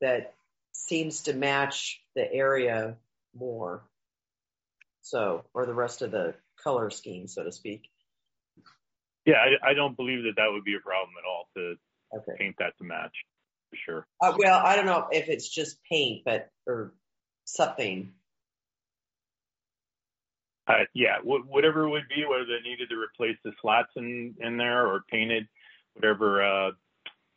that 0.00 0.34
seems 0.72 1.22
to 1.22 1.32
match 1.32 2.02
the 2.16 2.28
area 2.32 2.96
more. 3.36 3.84
So, 5.02 5.44
or 5.54 5.64
the 5.64 5.74
rest 5.74 6.02
of 6.02 6.10
the 6.10 6.34
color 6.60 6.90
scheme, 6.90 7.28
so 7.28 7.44
to 7.44 7.52
speak. 7.52 7.84
Yeah, 9.26 9.34
I, 9.36 9.70
I 9.70 9.74
don't 9.74 9.96
believe 9.96 10.22
that 10.24 10.34
that 10.36 10.48
would 10.50 10.64
be 10.64 10.74
a 10.76 10.80
problem 10.80 11.10
at 11.18 11.28
all 11.28 11.48
to 11.56 11.74
Okay. 12.12 12.32
paint 12.38 12.56
that 12.58 12.76
to 12.78 12.84
match 12.84 13.14
for 13.70 13.76
sure. 13.86 14.06
Uh, 14.20 14.34
well, 14.36 14.58
I 14.58 14.74
don't 14.74 14.86
know 14.86 15.06
if 15.12 15.28
it's 15.28 15.48
just 15.48 15.78
paint, 15.84 16.22
but 16.24 16.50
or 16.66 16.92
something. 17.44 18.12
Uh, 20.66 20.84
yeah, 20.94 21.18
wh- 21.22 21.48
whatever 21.48 21.84
it 21.84 21.90
would 21.90 22.08
be, 22.08 22.24
whether 22.28 22.44
they 22.44 22.68
needed 22.68 22.88
to 22.88 22.96
replace 22.96 23.36
the 23.44 23.52
slats 23.60 23.90
in, 23.96 24.34
in 24.40 24.56
there 24.56 24.86
or 24.86 25.04
painted, 25.10 25.48
whatever, 25.94 26.42
uh, 26.42 26.70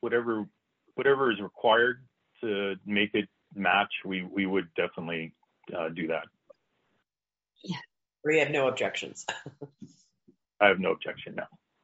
whatever, 0.02 0.46
whatever 0.96 1.32
is 1.32 1.39
required 1.41 2.04
to 2.41 2.76
make 2.86 3.12
it 3.13 3.28
match, 3.56 3.91
we, 4.06 4.24
we 4.24 4.46
would 4.46 4.67
definitely 4.76 5.34
uh, 5.76 5.89
do 5.89 6.08
that. 6.08 6.24
We 8.26 8.39
have 8.39 8.52
no 8.52 8.67
objections. 8.67 9.26
I 10.62 10.67
have 10.67 10.80
no 10.80 10.91
objection. 10.91 11.36
No, 11.36 11.43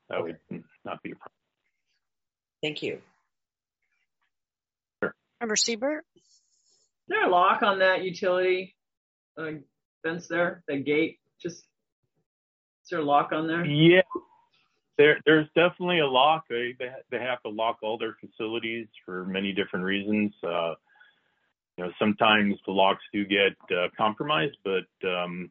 that 0.09 0.21
would 0.21 0.37
not 0.85 1.01
be 1.03 1.11
a 1.11 1.15
problem. 1.15 1.33
Thank 2.61 2.83
you. 2.83 2.99
Member 5.39 5.55
Siebert? 5.55 6.05
Is 6.15 6.23
there 7.07 7.25
a 7.25 7.29
lock 7.29 7.63
on 7.63 7.79
that 7.79 8.03
utility 8.03 8.75
uh, 9.37 9.51
fence 10.03 10.27
there? 10.27 10.63
The 10.67 10.77
gate? 10.77 11.19
Just 11.41 11.59
is 11.59 12.89
there 12.91 12.99
a 12.99 13.03
lock 13.03 13.31
on 13.31 13.47
there? 13.47 13.65
Yeah, 13.65 14.01
there, 14.97 15.21
there's 15.25 15.47
definitely 15.55 15.99
a 15.99 16.07
lock. 16.07 16.43
They, 16.49 16.75
they, 16.77 16.89
they 17.09 17.19
have 17.19 17.41
to 17.43 17.49
lock 17.49 17.77
all 17.81 17.97
their 17.97 18.17
facilities 18.19 18.87
for 19.05 19.23
many 19.25 19.53
different 19.53 19.85
reasons. 19.85 20.33
Uh, 20.43 20.73
you 21.77 21.85
know, 21.85 21.91
sometimes 21.97 22.55
the 22.65 22.73
locks 22.73 23.03
do 23.13 23.25
get 23.25 23.55
uh, 23.71 23.87
compromised, 23.97 24.57
but 24.65 25.07
um, 25.07 25.49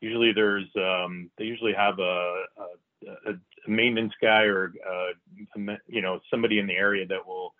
usually 0.00 0.32
there's 0.34 0.64
um, 0.76 1.30
they 1.36 1.44
usually 1.44 1.74
have 1.76 1.98
a, 1.98 2.44
a, 3.06 3.30
a 3.30 3.32
maintenance 3.68 4.12
guy 4.20 4.42
or 4.42 4.72
uh, 4.88 5.66
you 5.86 6.02
know 6.02 6.20
somebody 6.30 6.58
in 6.58 6.66
the 6.66 6.74
area 6.74 7.06
that 7.06 7.26
will 7.26 7.54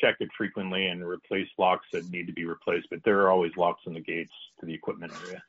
check 0.00 0.16
it 0.20 0.28
frequently 0.36 0.86
and 0.86 1.04
replace 1.04 1.48
locks 1.58 1.86
that 1.92 2.08
need 2.10 2.26
to 2.26 2.32
be 2.32 2.44
replaced. 2.44 2.88
But 2.90 3.00
there 3.04 3.20
are 3.22 3.30
always 3.30 3.52
locks 3.56 3.82
on 3.86 3.94
the 3.94 4.00
gates 4.00 4.32
to 4.60 4.66
the 4.66 4.74
equipment 4.74 5.12
area. 5.24 5.42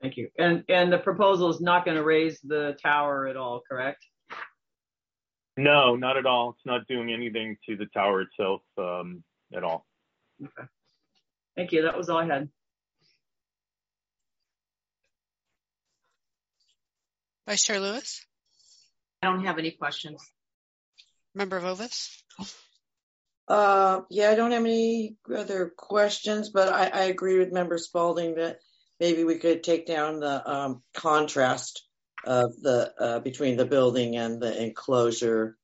Thank 0.00 0.16
you. 0.16 0.30
And 0.38 0.64
and 0.68 0.92
the 0.92 0.98
proposal 0.98 1.50
is 1.50 1.60
not 1.60 1.84
going 1.84 1.96
to 1.96 2.04
raise 2.04 2.40
the 2.40 2.76
tower 2.82 3.26
at 3.26 3.36
all, 3.36 3.62
correct? 3.68 4.04
No, 5.56 5.96
not 5.96 6.16
at 6.16 6.24
all. 6.24 6.50
It's 6.50 6.64
not 6.64 6.86
doing 6.86 7.12
anything 7.12 7.56
to 7.68 7.76
the 7.76 7.86
tower 7.86 8.22
itself 8.22 8.62
um, 8.78 9.24
at 9.52 9.64
all. 9.64 9.86
Okay. 10.40 10.68
Thank 11.56 11.72
you. 11.72 11.82
That 11.82 11.98
was 11.98 12.08
all 12.08 12.18
I 12.18 12.26
had. 12.26 12.48
Vice 17.48 17.64
Chair 17.64 17.80
Lewis? 17.80 18.24
I 19.22 19.26
don't 19.26 19.44
have 19.44 19.58
any 19.58 19.72
questions. 19.72 20.24
Member 21.34 21.60
Vovis? 21.60 22.10
Uh, 23.48 24.02
yeah, 24.10 24.30
I 24.30 24.34
don't 24.34 24.52
have 24.52 24.64
any 24.64 25.16
other 25.34 25.72
questions, 25.76 26.50
but 26.50 26.68
I, 26.68 26.88
I 26.88 27.02
agree 27.04 27.38
with 27.38 27.52
Member 27.52 27.78
Spalding 27.78 28.34
that 28.36 28.58
maybe 29.00 29.24
we 29.24 29.36
could 29.36 29.62
take 29.62 29.86
down 29.86 30.20
the 30.20 30.50
um, 30.50 30.82
contrast 30.94 31.82
of 32.24 32.54
the 32.60 32.92
uh, 32.98 33.18
between 33.20 33.56
the 33.56 33.64
building 33.64 34.16
and 34.16 34.40
the 34.40 34.62
enclosure, 34.62 35.56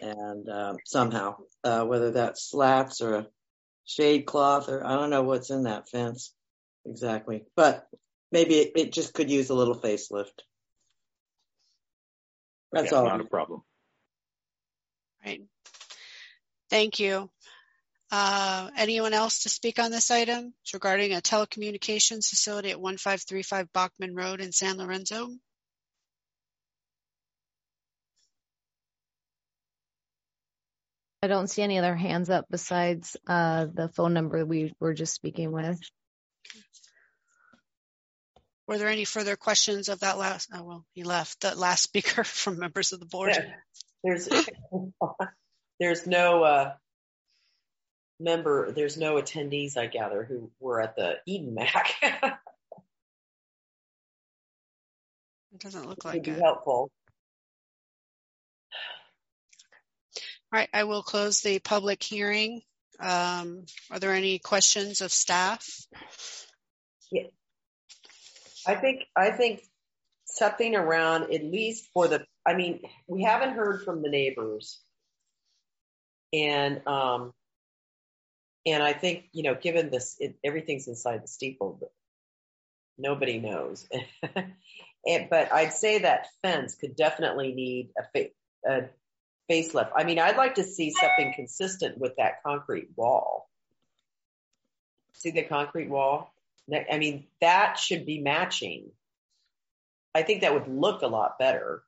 and 0.00 0.48
um, 0.48 0.76
somehow 0.84 1.36
uh, 1.64 1.84
whether 1.84 2.10
that's 2.10 2.50
slats 2.50 3.00
or 3.00 3.14
a 3.14 3.26
shade 3.84 4.26
cloth 4.26 4.68
or 4.68 4.86
I 4.86 4.94
don't 4.94 5.10
know 5.10 5.22
what's 5.22 5.50
in 5.50 5.64
that 5.64 5.88
fence 5.88 6.34
exactly, 6.84 7.44
but 7.56 7.86
maybe 8.30 8.56
it, 8.56 8.72
it 8.76 8.92
just 8.92 9.14
could 9.14 9.30
use 9.30 9.50
a 9.50 9.54
little 9.54 9.78
facelift. 9.78 10.40
That's 12.72 12.92
Yeah, 12.92 12.98
all. 12.98 13.04
Not 13.06 13.20
a 13.20 13.24
problem. 13.24 13.62
Right. 15.24 15.42
Thank 16.70 17.00
you. 17.00 17.30
Uh, 18.12 18.70
anyone 18.76 19.12
else 19.12 19.44
to 19.44 19.48
speak 19.48 19.78
on 19.78 19.92
this 19.92 20.10
item 20.10 20.52
It's 20.62 20.74
regarding 20.74 21.12
a 21.12 21.20
telecommunications 21.20 22.28
facility 22.28 22.70
at 22.70 22.80
1535 22.80 23.72
Bockman 23.72 24.16
Road 24.16 24.40
in 24.40 24.50
San 24.50 24.78
Lorenzo? 24.78 25.30
I 31.22 31.26
don't 31.26 31.48
see 31.48 31.62
any 31.62 31.78
other 31.78 31.94
hands 31.94 32.30
up 32.30 32.46
besides 32.50 33.16
uh, 33.26 33.66
the 33.66 33.88
phone 33.90 34.14
number 34.14 34.44
we 34.46 34.72
were 34.80 34.94
just 34.94 35.14
speaking 35.14 35.52
with. 35.52 35.78
Were 38.70 38.78
there 38.78 38.86
any 38.86 39.04
further 39.04 39.34
questions 39.34 39.88
of 39.88 39.98
that 39.98 40.16
last, 40.16 40.48
oh, 40.54 40.62
well, 40.62 40.86
he 40.92 41.02
left, 41.02 41.40
that 41.40 41.58
last 41.58 41.82
speaker 41.90 42.22
from 42.22 42.60
members 42.60 42.92
of 42.92 43.00
the 43.00 43.06
board? 43.06 43.32
Yeah. 43.34 43.54
There's 44.04 44.28
there's 45.80 46.06
no 46.06 46.44
uh, 46.44 46.72
member, 48.20 48.70
there's 48.70 48.96
no 48.96 49.16
attendees, 49.16 49.76
I 49.76 49.86
gather, 49.86 50.22
who 50.22 50.52
were 50.60 50.80
at 50.80 50.94
the 50.94 51.16
Eden 51.26 51.54
Mac. 51.54 51.94
It 55.52 55.58
doesn't 55.58 55.88
look 55.88 56.04
Would 56.04 56.14
like 56.14 56.22
be 56.22 56.30
it. 56.30 56.40
helpful. 56.40 56.92
All 60.52 60.52
right, 60.52 60.68
I 60.72 60.84
will 60.84 61.02
close 61.02 61.40
the 61.40 61.58
public 61.58 62.04
hearing. 62.04 62.62
Um, 63.00 63.66
are 63.90 63.98
there 63.98 64.14
any 64.14 64.38
questions 64.38 65.00
of 65.00 65.10
staff? 65.10 65.68
I 68.66 68.74
think 68.74 69.04
I 69.16 69.30
think 69.30 69.62
something 70.24 70.74
around 70.74 71.32
at 71.32 71.44
least 71.44 71.88
for 71.92 72.08
the 72.08 72.24
I 72.46 72.54
mean, 72.54 72.82
we 73.06 73.22
haven't 73.22 73.54
heard 73.54 73.82
from 73.84 74.02
the 74.02 74.08
neighbors. 74.08 74.80
And 76.32 76.86
um 76.86 77.32
and 78.66 78.82
I 78.82 78.92
think, 78.92 79.28
you 79.32 79.42
know, 79.42 79.54
given 79.54 79.90
this 79.90 80.16
it, 80.20 80.36
everything's 80.44 80.88
inside 80.88 81.22
the 81.22 81.28
steeple, 81.28 81.78
but 81.80 81.92
nobody 82.98 83.38
knows. 83.38 83.88
and, 85.06 85.28
but 85.30 85.52
I'd 85.52 85.72
say 85.72 86.00
that 86.00 86.28
fence 86.42 86.74
could 86.74 86.94
definitely 86.94 87.52
need 87.54 87.90
a, 87.98 88.02
fa- 88.12 88.30
a 88.66 88.82
facelift. 89.50 89.90
I 89.96 90.04
mean, 90.04 90.18
I'd 90.18 90.36
like 90.36 90.56
to 90.56 90.64
see 90.64 90.92
something 90.92 91.32
consistent 91.34 91.98
with 91.98 92.16
that 92.18 92.42
concrete 92.42 92.88
wall. 92.96 93.48
See 95.14 95.30
the 95.30 95.42
concrete 95.42 95.88
wall? 95.88 96.32
I 96.72 96.98
mean, 96.98 97.26
that 97.40 97.78
should 97.78 98.06
be 98.06 98.20
matching 98.20 98.90
I 100.14 100.22
think 100.22 100.42
that 100.42 100.52
would 100.52 100.68
look 100.68 101.02
a 101.02 101.06
lot 101.06 101.38
better. 101.38 101.82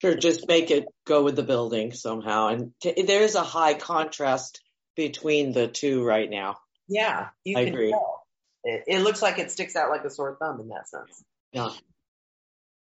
Sure, 0.00 0.14
just 0.14 0.46
make 0.46 0.70
it 0.70 0.86
go 1.06 1.24
with 1.24 1.34
the 1.34 1.42
building 1.42 1.92
somehow. 1.92 2.48
And 2.48 2.72
t- 2.80 3.02
there 3.02 3.22
is 3.22 3.34
a 3.34 3.42
high 3.42 3.74
contrast 3.74 4.60
between 4.96 5.52
the 5.52 5.66
two 5.66 6.04
right 6.04 6.28
now. 6.28 6.56
Yeah, 6.88 7.28
you 7.44 7.56
I 7.56 7.64
can 7.64 7.74
agree. 7.74 7.90
tell. 7.90 8.26
It, 8.64 8.84
it 8.86 8.98
looks 9.00 9.22
like 9.22 9.38
it 9.38 9.50
sticks 9.50 9.76
out 9.76 9.90
like 9.90 10.04
a 10.04 10.10
sore 10.10 10.36
thumb 10.38 10.60
in 10.60 10.68
that 10.68 10.88
sense. 10.88 11.24
Yeah. 11.52 11.70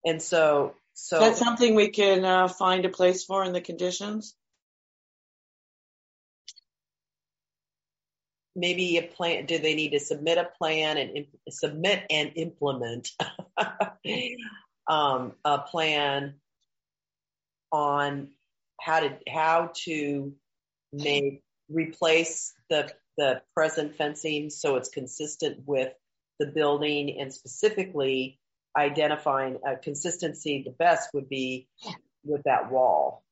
And 0.05 0.21
so, 0.21 0.75
so 0.93 1.23
Is 1.23 1.39
that 1.39 1.45
something 1.45 1.75
we 1.75 1.89
can 1.89 2.25
uh, 2.25 2.47
find 2.47 2.85
a 2.85 2.89
place 2.89 3.23
for 3.23 3.43
in 3.43 3.53
the 3.53 3.61
conditions? 3.61 4.35
Maybe 8.59 8.97
a 8.97 9.03
plan. 9.03 9.45
Do 9.45 9.57
they 9.57 9.75
need 9.75 9.91
to 9.91 9.99
submit 9.99 10.37
a 10.37 10.49
plan 10.57 10.97
and 10.97 11.17
imp- 11.17 11.39
submit 11.49 12.03
and 12.09 12.31
implement 12.35 13.09
um, 14.87 15.33
a 15.45 15.59
plan 15.59 16.35
on 17.71 18.29
how 18.81 19.01
to 19.01 19.17
how 19.27 19.71
to 19.85 20.33
make 20.91 21.43
replace 21.69 22.53
the 22.69 22.91
the 23.17 23.41
present 23.53 23.95
fencing 23.95 24.49
so 24.49 24.77
it's 24.77 24.89
consistent 24.89 25.59
with 25.65 25.93
the 26.39 26.47
building 26.47 27.19
and 27.19 27.33
specifically 27.33 28.39
identifying 28.77 29.59
a 29.67 29.75
consistency 29.75 30.63
the 30.65 30.71
best 30.71 31.09
would 31.13 31.29
be 31.29 31.67
with 32.23 32.41
that 32.43 32.71
wall 32.71 33.23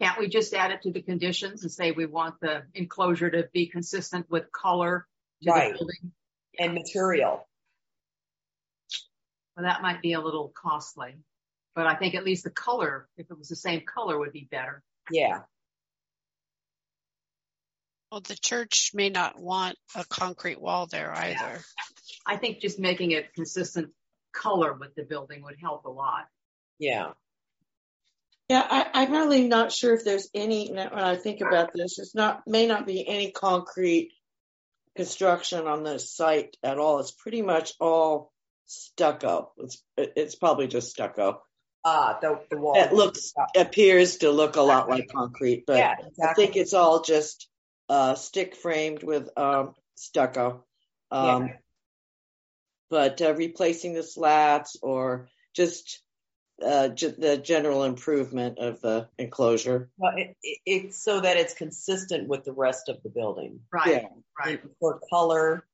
Can't 0.00 0.18
we 0.18 0.28
just 0.28 0.54
add 0.54 0.70
it 0.70 0.82
to 0.82 0.92
the 0.92 1.02
conditions 1.02 1.62
and 1.62 1.70
say 1.70 1.90
we 1.92 2.06
want 2.06 2.40
the 2.40 2.62
enclosure 2.74 3.30
to 3.30 3.48
be 3.52 3.66
consistent 3.66 4.30
with 4.30 4.50
color 4.50 5.06
to 5.42 5.50
Right. 5.50 5.72
building? 5.74 6.12
and 6.58 6.74
material 6.74 7.46
Well, 9.56 9.64
that 9.66 9.82
might 9.82 10.02
be 10.02 10.14
a 10.14 10.20
little 10.20 10.48
costly, 10.54 11.14
but 11.74 11.86
I 11.86 11.94
think 11.94 12.14
at 12.14 12.24
least 12.24 12.44
the 12.44 12.50
color, 12.50 13.08
if 13.16 13.30
it 13.30 13.38
was 13.38 13.48
the 13.48 13.56
same 13.56 13.82
color, 13.86 14.18
would 14.18 14.32
be 14.32 14.48
better. 14.50 14.82
yeah 15.10 15.42
Well, 18.10 18.20
the 18.20 18.36
church 18.36 18.90
may 18.94 19.08
not 19.10 19.38
want 19.38 19.78
a 19.94 20.04
concrete 20.04 20.60
wall 20.60 20.86
there 20.86 21.12
either. 21.12 21.60
I 22.26 22.36
think 22.36 22.60
just 22.60 22.78
making 22.80 23.12
it 23.12 23.32
consistent 23.34 23.92
color 24.32 24.72
with 24.72 24.94
the 24.96 25.04
building 25.04 25.42
would 25.44 25.56
help 25.60 25.84
a 25.84 25.90
lot. 25.90 26.26
yeah 26.78 27.12
Yeah, 28.50 28.66
I, 28.68 28.86
I'm 28.94 29.12
really 29.12 29.46
not 29.46 29.70
sure 29.70 29.94
if 29.94 30.04
there's 30.04 30.28
any. 30.34 30.72
When 30.72 30.80
I 30.80 31.14
think 31.14 31.40
about 31.40 31.70
this, 31.72 32.00
it's 32.00 32.16
not 32.16 32.42
may 32.48 32.66
not 32.66 32.84
be 32.84 33.06
any 33.06 33.30
concrete 33.30 34.10
construction 34.96 35.68
on 35.68 35.84
the 35.84 36.00
site 36.00 36.56
at 36.60 36.76
all. 36.76 36.98
It's 36.98 37.12
pretty 37.12 37.42
much 37.42 37.74
all 37.78 38.32
stucco. 38.66 39.52
It's 39.58 39.80
it's 39.96 40.34
probably 40.34 40.66
just 40.66 40.90
stucco. 40.90 41.40
ah 41.84 42.18
the, 42.20 42.40
the 42.50 42.56
wall 42.56 42.74
It 42.76 42.92
looks 42.92 43.32
appears 43.56 44.16
to 44.16 44.32
look 44.32 44.56
a 44.56 44.62
lot 44.62 44.90
like 44.90 45.08
concrete, 45.14 45.62
but 45.64 45.76
yeah 45.76 45.94
I 46.20 46.34
think 46.34 46.56
it's 46.56 46.74
all 46.74 47.02
just 47.02 47.48
uh, 47.88 48.16
stick 48.16 48.56
framed 48.56 49.04
with 49.04 49.30
um, 49.36 49.74
stucco. 49.94 50.64
Um, 51.12 51.46
Yeah. 51.46 51.56
But 52.90 53.22
uh, 53.22 53.32
replacing 53.34 53.94
the 53.94 54.02
slats 54.02 54.76
or 54.82 55.28
just 55.54 56.02
uh, 56.62 56.88
g- 56.88 57.08
the 57.16 57.36
general 57.38 57.84
improvement 57.84 58.58
of 58.58 58.80
the 58.80 59.08
enclosure. 59.18 59.90
Well, 59.96 60.12
it, 60.16 60.36
it, 60.42 60.58
it's 60.66 61.02
so 61.02 61.20
that 61.20 61.36
it's 61.36 61.54
consistent 61.54 62.28
with 62.28 62.44
the 62.44 62.52
rest 62.52 62.88
of 62.88 63.02
the 63.02 63.08
building 63.08 63.60
Right, 63.72 64.02
Yeah. 64.02 64.08
right. 64.38 64.60
for 64.78 65.00
color 65.10 65.66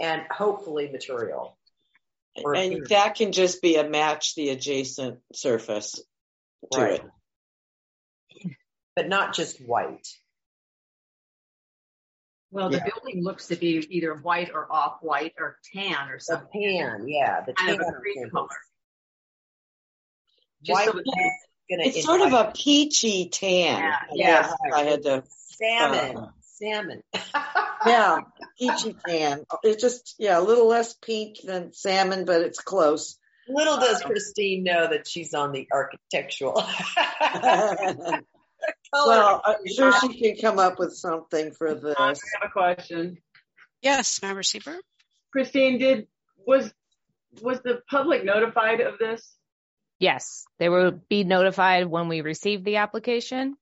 and 0.00 0.22
hopefully 0.30 0.90
material. 0.90 1.56
Or 2.42 2.54
And 2.54 2.64
appearance. 2.72 2.88
that 2.90 3.14
can 3.14 3.30
just 3.32 3.62
be 3.62 3.76
a 3.76 3.88
match 3.88 4.34
the 4.34 4.48
adjacent 4.50 5.20
surface 5.32 6.00
to 6.72 6.80
Right. 6.80 7.04
it. 8.44 8.50
But 8.96 9.08
not 9.08 9.34
just 9.34 9.58
white. 9.60 10.06
Well, 12.50 12.70
the 12.70 12.76
Yeah. 12.78 12.84
building 12.92 13.22
looks 13.24 13.48
to 13.48 13.56
be 13.56 13.84
either 13.90 14.14
white 14.14 14.50
or 14.54 14.70
off 14.70 15.02
white 15.02 15.34
or 15.38 15.58
tan 15.72 16.08
or 16.08 16.18
The 16.18 16.24
something. 16.24 16.78
pan, 16.78 17.08
yeah, 17.08 17.40
the 17.44 17.52
Kind 17.54 17.80
of 17.80 17.86
a 17.88 17.92
cream 18.00 18.14
surface. 18.16 18.32
color. 18.32 18.48
Just 20.64 20.78
White 20.78 20.88
so 20.92 20.98
is 20.98 21.04
gonna 21.70 21.82
It's 21.84 22.04
sort 22.04 22.20
of 22.22 22.32
a 22.32 22.52
peachy 22.54 23.28
tan. 23.28 23.78
Yeah, 23.78 23.96
I 23.96 24.06
yeah. 24.14 24.42
guess 24.42 24.54
I 24.74 24.82
had 24.82 25.02
to, 25.02 25.24
salmon, 25.28 26.16
uh, 26.16 26.28
salmon. 26.40 27.02
yeah, 27.86 28.18
peachy 28.58 28.96
tan. 29.06 29.44
It's 29.62 29.82
just, 29.82 30.14
yeah, 30.18 30.38
a 30.38 30.42
little 30.42 30.66
less 30.66 30.94
pink 30.94 31.36
than 31.44 31.72
salmon, 31.72 32.24
but 32.24 32.40
it's 32.40 32.60
close. 32.60 33.18
Little 33.46 33.76
does 33.76 34.02
Christine 34.02 34.64
know 34.64 34.88
that 34.88 35.06
she's 35.06 35.34
on 35.34 35.52
the 35.52 35.68
architectural. 35.70 36.54
well, 38.92 39.42
I'm 39.44 39.66
sure 39.66 39.92
she 40.00 40.18
can 40.18 40.36
come 40.40 40.58
up 40.58 40.78
with 40.78 40.94
something 40.94 41.52
for 41.52 41.74
this. 41.74 41.94
I 41.98 42.06
have 42.06 42.16
a 42.44 42.48
question. 42.50 43.18
Yes, 43.82 44.22
Member 44.22 44.42
Seaver? 44.42 44.78
Christine, 45.30 45.78
did 45.78 46.06
was 46.46 46.72
was 47.42 47.60
the 47.62 47.82
public 47.90 48.24
notified 48.24 48.80
of 48.80 48.98
this? 48.98 49.36
Yes, 49.98 50.44
they 50.58 50.68
will 50.68 50.92
be 51.08 51.24
notified 51.24 51.86
when 51.86 52.08
we 52.08 52.20
receive 52.20 52.64
the 52.64 52.76
application. 52.76 53.56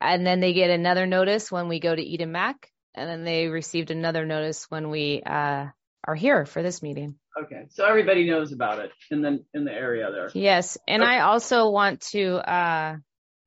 And 0.00 0.26
then 0.26 0.40
they 0.40 0.52
get 0.52 0.70
another 0.70 1.06
notice 1.06 1.50
when 1.50 1.68
we 1.68 1.80
go 1.80 1.94
to 1.94 2.02
Eden 2.02 2.32
MAC. 2.32 2.70
And 2.94 3.08
then 3.08 3.24
they 3.24 3.46
received 3.46 3.90
another 3.90 4.26
notice 4.26 4.66
when 4.68 4.90
we 4.90 5.22
uh, 5.24 5.66
are 6.04 6.14
here 6.14 6.46
for 6.46 6.62
this 6.62 6.82
meeting. 6.82 7.16
Okay, 7.40 7.66
so 7.70 7.84
everybody 7.84 8.28
knows 8.28 8.52
about 8.52 8.80
it 8.80 8.90
in 9.10 9.22
the 9.22 9.44
in 9.54 9.64
the 9.64 9.72
area 9.72 10.10
there. 10.10 10.30
Yes. 10.34 10.76
And 10.88 11.04
I 11.04 11.20
also 11.20 11.70
want 11.70 12.00
to 12.12 12.36
uh, 12.36 12.96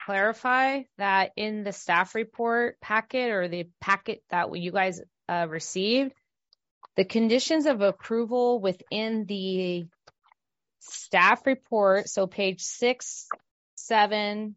clarify 0.05 0.83
that 0.97 1.31
in 1.35 1.63
the 1.63 1.73
staff 1.73 2.15
report 2.15 2.79
packet 2.79 3.31
or 3.31 3.49
the 3.49 3.67
packet 3.81 4.23
that 4.29 4.55
you 4.55 4.71
guys 4.71 5.01
uh, 5.27 5.47
received, 5.49 6.13
the 6.95 7.05
conditions 7.05 7.65
of 7.65 7.81
approval 7.81 8.61
within 8.61 9.25
the 9.25 9.87
staff 10.81 11.45
report, 11.45 12.09
so 12.09 12.27
page 12.27 12.61
six, 12.61 13.27
seven 13.75 14.55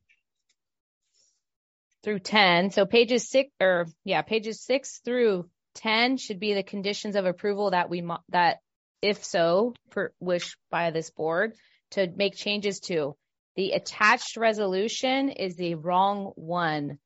through 2.02 2.18
10. 2.18 2.70
So 2.70 2.84
pages 2.86 3.28
six 3.28 3.50
or 3.60 3.86
yeah, 4.04 4.22
pages 4.22 4.60
six 4.60 5.00
through 5.04 5.48
10 5.76 6.18
should 6.18 6.38
be 6.38 6.54
the 6.54 6.62
conditions 6.62 7.16
of 7.16 7.24
approval 7.26 7.70
that 7.70 7.88
we, 7.88 8.02
mo- 8.02 8.22
that 8.28 8.58
if 9.00 9.24
so, 9.24 9.74
per, 9.90 10.12
wish 10.20 10.56
by 10.70 10.90
this 10.90 11.10
board 11.10 11.54
to 11.92 12.06
make 12.14 12.36
changes 12.36 12.80
to. 12.80 13.16
The 13.56 13.72
attached 13.72 14.36
resolution 14.36 15.30
is 15.30 15.56
the 15.56 15.74
wrong 15.76 16.32
one. 16.36 16.98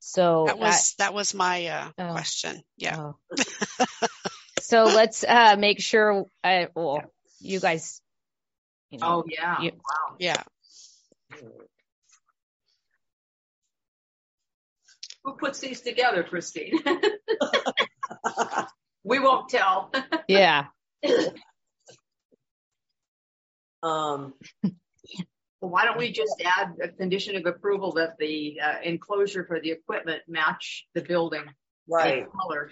So 0.00 0.44
That 0.46 0.58
was 0.58 0.94
that 0.98 1.14
was 1.14 1.32
my 1.34 1.66
uh, 1.66 1.90
Oh. 1.98 2.10
question. 2.12 2.60
Yeah. 2.76 2.96
Oh. 2.98 3.16
so 4.60 4.84
let's 4.84 5.22
uh 5.22 5.54
make 5.56 5.80
sure 5.80 6.24
uh 6.42 6.66
well 6.74 7.02
you 7.40 7.60
guys 7.60 8.01
you 8.92 8.98
know 8.98 9.06
Oh, 9.06 9.24
yeah. 9.28 9.60
You- 9.60 9.72
Wow. 9.72 10.16
Yeah. 10.18 10.42
Who 15.24 15.34
puts 15.36 15.60
these 15.60 15.80
together, 15.80 16.22
Christine? 16.24 16.78
we 19.04 19.18
won't 19.18 19.48
tell. 19.48 19.90
yeah 20.28 20.66
Um, 23.84 24.34
Well, 25.60 25.70
why 25.72 25.84
don't 25.84 25.98
we 25.98 26.12
just 26.12 26.40
add 26.44 26.74
a 26.82 26.86
condition 26.88 27.34
of 27.36 27.46
approval 27.46 27.92
that 27.94 28.16
the 28.18 28.60
uh, 28.60 28.76
enclosure 28.84 29.44
for 29.44 29.58
the 29.60 29.70
equipment 29.72 30.22
match 30.28 30.86
the 30.94 31.00
building 31.02 31.42
right. 31.88 32.26
color? 32.30 32.70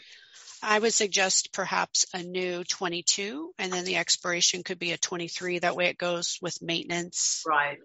I 0.62 0.78
would 0.78 0.92
suggest 0.92 1.52
perhaps 1.52 2.06
a 2.12 2.22
new 2.22 2.64
22 2.64 3.52
and 3.58 3.72
then 3.72 3.84
the 3.84 3.96
expiration 3.96 4.62
could 4.62 4.78
be 4.78 4.92
a 4.92 4.98
23. 4.98 5.60
That 5.60 5.76
way 5.76 5.86
it 5.86 5.98
goes 5.98 6.38
with 6.42 6.60
maintenance. 6.60 7.42
Right. 7.46 7.78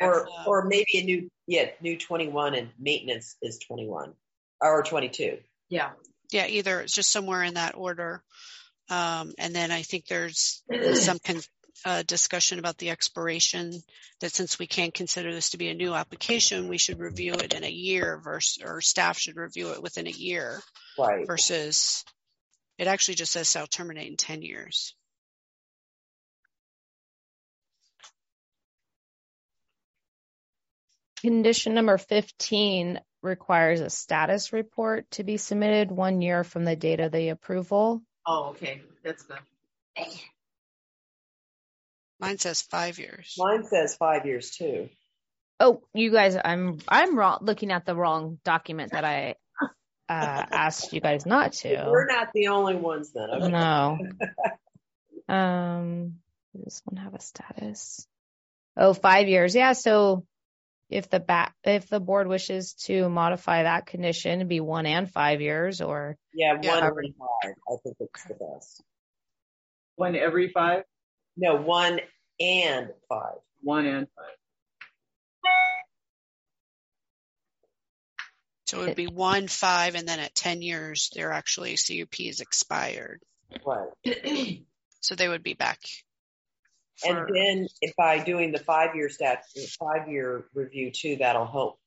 Or 0.00 0.22
Excellent. 0.22 0.48
or 0.48 0.64
maybe 0.64 0.98
a 0.98 1.04
new 1.04 1.30
yeah 1.46 1.66
new 1.82 1.98
twenty 1.98 2.26
one 2.26 2.54
and 2.54 2.70
maintenance 2.78 3.36
is 3.42 3.58
twenty 3.58 3.86
one 3.86 4.14
or 4.58 4.82
twenty 4.82 5.10
two. 5.10 5.36
Yeah. 5.68 5.90
Yeah, 6.30 6.46
either 6.46 6.80
it's 6.80 6.94
just 6.94 7.12
somewhere 7.12 7.42
in 7.42 7.54
that 7.54 7.74
order. 7.74 8.22
Um, 8.88 9.34
and 9.38 9.54
then 9.54 9.70
I 9.70 9.82
think 9.82 10.06
there's 10.06 10.62
some 10.94 11.18
con- 11.18 11.42
uh, 11.84 12.02
discussion 12.02 12.58
about 12.58 12.78
the 12.78 12.90
expiration 12.90 13.72
that 14.20 14.32
since 14.32 14.58
we 14.58 14.66
can't 14.66 14.94
consider 14.94 15.32
this 15.32 15.50
to 15.50 15.58
be 15.58 15.68
a 15.68 15.74
new 15.74 15.94
application, 15.94 16.68
we 16.68 16.78
should 16.78 16.98
review 16.98 17.34
it 17.34 17.54
in 17.54 17.64
a 17.64 17.70
year 17.70 18.18
versus, 18.22 18.62
or 18.64 18.80
staff 18.80 19.18
should 19.18 19.36
review 19.36 19.72
it 19.72 19.82
within 19.82 20.06
a 20.06 20.10
year 20.10 20.60
Right. 20.98 21.26
versus 21.26 22.04
it 22.78 22.86
actually 22.86 23.14
just 23.14 23.32
says 23.32 23.50
shall 23.50 23.66
terminate 23.66 24.08
in 24.10 24.16
10 24.16 24.42
years. 24.42 24.94
condition 31.20 31.74
number 31.74 31.98
15 31.98 32.98
requires 33.22 33.80
a 33.80 33.90
status 33.90 34.52
report 34.52 35.10
to 35.10 35.22
be 35.22 35.36
submitted 35.36 35.90
one 35.90 36.22
year 36.22 36.44
from 36.44 36.64
the 36.64 36.76
date 36.76 37.00
of 37.00 37.12
the 37.12 37.28
approval 37.28 38.02
Oh, 38.26 38.50
okay. 38.50 38.82
That's 39.02 39.24
the 39.24 39.38
Mine 42.20 42.38
says 42.38 42.62
five 42.62 42.98
years. 42.98 43.34
Mine 43.38 43.64
says 43.64 43.96
five 43.96 44.26
years 44.26 44.50
too. 44.50 44.88
Oh, 45.58 45.82
you 45.94 46.10
guys, 46.10 46.36
I'm 46.42 46.78
I'm 46.88 47.16
wrong, 47.16 47.38
looking 47.42 47.70
at 47.70 47.84
the 47.86 47.94
wrong 47.94 48.38
document 48.44 48.92
that 48.92 49.04
I 49.04 49.34
uh, 50.08 50.44
asked 50.50 50.92
you 50.92 51.00
guys 51.00 51.26
not 51.26 51.52
to. 51.54 51.86
We're 51.88 52.06
not 52.06 52.28
the 52.34 52.48
only 52.48 52.76
ones 52.76 53.12
then. 53.12 53.28
Okay. 53.30 53.48
No. 53.50 53.98
um, 55.34 56.14
does 56.54 56.64
this 56.64 56.82
one 56.84 57.02
have 57.02 57.14
a 57.14 57.20
status? 57.20 58.06
Oh, 58.76 58.92
five 58.94 59.28
years. 59.28 59.54
Yeah. 59.54 59.72
So 59.72 60.24
if 60.88 61.08
the 61.08 61.20
bat, 61.20 61.52
if 61.64 61.88
the 61.88 62.00
board 62.00 62.26
wishes 62.26 62.74
to 62.84 63.08
modify 63.08 63.62
that 63.62 63.86
condition, 63.86 64.32
it'd 64.40 64.48
be 64.48 64.60
one 64.60 64.86
and 64.86 65.10
five 65.10 65.40
years, 65.40 65.80
or 65.80 66.16
Yeah, 66.34 66.58
Yeah. 66.62 66.74
one 66.74 66.84
every 66.84 67.14
five. 67.18 67.54
I 67.68 67.76
think 67.82 67.96
it's 68.00 68.24
the 68.24 68.34
best. 68.34 68.82
One 69.96 70.16
every 70.16 70.48
five, 70.48 70.84
No, 71.36 71.56
one 71.56 72.00
and 72.38 72.88
five. 73.08 73.36
one 73.62 73.86
and 73.86 74.06
five. 74.16 74.34
So 78.66 78.82
it 78.82 78.86
would 78.86 78.96
be 78.96 79.08
one, 79.08 79.48
five, 79.48 79.96
and 79.96 80.06
then 80.06 80.20
at 80.20 80.32
10 80.34 80.62
years, 80.62 81.10
their 81.14 81.32
actually 81.32 81.76
CUP 81.76 82.20
is 82.20 82.40
expired. 82.40 83.20
Right. 83.66 84.62
So 85.02 85.14
they 85.14 85.28
would 85.28 85.42
be 85.42 85.54
back. 85.54 85.80
for- 86.96 87.08
And 87.26 87.34
then 87.34 87.66
if 87.80 87.96
by 87.96 88.22
doing 88.22 88.52
the 88.52 88.58
five-year 88.58 89.08
stat, 89.08 89.44
five-year 89.78 90.44
review 90.52 90.90
too, 90.90 91.16
that'll 91.16 91.46
help 91.46 91.78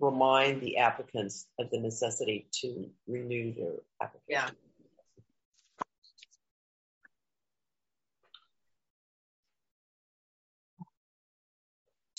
remind 0.00 0.62
the 0.62 0.78
applicants 0.78 1.46
of 1.58 1.68
the 1.70 1.78
necessity 1.78 2.48
to 2.62 2.90
renew 3.06 3.52
their 3.52 3.74
application. 4.02 4.24
Yeah. 4.28 4.50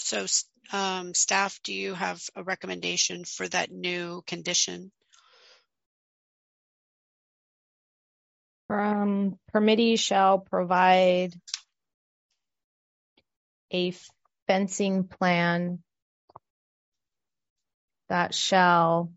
So, 0.06 0.28
um, 0.72 1.16
staff, 1.16 1.60
do 1.64 1.74
you 1.74 1.96
have 1.96 2.22
a 2.36 2.44
recommendation 2.44 3.26
for 3.26 3.48
that 3.48 3.72
new 3.72 4.22
condition? 4.28 4.92
um, 8.70 9.40
permittee 9.52 9.98
shall 9.98 10.38
provide 10.40 11.34
a 13.72 13.94
fencing 14.46 15.06
plan 15.06 15.80
that 18.10 18.36
shall 18.36 19.12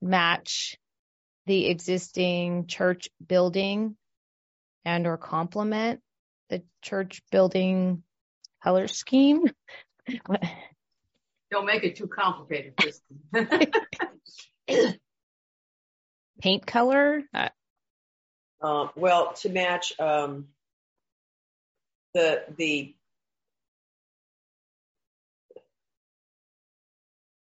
match 0.00 0.78
the 1.44 1.66
existing 1.66 2.68
church 2.68 3.10
building 3.26 3.96
and 4.86 5.06
or 5.06 5.18
complement 5.18 6.00
the 6.48 6.62
church 6.80 7.22
building 7.30 8.03
color 8.64 8.88
scheme. 8.88 9.44
Don't 11.50 11.66
make 11.66 11.84
it 11.84 11.96
too 11.96 12.08
complicated, 12.08 12.74
Paint 16.40 16.66
color? 16.66 17.22
Uh, 17.32 17.48
Um, 18.60 18.90
well, 18.96 19.34
to 19.34 19.50
match 19.50 19.92
um, 20.00 20.48
the 22.14 22.42
the 22.56 22.94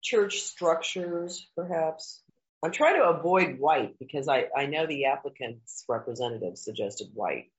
church 0.02 0.40
structures, 0.40 1.46
perhaps. 1.56 2.22
I'm 2.62 2.72
trying 2.72 2.96
to 2.96 3.04
avoid 3.08 3.58
white 3.58 3.98
because 3.98 4.28
I, 4.28 4.48
I 4.56 4.66
know 4.66 4.86
the 4.86 5.06
applicant's 5.06 5.84
representative 5.88 6.58
suggested 6.58 7.08
white. 7.14 7.50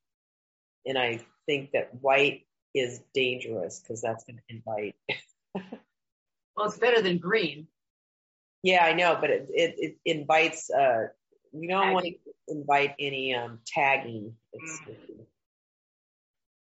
And 0.86 0.98
I 0.98 1.22
think 1.46 1.72
that 1.72 2.02
white 2.02 2.46
is 2.74 3.02
dangerous 3.14 3.80
because 3.80 4.02
that's 4.02 4.24
going 4.24 4.38
to 4.38 4.56
invite. 4.56 4.96
Well, 6.56 6.68
it's 6.68 6.78
better 6.78 7.02
than 7.02 7.20
green. 7.20 7.68
Yeah, 8.64 8.84
I 8.84 8.92
know, 8.92 9.18
but 9.22 9.30
it, 9.30 9.48
it, 9.50 9.76
it 9.78 9.98
invites, 10.04 10.70
uh, 10.70 11.08
we 11.54 11.68
don't 11.68 11.94
want 11.94 12.06
to 12.06 12.16
invite 12.50 12.96
any 13.00 13.34
um, 13.34 13.60
tagging. 13.66 14.36
It's, 14.52 14.82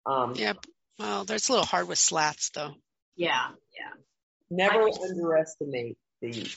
um, 0.05 0.35
Yeah. 0.37 0.53
Well, 0.97 1.25
that's 1.25 1.49
a 1.49 1.51
little 1.51 1.65
hard 1.65 1.89
with 1.89 1.99
slats 1.99 2.49
though. 2.51 2.75
Yeah, 3.17 3.49
yeah. 3.77 3.91
Never 4.49 4.83
I- 4.83 4.91
underestimate 5.09 5.97
the 6.21 6.49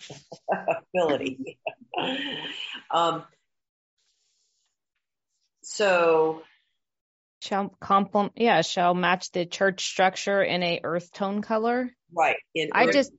ability. 0.95 1.59
um, 2.93 3.25
so, 5.63 6.43
shall 7.41 7.75
complement, 7.81 8.33
yeah, 8.37 8.63
shall 8.63 8.95
match 8.95 9.31
the 9.33 9.47
church 9.47 9.85
structure 9.85 10.43
in 10.43 10.63
a 10.63 10.81
earth 10.83 11.13
tone 11.13 11.43
color. 11.43 11.91
right. 12.13 12.37
In 12.55 12.71
I 12.73 12.87
earth- 12.87 12.95
just, 12.95 13.13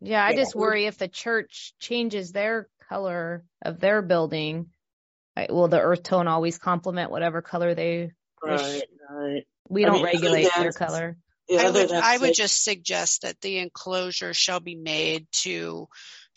yeah, 0.00 0.24
I 0.24 0.30
Yeah. 0.30 0.36
just 0.36 0.54
worry 0.54 0.86
if 0.86 0.98
the 0.98 1.08
church 1.08 1.74
changes 1.80 2.32
their 2.32 2.68
color 2.88 3.44
of 3.62 3.80
their 3.80 4.02
building, 4.02 4.70
I- 5.36 5.48
will 5.50 5.68
the 5.68 5.80
earth 5.80 6.02
tone 6.04 6.28
always 6.28 6.58
complement 6.58 7.10
whatever 7.10 7.42
color 7.42 7.74
they? 7.74 8.12
Right, 8.42 8.82
right. 9.10 9.46
We 9.68 9.84
I 9.84 9.86
don't 9.88 9.96
mean, 9.96 10.04
regulate 10.04 10.50
their 10.56 10.72
color. 10.72 11.16
Yeah, 11.48 11.62
I 11.62 11.70
would, 11.70 11.90
I 11.92 12.18
would 12.18 12.34
just 12.34 12.62
suggest 12.62 13.22
that 13.22 13.40
the 13.40 13.58
enclosure 13.58 14.32
shall 14.32 14.60
be 14.60 14.76
made 14.76 15.26
to 15.42 15.88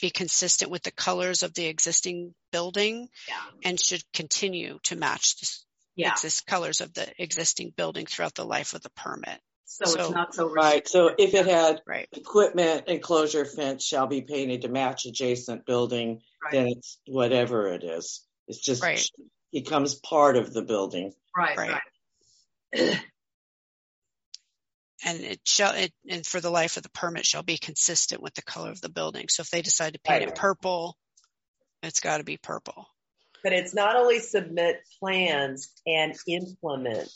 be 0.01 0.09
consistent 0.09 0.69
with 0.71 0.83
the 0.83 0.91
colors 0.91 1.43
of 1.43 1.53
the 1.53 1.65
existing 1.65 2.33
building 2.51 3.09
Yeah. 3.27 3.41
and 3.63 3.79
should 3.79 4.03
continue 4.13 4.79
to 4.83 4.95
match 4.95 5.37
the 5.39 5.49
Yeah. 5.97 6.11
exist 6.13 6.45
colors 6.45 6.79
of 6.79 6.93
the 6.93 7.11
existing 7.21 7.71
building 7.75 8.05
throughout 8.05 8.35
the 8.35 8.45
life 8.45 8.73
of 8.73 8.81
the 8.81 8.89
permit. 8.91 9.41
So, 9.65 9.85
So- 9.85 9.99
it's 9.99 10.11
not 10.11 10.33
so 10.33 10.47
Right, 10.49 10.87
so 10.87 11.13
if 11.17 11.33
it 11.33 11.45
had 11.45 11.81
Right. 11.85 12.07
equipment 12.13 12.87
enclosure 12.87 13.43
fence 13.43 13.83
shall 13.83 14.07
be 14.07 14.21
painted 14.21 14.61
to 14.61 14.69
match 14.69 15.05
adjacent 15.05 15.65
building, 15.65 16.21
Right. 16.41 16.51
then 16.53 16.67
it's 16.67 16.99
whatever 17.05 17.67
it 17.73 17.83
is. 17.83 18.25
It's 18.47 18.59
just 18.59 18.81
Right. 18.81 19.03
becomes 19.51 19.95
part 19.95 20.37
of 20.37 20.53
the 20.53 20.61
building. 20.61 21.13
right, 21.35 21.57
Right. 21.57 21.71
right. 21.71 21.81
And 25.03 25.19
it 25.21 25.41
shall, 25.45 25.75
it, 25.75 25.93
and 26.09 26.25
for 26.25 26.41
the 26.41 26.49
life 26.49 26.75
of 26.77 26.83
the 26.83 26.89
permit 26.89 27.23
shall 27.25 27.43
be 27.43 27.59
consistent 27.59 28.19
with 28.21 28.33
the 28.33 28.41
color 28.41 28.71
of 28.71 28.81
the 28.81 28.89
building. 28.89 29.29
So 29.29 29.41
if 29.41 29.49
they 29.51 29.61
decide 29.61 29.93
to 29.93 29.99
paint 29.99 30.23
it 30.23 30.33
purple, 30.35 30.97
it's 31.83 31.99
got 31.99 32.17
to 32.17 32.23
be 32.23 32.37
purple. 32.37 32.87
But 33.43 33.53
it's 33.53 33.73
not 33.73 33.95
only 33.95 34.19
submit 34.19 34.81
plans 34.99 35.71
and 35.85 36.13
implement. 36.27 37.09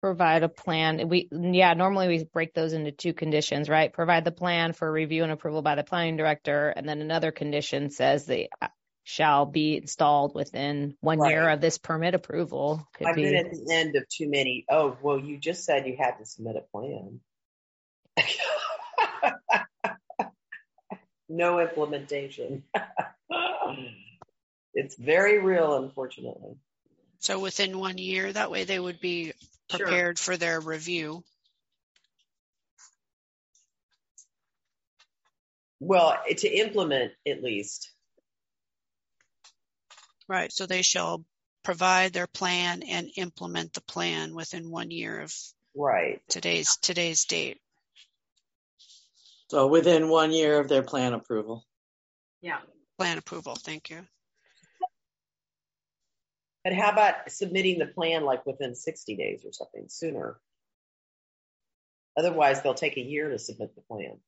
Provide 0.00 0.42
a 0.42 0.48
plan. 0.48 1.08
We, 1.08 1.28
yeah, 1.30 1.74
normally 1.74 2.08
we 2.08 2.24
break 2.24 2.54
those 2.54 2.72
into 2.72 2.90
two 2.90 3.12
conditions, 3.12 3.68
right? 3.68 3.92
Provide 3.92 4.24
the 4.24 4.32
plan 4.32 4.72
for 4.72 4.90
review 4.90 5.22
and 5.22 5.30
approval 5.30 5.62
by 5.62 5.76
the 5.76 5.84
planning 5.84 6.16
director. 6.16 6.70
And 6.70 6.88
then 6.88 7.00
another 7.00 7.30
condition 7.30 7.90
says 7.90 8.26
they 8.26 8.48
uh, 8.60 8.68
shall 9.04 9.46
be 9.46 9.76
installed 9.76 10.34
within 10.34 10.96
one 11.00 11.24
year 11.24 11.48
of 11.48 11.60
this 11.60 11.78
permit 11.78 12.14
approval. 12.14 12.84
Could 12.94 13.06
I've 13.08 13.14
be. 13.14 13.22
been 13.22 13.36
at 13.36 13.52
the 13.52 13.72
end 13.72 13.94
of 13.94 14.08
too 14.08 14.28
many. 14.28 14.64
Oh, 14.68 14.96
well, 15.02 15.20
you 15.20 15.38
just 15.38 15.64
said 15.64 15.86
you 15.86 15.96
had 15.96 16.18
to 16.18 16.26
submit 16.26 16.56
a 16.56 16.62
plan. 16.76 17.20
no 21.32 21.60
implementation. 21.60 22.62
it's 24.74 24.96
very 24.96 25.38
real, 25.38 25.82
unfortunately. 25.82 26.56
So 27.20 27.38
within 27.40 27.78
one 27.78 27.98
year, 27.98 28.32
that 28.32 28.50
way 28.50 28.64
they 28.64 28.78
would 28.78 29.00
be 29.00 29.32
Sure. 29.70 29.78
prepared 29.86 30.18
for 30.18 30.36
their 30.36 30.60
review. 30.60 31.24
Well, 35.80 36.16
to 36.36 36.48
implement 36.48 37.12
at 37.26 37.42
least. 37.42 37.90
Right. 40.28 40.52
So 40.52 40.66
they 40.66 40.82
shall 40.82 41.24
provide 41.64 42.12
their 42.12 42.26
plan 42.26 42.82
and 42.82 43.10
implement 43.16 43.72
the 43.72 43.80
plan 43.80 44.34
within 44.34 44.70
one 44.70 44.90
year 44.90 45.20
of 45.20 45.34
Right. 45.74 46.20
today's 46.28 46.76
today's 46.76 47.24
date. 47.24 47.61
So 49.52 49.66
within 49.66 50.08
one 50.08 50.32
year 50.32 50.58
of 50.60 50.68
their 50.68 50.82
plan 50.82 51.12
approval. 51.12 51.66
Yeah. 52.40 52.60
Plan 52.96 53.18
approval. 53.18 53.54
Thank 53.54 53.90
you. 53.90 54.00
But 56.64 56.72
how 56.72 56.90
about 56.90 57.30
submitting 57.30 57.78
the 57.78 57.84
plan 57.84 58.24
like 58.24 58.46
within 58.46 58.74
60 58.74 59.14
days 59.14 59.44
or 59.44 59.52
something 59.52 59.88
sooner? 59.90 60.40
Otherwise, 62.16 62.62
they'll 62.62 62.72
take 62.72 62.96
a 62.96 63.02
year 63.02 63.28
to 63.28 63.38
submit 63.38 63.74
the 63.74 63.82
plan. 63.82 64.20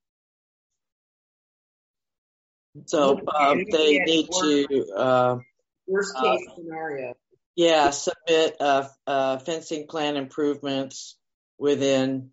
So 2.85 3.19
um, 3.35 3.65
they 3.73 4.01
need 4.01 4.29
to, 4.31 4.93
uh, 4.95 5.39
Worst 5.87 6.15
Uh, 6.15 6.23
case 6.23 6.49
scenario. 6.55 7.15
yeah, 7.57 7.89
submit 7.89 8.57
uh, 8.61 8.89
uh, 9.07 9.39
fencing 9.39 9.87
plan 9.87 10.19
improvements 10.19 11.17
within 11.57 12.31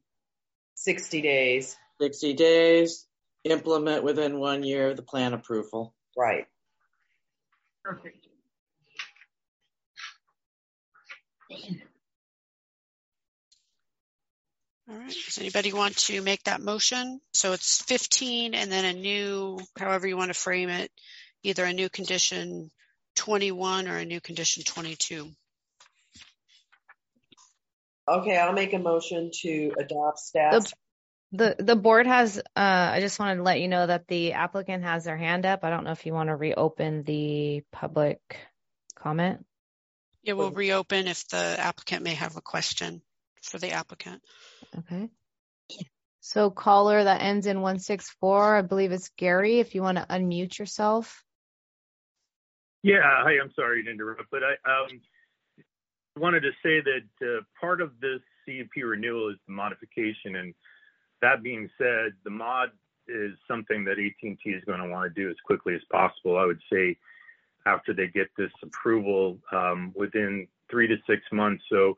60 0.76 1.22
days. 1.22 1.78
60 2.02 2.34
days, 2.34 3.06
implement 3.44 4.04
within 4.04 4.40
one 4.40 4.64
year 4.64 4.90
of 4.90 4.98
the 4.98 5.04
plan 5.04 5.34
approval. 5.34 5.94
Right. 6.18 6.48
Perfect. 7.84 8.28
All 14.90 14.98
right. 14.98 15.16
Does 15.26 15.38
anybody 15.38 15.74
want 15.74 15.96
to 15.98 16.22
make 16.22 16.44
that 16.46 16.60
motion? 16.60 17.22
So 17.34 17.54
it's 17.54 17.84
15 17.84 18.56
and 18.56 18.72
then 18.72 18.84
a 18.84 18.94
new, 18.94 19.60
however 19.78 20.08
you 20.08 20.18
want 20.18 20.34
to 20.34 20.40
frame 20.40 20.70
it, 20.70 20.92
either 21.44 21.64
a 21.64 21.74
new 21.74 21.90
condition 21.90 22.72
21 23.16 23.88
or 23.88 23.98
a 23.98 24.06
new 24.06 24.20
condition 24.22 24.64
22. 24.64 25.30
Okay, 28.08 28.38
I'll 28.38 28.54
make 28.54 28.74
a 28.74 28.80
motion 28.80 29.30
to 29.42 29.72
adopt 29.78 30.20
staff. 30.20 30.74
The, 31.34 31.56
the 31.58 31.78
board 31.78 32.08
has, 32.08 32.38
uh, 32.38 32.42
I 32.56 33.00
just 33.00 33.18
wanted 33.18 33.38
to 33.38 33.44
let 33.44 33.62
you 33.62 33.70
know 33.70 33.88
that 33.88 34.08
the 34.08 34.34
applicant 34.34 34.84
has 34.84 35.06
their 35.06 35.16
hand 35.16 35.46
up. 35.46 35.64
I 35.64 35.70
don't 35.70 35.86
know 35.86 35.92
if 35.92 36.06
you 36.06 36.14
want 36.14 36.28
to 36.28 36.36
reopen 36.36 37.04
the 37.04 37.64
public 37.72 38.20
comment. 38.96 39.46
Yeah, 40.24 40.34
we'll 40.34 40.52
reopen 40.52 41.08
if 41.08 41.28
the 41.30 41.56
applicant 41.58 42.04
may 42.04 42.16
have 42.16 42.36
a 42.36 42.42
question 42.42 43.02
for 43.42 43.58
the 43.58 43.72
applicant. 43.72 44.22
Okay. 44.78 45.10
So 46.20 46.52
caller 46.52 47.04
that 47.04 47.22
ends 47.22 47.48
in 47.48 47.62
164, 47.62 48.58
I 48.58 48.62
believe 48.62 48.92
it's 48.92 49.10
Gary. 49.18 49.60
If 49.60 49.74
you 49.74 49.82
want 49.82 49.98
to 49.98 50.06
unmute 50.06 50.60
yourself. 50.60 51.24
Yeah, 52.84 53.02
hi, 53.04 53.32
I'm 53.42 53.52
sorry 53.56 53.84
to 53.84 53.92
interrupt, 53.92 54.30
but 54.32 54.42
I 54.44 54.54
um, 54.70 55.02
wanted 56.18 56.42
to 56.42 56.52
say 56.64 56.82
that 56.82 57.26
uh, 57.26 57.42
part 57.60 57.82
of 57.82 57.92
this 58.00 58.22
CUP 58.46 58.84
renewal 58.84 59.30
is 59.30 59.38
the 59.48 59.54
modification. 59.54 60.36
And 60.36 60.54
that 61.22 61.44
being 61.44 61.70
said, 61.78 62.14
the 62.24 62.30
mod 62.30 62.70
is 63.08 63.32
something 63.48 63.84
that 63.86 64.00
AT&T 64.00 64.40
is 64.46 64.64
going 64.66 64.80
to 64.80 64.90
want 64.90 65.14
to 65.14 65.22
do 65.22 65.30
as 65.30 65.36
quickly 65.46 65.76
as 65.76 65.82
possible. 65.92 66.38
I 66.38 66.46
would 66.46 66.62
say 66.72 66.98
after 67.66 67.94
they 67.94 68.08
get 68.08 68.28
this 68.38 68.52
approval 68.64 69.38
um, 69.52 69.92
within 69.96 70.48
three 70.70 70.88
to 70.88 70.98
six 71.08 71.22
months. 71.32 71.64
So 71.70 71.96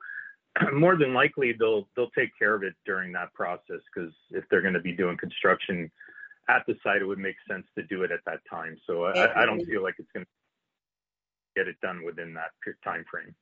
more 0.74 0.98
than 0.98 1.14
likely 1.14 1.54
they'll 1.58 1.88
they'll 1.96 2.10
take 2.12 2.38
care 2.38 2.54
of 2.54 2.64
it 2.64 2.74
during 2.86 3.12
that 3.14 3.34
process 3.34 3.80
because 3.94 4.14
if 4.32 4.44
they're 4.50 4.62
going 4.62 4.74
to 4.74 4.80
be 4.80 4.92
doing 4.92 5.18
construction 5.18 5.90
at 6.50 6.64
the 6.68 6.76
site, 6.84 7.02
it 7.02 7.06
would 7.06 7.20
make 7.20 7.36
sense 7.50 7.66
to 7.78 7.84
do 7.84 8.04
it 8.04 8.12
at 8.12 8.20
that 8.26 8.40
time. 8.50 8.78
So 8.86 9.06
I, 9.06 9.44
I 9.44 9.46
don't 9.46 9.64
feel 9.66 9.82
like 9.82 9.96
it's 9.98 10.12
going 10.14 10.26
to 10.26 10.32
get 11.56 11.68
it 11.68 11.80
done 11.82 12.04
within 12.04 12.34
that 12.34 12.52
time 12.84 13.06
frame. 13.10 13.34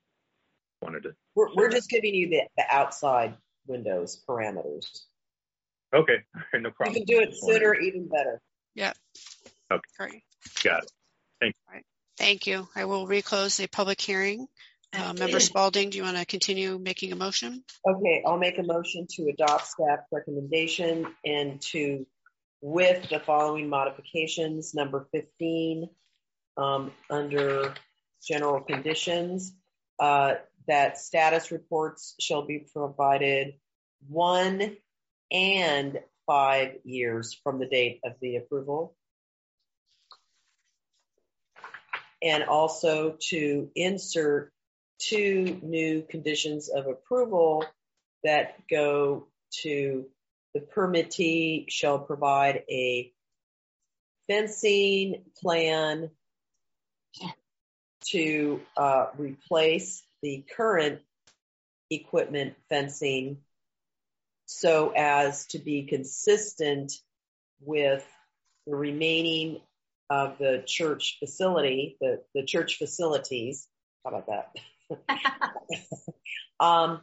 Wanted 0.83 1.03
to. 1.03 1.15
We're, 1.35 1.53
we're 1.55 1.69
just 1.69 1.89
giving 1.89 2.13
you 2.13 2.29
the, 2.29 2.41
the 2.57 2.63
outside 2.69 3.35
windows 3.67 4.23
parameters. 4.27 5.05
Okay, 5.93 6.17
no 6.53 6.71
problem. 6.71 6.95
You 6.95 7.05
can 7.05 7.15
do 7.15 7.21
it 7.21 7.35
sooner, 7.35 7.73
even 7.75 8.07
better. 8.07 8.41
Yeah. 8.75 8.93
Okay. 9.71 9.81
Great. 9.97 10.23
Got 10.63 10.83
it. 10.83 10.91
Thank 11.39 11.55
you. 11.55 11.73
Right. 11.73 11.85
Thank 12.17 12.47
you. 12.47 12.67
I 12.75 12.85
will 12.85 13.07
reclose 13.07 13.57
the 13.57 13.67
public 13.67 13.99
hearing. 13.99 14.47
Uh, 14.93 15.13
Member 15.13 15.39
Spalding, 15.39 15.89
do 15.89 15.97
you 15.97 16.03
want 16.03 16.17
to 16.17 16.25
continue 16.25 16.77
making 16.77 17.13
a 17.13 17.15
motion? 17.15 17.63
Okay, 17.87 18.23
I'll 18.25 18.37
make 18.37 18.57
a 18.59 18.63
motion 18.63 19.07
to 19.11 19.29
adopt 19.29 19.67
staff 19.67 19.99
recommendation 20.11 21.07
and 21.23 21.61
to, 21.71 22.05
with 22.61 23.09
the 23.09 23.21
following 23.21 23.69
modifications, 23.69 24.73
number 24.75 25.07
15, 25.13 25.87
um, 26.57 26.91
under 27.09 27.73
general 28.21 28.59
conditions, 28.59 29.53
uh, 29.99 30.35
that 30.67 30.97
status 30.97 31.51
reports 31.51 32.15
shall 32.19 32.45
be 32.45 32.65
provided 32.73 33.53
one 34.09 34.75
and 35.31 35.99
five 36.27 36.75
years 36.83 37.33
from 37.43 37.59
the 37.59 37.65
date 37.65 37.99
of 38.03 38.13
the 38.21 38.35
approval. 38.35 38.95
And 42.21 42.43
also 42.43 43.17
to 43.29 43.69
insert 43.75 44.51
two 44.99 45.59
new 45.63 46.03
conditions 46.03 46.69
of 46.69 46.85
approval 46.87 47.65
that 48.23 48.55
go 48.69 49.27
to 49.61 50.05
the 50.53 50.59
permittee 50.59 51.65
shall 51.69 51.97
provide 51.97 52.63
a 52.69 53.11
fencing 54.27 55.23
plan 55.41 56.11
to 58.05 58.61
uh, 58.77 59.07
replace 59.17 60.03
the 60.21 60.45
current 60.55 61.01
equipment 61.89 62.55
fencing 62.69 63.37
so 64.51 64.91
as 64.95 65.45
to 65.47 65.59
be 65.59 65.83
consistent 65.83 66.91
with 67.61 68.05
the 68.67 68.75
remaining 68.75 69.61
of 70.09 70.37
the 70.39 70.63
church 70.65 71.17
facility, 71.19 71.97
the, 72.01 72.21
the 72.35 72.43
church 72.43 72.77
facilities. 72.77 73.67
How 74.03 74.11
about 74.11 74.27
that? 74.27 75.95
um, 76.59 77.01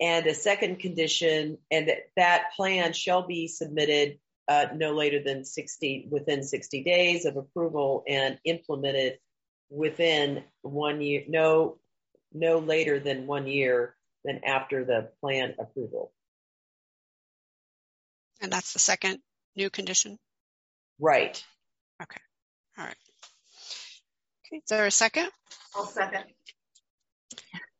and 0.00 0.26
a 0.26 0.34
second 0.34 0.78
condition, 0.78 1.58
and 1.70 1.88
that, 1.88 2.08
that 2.16 2.52
plan 2.56 2.94
shall 2.94 3.26
be 3.26 3.48
submitted 3.48 4.18
uh, 4.48 4.66
no 4.74 4.92
later 4.92 5.22
than 5.22 5.44
60, 5.44 6.08
within 6.10 6.42
60 6.42 6.84
days 6.84 7.26
of 7.26 7.36
approval 7.36 8.02
and 8.08 8.38
implemented 8.44 9.18
within 9.68 10.42
one 10.62 11.02
year, 11.02 11.24
no, 11.28 11.76
no 12.32 12.60
later 12.60 12.98
than 12.98 13.26
one 13.26 13.46
year 13.46 13.94
than 14.24 14.40
after 14.44 14.84
the 14.84 15.10
plan 15.20 15.54
approval. 15.58 16.12
And 18.40 18.52
that's 18.52 18.72
the 18.72 18.78
second 18.78 19.18
new 19.54 19.70
condition. 19.70 20.18
Right. 20.98 21.42
Okay. 22.02 22.20
All 22.78 22.84
right. 22.84 22.96
Okay, 24.46 24.58
is 24.58 24.68
there 24.68 24.84
a 24.86 24.90
second? 24.90 25.28
I'll 25.74 25.86
second. 25.86 26.24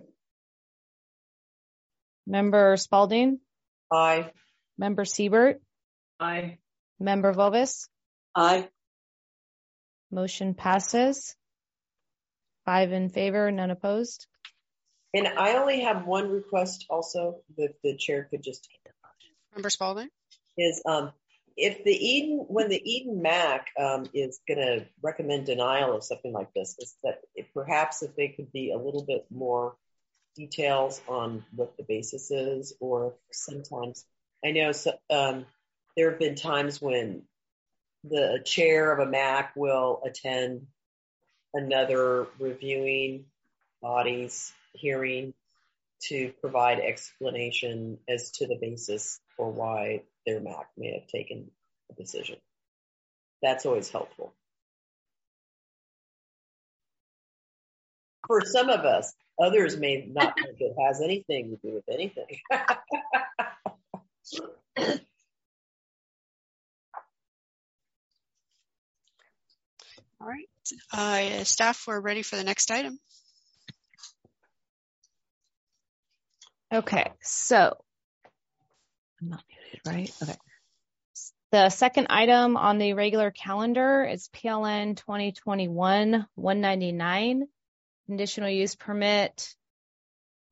Member 2.30 2.78
Spalding, 2.78 3.40
Aye. 3.92 4.32
Member 4.78 5.04
Siebert, 5.04 5.62
Aye. 6.20 6.60
Member 7.00 7.34
Vovis, 7.34 7.88
Aye. 8.36 8.70
motion 10.12 10.54
passes. 10.54 11.36
Five 12.66 12.92
in 12.92 13.10
favor, 13.10 13.52
none 13.52 13.72
opposed. 13.72 14.28
And 15.12 15.28
I 15.28 15.58
only 15.58 15.82
have 15.82 16.06
one 16.06 16.30
request 16.30 16.86
also 16.88 17.42
that 17.58 17.74
the 17.84 17.98
chair 17.98 18.28
could 18.30 18.44
just 18.44 18.70
Member 19.56 19.72
Spalding? 19.72 20.10
is 20.56 20.84
um, 20.86 21.12
if 21.58 21.84
the 21.84 21.92
Eden, 21.92 22.46
when 22.48 22.70
the 22.70 22.80
Eden 22.84 23.24
MAC 23.24 23.70
um, 23.80 24.06
is 24.14 24.40
going 24.48 24.60
to 24.60 24.86
recommend 25.02 25.48
denial 25.48 25.96
of 25.96 26.04
something 26.04 26.32
like 26.32 26.54
this, 26.54 26.76
is 26.78 26.96
that 27.04 27.22
if 27.34 27.48
perhaps 27.56 28.04
if 28.04 28.16
they 28.16 28.28
could 28.28 28.52
be 28.52 28.70
a 28.72 28.78
little 28.78 29.04
bit 29.04 29.26
more 29.32 29.74
details 30.40 31.02
on 31.08 31.44
what 31.54 31.76
the 31.78 31.84
basis 31.84 32.32
is, 32.32 32.74
or 32.80 33.14
sometimes 33.32 34.06
I 34.44 34.52
know 34.52 34.72
so, 34.72 34.94
um, 35.10 35.46
there 35.98 36.10
have 36.10 36.20
been 36.20 36.36
times 36.36 36.82
when 36.82 37.24
the 38.06 38.42
chair 38.46 38.94
of 38.94 39.06
a 39.06 39.12
MAC 39.12 39.52
will 39.56 40.02
attend 40.06 40.68
another 41.54 42.28
reviewing 42.40 43.26
body's 43.82 44.54
hearing 44.74 45.34
to 46.04 46.32
provide 46.40 46.80
explanation 46.80 47.98
as 48.08 48.32
to 48.32 48.48
the 48.48 48.58
basis 48.62 49.20
for 49.36 49.52
why 49.52 50.04
their 50.26 50.40
MAC 50.40 50.70
may 50.78 50.94
have 50.94 51.08
taken 51.08 51.52
a 51.92 51.96
decision. 51.96 52.38
That's 53.42 53.66
always 53.66 53.90
helpful. 53.90 54.34
For 58.30 58.46
some 58.46 58.70
of 58.70 58.86
us, 58.86 59.14
others 59.42 59.76
may 59.76 60.06
not 60.08 60.36
think 60.40 60.58
it 60.60 60.76
has 60.86 61.02
anything 61.02 61.50
to 61.50 61.58
do 61.68 61.74
with 61.74 61.86
anything. 61.92 62.28
All 70.22 70.28
right. 70.28 70.48
Uh, 70.94 71.44
staff, 71.44 71.86
we're 71.88 72.00
ready 72.00 72.22
for 72.22 72.36
the 72.36 72.44
next 72.44 72.70
item. 72.70 73.00
Okay, 76.72 77.12
so 77.24 77.76
I'm 79.20 79.30
not 79.30 79.44
muted, 79.50 79.82
right? 79.88 80.14
Okay. 80.22 80.36
The 81.52 81.70
second 81.70 82.06
item 82.12 82.58
on 82.58 82.78
the 82.78 82.94
regular 82.94 83.32
calendar 83.32 84.06
is 84.06 84.30
PLN 84.36 85.02
2021-199, 85.04 87.48
conditional 88.10 88.50
use 88.50 88.74
permit 88.74 89.54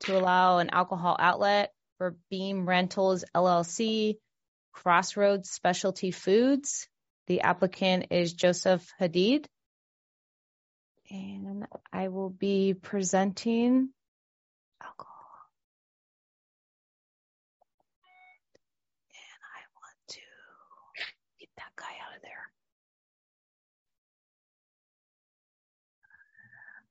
to 0.01 0.16
allow 0.16 0.60
an 0.60 0.70
alcohol 0.72 1.18
outlet 1.20 1.72
for 1.97 2.16
Beam 2.30 2.70
Rentals 2.70 3.26
LLC, 3.36 4.18
Crossroads 4.74 5.49
Specialty 5.49 6.12
Foods. 6.12 6.88
The 7.26 7.41
applicant 7.41 8.08
is 8.12 8.34
Joseph 8.34 8.88
Hadid. 9.01 9.47
And 11.10 11.66
I 11.91 12.10
will 12.10 12.30
be 12.30 12.76
presenting 12.76 13.89
alcohol. 14.80 15.16
And 19.10 19.41
I 19.41 19.62
want 19.74 19.97
to 20.10 20.20
get 21.39 21.49
that 21.58 21.72
guy 21.76 21.86
out 22.05 22.18
of 22.18 22.22
there. 22.22 22.51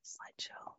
Slideshow. 0.06 0.74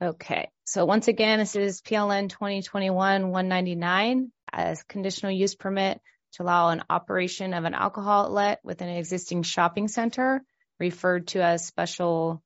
Okay, 0.00 0.48
so 0.64 0.84
once 0.84 1.08
again, 1.08 1.40
this 1.40 1.56
is 1.56 1.82
PLN 1.82 2.30
2021-199 2.30 4.30
as 4.52 4.84
conditional 4.84 5.32
use 5.32 5.56
permit 5.56 6.00
to 6.34 6.44
allow 6.44 6.68
an 6.68 6.84
operation 6.88 7.52
of 7.52 7.64
an 7.64 7.74
alcohol 7.74 8.26
outlet 8.26 8.60
within 8.62 8.88
an 8.88 8.96
existing 8.96 9.42
shopping 9.42 9.88
center 9.88 10.44
referred 10.78 11.26
to 11.28 11.42
as 11.42 11.66
special, 11.66 12.40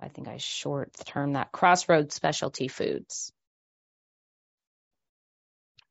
I 0.00 0.08
think 0.08 0.28
I 0.28 0.36
short 0.36 0.94
term 1.06 1.32
that 1.32 1.50
Crossroads 1.50 2.14
Specialty 2.14 2.68
Foods. 2.68 3.32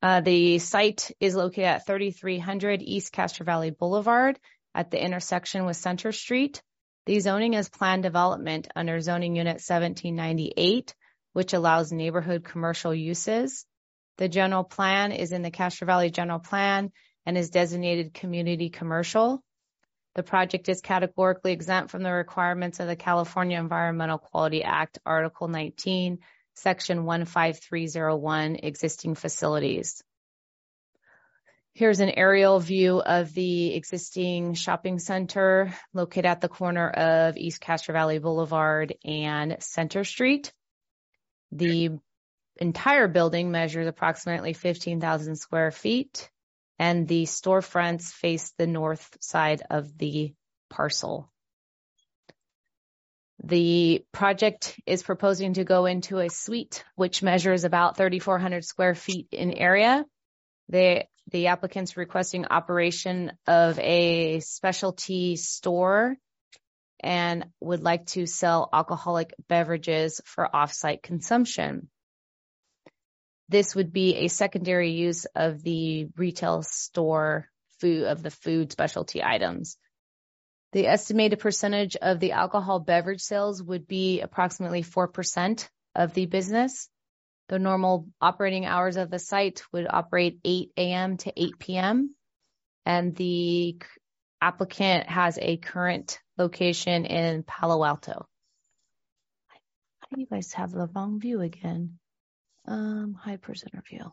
Uh, 0.01 0.21
the 0.21 0.59
site 0.59 1.11
is 1.19 1.35
located 1.35 1.65
at 1.65 1.85
3300 1.85 2.81
East 2.81 3.11
Castro 3.11 3.45
Valley 3.45 3.71
Boulevard 3.71 4.39
at 4.73 4.91
the 4.91 5.03
intersection 5.03 5.65
with 5.65 5.75
Center 5.75 6.13
Street. 6.13 6.61
The 7.09 7.19
zoning 7.21 7.55
is 7.55 7.69
planned 7.69 8.03
development 8.03 8.67
under 8.75 9.01
zoning 9.01 9.35
unit 9.35 9.55
1798, 9.55 10.93
which 11.33 11.53
allows 11.53 11.91
neighborhood 11.91 12.43
commercial 12.43 12.93
uses. 12.93 13.65
The 14.19 14.29
general 14.29 14.63
plan 14.63 15.11
is 15.11 15.31
in 15.31 15.41
the 15.41 15.49
Castro 15.49 15.87
Valley 15.87 16.11
General 16.11 16.37
Plan 16.37 16.91
and 17.25 17.35
is 17.35 17.49
designated 17.49 18.13
community 18.13 18.69
commercial. 18.69 19.43
The 20.13 20.21
project 20.21 20.69
is 20.69 20.81
categorically 20.81 21.51
exempt 21.51 21.89
from 21.89 22.03
the 22.03 22.11
requirements 22.11 22.79
of 22.79 22.85
the 22.85 22.95
California 22.95 23.57
Environmental 23.57 24.19
Quality 24.19 24.63
Act, 24.63 24.99
Article 25.03 25.47
19, 25.47 26.19
Section 26.53 27.07
15301, 27.07 28.57
existing 28.57 29.15
facilities. 29.15 30.03
Here's 31.79 32.01
an 32.01 32.09
aerial 32.09 32.59
view 32.59 32.99
of 32.99 33.33
the 33.33 33.73
existing 33.73 34.55
shopping 34.55 34.99
center 34.99 35.73
located 35.93 36.25
at 36.25 36.41
the 36.41 36.49
corner 36.49 36.89
of 36.89 37.37
East 37.37 37.61
Castro 37.61 37.93
Valley 37.93 38.19
Boulevard 38.19 38.95
and 39.05 39.55
Center 39.61 40.03
Street. 40.03 40.51
The 41.53 41.91
entire 42.57 43.07
building 43.07 43.51
measures 43.51 43.87
approximately 43.87 44.51
15,000 44.51 45.37
square 45.37 45.71
feet 45.71 46.29
and 46.77 47.07
the 47.07 47.23
storefronts 47.23 48.11
face 48.11 48.53
the 48.57 48.67
north 48.67 49.15
side 49.21 49.61
of 49.69 49.97
the 49.97 50.33
parcel. 50.69 51.31
The 53.41 54.03
project 54.11 54.77
is 54.85 55.01
proposing 55.01 55.53
to 55.53 55.63
go 55.63 55.85
into 55.85 56.19
a 56.19 56.29
suite 56.29 56.83
which 56.95 57.23
measures 57.23 57.63
about 57.63 57.95
3,400 57.95 58.65
square 58.65 58.95
feet 58.95 59.29
in 59.31 59.53
area. 59.53 60.05
The, 60.67 61.05
the 61.31 61.47
applicant's 61.47 61.97
requesting 61.97 62.45
operation 62.45 63.31
of 63.47 63.79
a 63.79 64.39
specialty 64.39 65.35
store 65.35 66.17
and 67.01 67.45
would 67.61 67.81
like 67.81 68.05
to 68.07 68.25
sell 68.25 68.69
alcoholic 68.73 69.33
beverages 69.47 70.21
for 70.25 70.53
off-site 70.53 71.01
consumption. 71.01 71.89
This 73.47 73.75
would 73.75 73.91
be 73.91 74.15
a 74.15 74.27
secondary 74.27 74.91
use 74.91 75.25
of 75.35 75.63
the 75.63 76.07
retail 76.17 76.61
store 76.61 77.47
food 77.79 78.03
of 78.03 78.21
the 78.21 78.31
food 78.31 78.71
specialty 78.71 79.23
items. 79.23 79.77
The 80.71 80.85
estimated 80.85 81.39
percentage 81.39 81.95
of 81.95 82.19
the 82.19 82.33
alcohol 82.33 82.79
beverage 82.79 83.21
sales 83.21 83.63
would 83.63 83.87
be 83.87 84.21
approximately 84.21 84.83
4% 84.83 85.67
of 85.95 86.13
the 86.13 86.27
business. 86.27 86.89
The 87.49 87.59
normal 87.59 88.07
operating 88.21 88.65
hours 88.65 88.95
of 88.95 89.09
the 89.09 89.19
site 89.19 89.63
would 89.71 89.87
operate 89.89 90.39
8 90.45 90.71
a.m. 90.77 91.17
to 91.17 91.33
8 91.35 91.59
p.m. 91.59 92.15
And 92.85 93.15
the 93.15 93.81
applicant 94.39 95.07
has 95.09 95.37
a 95.41 95.57
current 95.57 96.19
location 96.37 97.05
in 97.05 97.43
Palo 97.43 97.83
Alto. 97.83 98.27
You 100.15 100.25
guys 100.25 100.53
have 100.53 100.71
the 100.71 100.87
wrong 100.95 101.19
view 101.19 101.41
again? 101.41 101.99
Um, 102.67 103.15
high 103.19 103.37
presenter 103.37 103.83
view. 103.87 104.11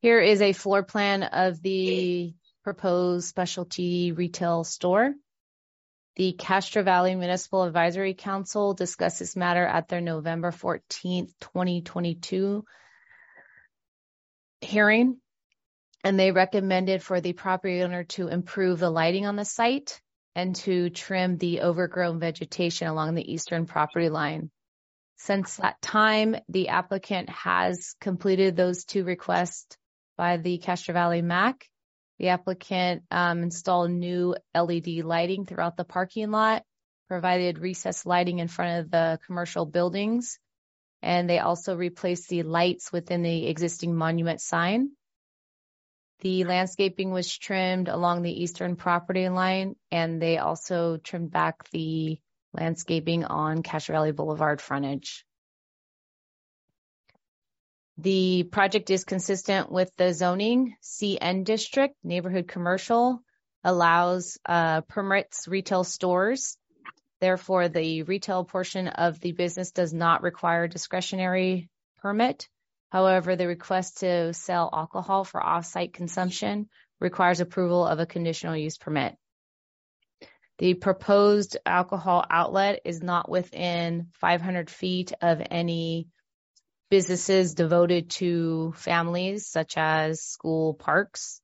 Here 0.00 0.20
is 0.20 0.40
a 0.40 0.52
floor 0.52 0.82
plan 0.82 1.22
of 1.22 1.60
the 1.62 2.34
proposed 2.64 3.28
specialty 3.28 4.12
retail 4.12 4.64
store. 4.64 5.14
The 6.20 6.32
Castro 6.34 6.82
Valley 6.82 7.14
Municipal 7.14 7.62
Advisory 7.62 8.12
Council 8.12 8.74
discussed 8.74 9.20
this 9.20 9.36
matter 9.36 9.64
at 9.64 9.88
their 9.88 10.02
November 10.02 10.50
14th, 10.50 11.32
2022 11.40 12.62
hearing, 14.60 15.16
and 16.04 16.20
they 16.20 16.30
recommended 16.30 17.02
for 17.02 17.22
the 17.22 17.32
property 17.32 17.82
owner 17.82 18.04
to 18.04 18.28
improve 18.28 18.80
the 18.80 18.90
lighting 18.90 19.24
on 19.24 19.36
the 19.36 19.46
site 19.46 20.02
and 20.34 20.54
to 20.56 20.90
trim 20.90 21.38
the 21.38 21.62
overgrown 21.62 22.20
vegetation 22.20 22.86
along 22.86 23.14
the 23.14 23.32
eastern 23.32 23.64
property 23.64 24.10
line. 24.10 24.50
Since 25.16 25.56
that 25.56 25.80
time, 25.80 26.36
the 26.50 26.68
applicant 26.68 27.30
has 27.30 27.94
completed 27.98 28.56
those 28.56 28.84
two 28.84 29.04
requests 29.04 29.74
by 30.18 30.36
the 30.36 30.58
Castro 30.58 30.92
Valley 30.92 31.22
MAC. 31.22 31.66
The 32.20 32.28
applicant 32.28 33.04
um, 33.10 33.42
installed 33.42 33.90
new 33.90 34.36
LED 34.54 34.88
lighting 35.04 35.46
throughout 35.46 35.78
the 35.78 35.84
parking 35.84 36.30
lot, 36.30 36.64
provided 37.08 37.58
recessed 37.58 38.04
lighting 38.04 38.40
in 38.40 38.46
front 38.46 38.80
of 38.80 38.90
the 38.90 39.18
commercial 39.24 39.64
buildings, 39.64 40.38
and 41.00 41.30
they 41.30 41.38
also 41.38 41.74
replaced 41.74 42.28
the 42.28 42.42
lights 42.42 42.92
within 42.92 43.22
the 43.22 43.46
existing 43.46 43.96
monument 43.96 44.42
sign. 44.42 44.90
The 46.18 46.44
landscaping 46.44 47.10
was 47.10 47.38
trimmed 47.38 47.88
along 47.88 48.20
the 48.20 48.42
eastern 48.42 48.76
property 48.76 49.26
line, 49.30 49.76
and 49.90 50.20
they 50.20 50.36
also 50.36 50.98
trimmed 50.98 51.30
back 51.30 51.70
the 51.70 52.20
landscaping 52.52 53.24
on 53.24 53.62
Castro 53.62 53.94
Valley 53.94 54.12
Boulevard 54.12 54.60
frontage. 54.60 55.24
The 58.02 58.44
project 58.44 58.90
is 58.90 59.04
consistent 59.04 59.70
with 59.70 59.90
the 59.96 60.12
zoning 60.14 60.76
CN 60.82 61.44
district, 61.44 61.96
neighborhood 62.02 62.48
commercial, 62.48 63.22
allows, 63.62 64.38
uh, 64.46 64.80
permits 64.82 65.46
retail 65.46 65.84
stores 65.84 66.56
Therefore, 67.20 67.68
the 67.68 68.02
retail 68.02 68.44
portion 68.44 68.88
of 68.88 69.20
the 69.20 69.32
business 69.32 69.72
does 69.72 69.92
not 69.92 70.22
require 70.22 70.66
discretionary 70.66 71.68
permit. 71.98 72.48
However, 72.90 73.36
the 73.36 73.46
request 73.46 73.98
to 73.98 74.32
sell 74.32 74.70
alcohol 74.72 75.24
for 75.24 75.42
off-site 75.42 75.92
consumption 75.92 76.68
requires 76.98 77.40
approval 77.40 77.86
of 77.86 77.98
a 78.00 78.06
conditional 78.06 78.56
use 78.56 78.78
permit. 78.78 79.16
The 80.58 80.74
proposed 80.74 81.58
alcohol 81.64 82.24
outlet 82.28 82.80
is 82.84 83.02
not 83.02 83.28
within 83.28 84.08
500 84.14 84.70
feet 84.70 85.12
of 85.20 85.42
any 85.50 86.08
businesses 86.90 87.54
devoted 87.54 88.10
to 88.10 88.72
families, 88.76 89.46
such 89.46 89.74
as 89.76 90.20
school 90.20 90.74
parks. 90.74 91.40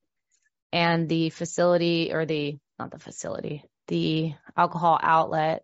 And 0.73 1.09
the 1.09 1.31
facility, 1.31 2.13
or 2.13 2.27
the, 2.27 2.59
not 2.79 2.91
the 2.91 2.99
facility, 2.99 3.65
the 3.87 4.35
alcohol 4.57 4.99
outlet 5.01 5.63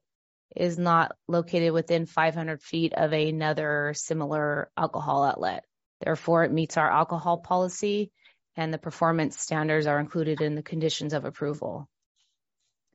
is 0.54 0.78
not 0.78 1.16
located 1.26 1.72
within 1.72 2.06
500 2.06 2.62
feet 2.62 2.92
of 2.94 3.12
another 3.12 3.92
similar 3.94 4.70
alcohol 4.76 5.24
outlet. 5.24 5.64
Therefore, 6.00 6.44
it 6.44 6.52
meets 6.52 6.76
our 6.76 6.90
alcohol 6.90 7.38
policy 7.38 8.12
and 8.56 8.72
the 8.72 8.78
performance 8.78 9.38
standards 9.38 9.86
are 9.86 9.98
included 9.98 10.40
in 10.40 10.54
the 10.54 10.62
conditions 10.62 11.14
of 11.14 11.24
approval. 11.24 11.88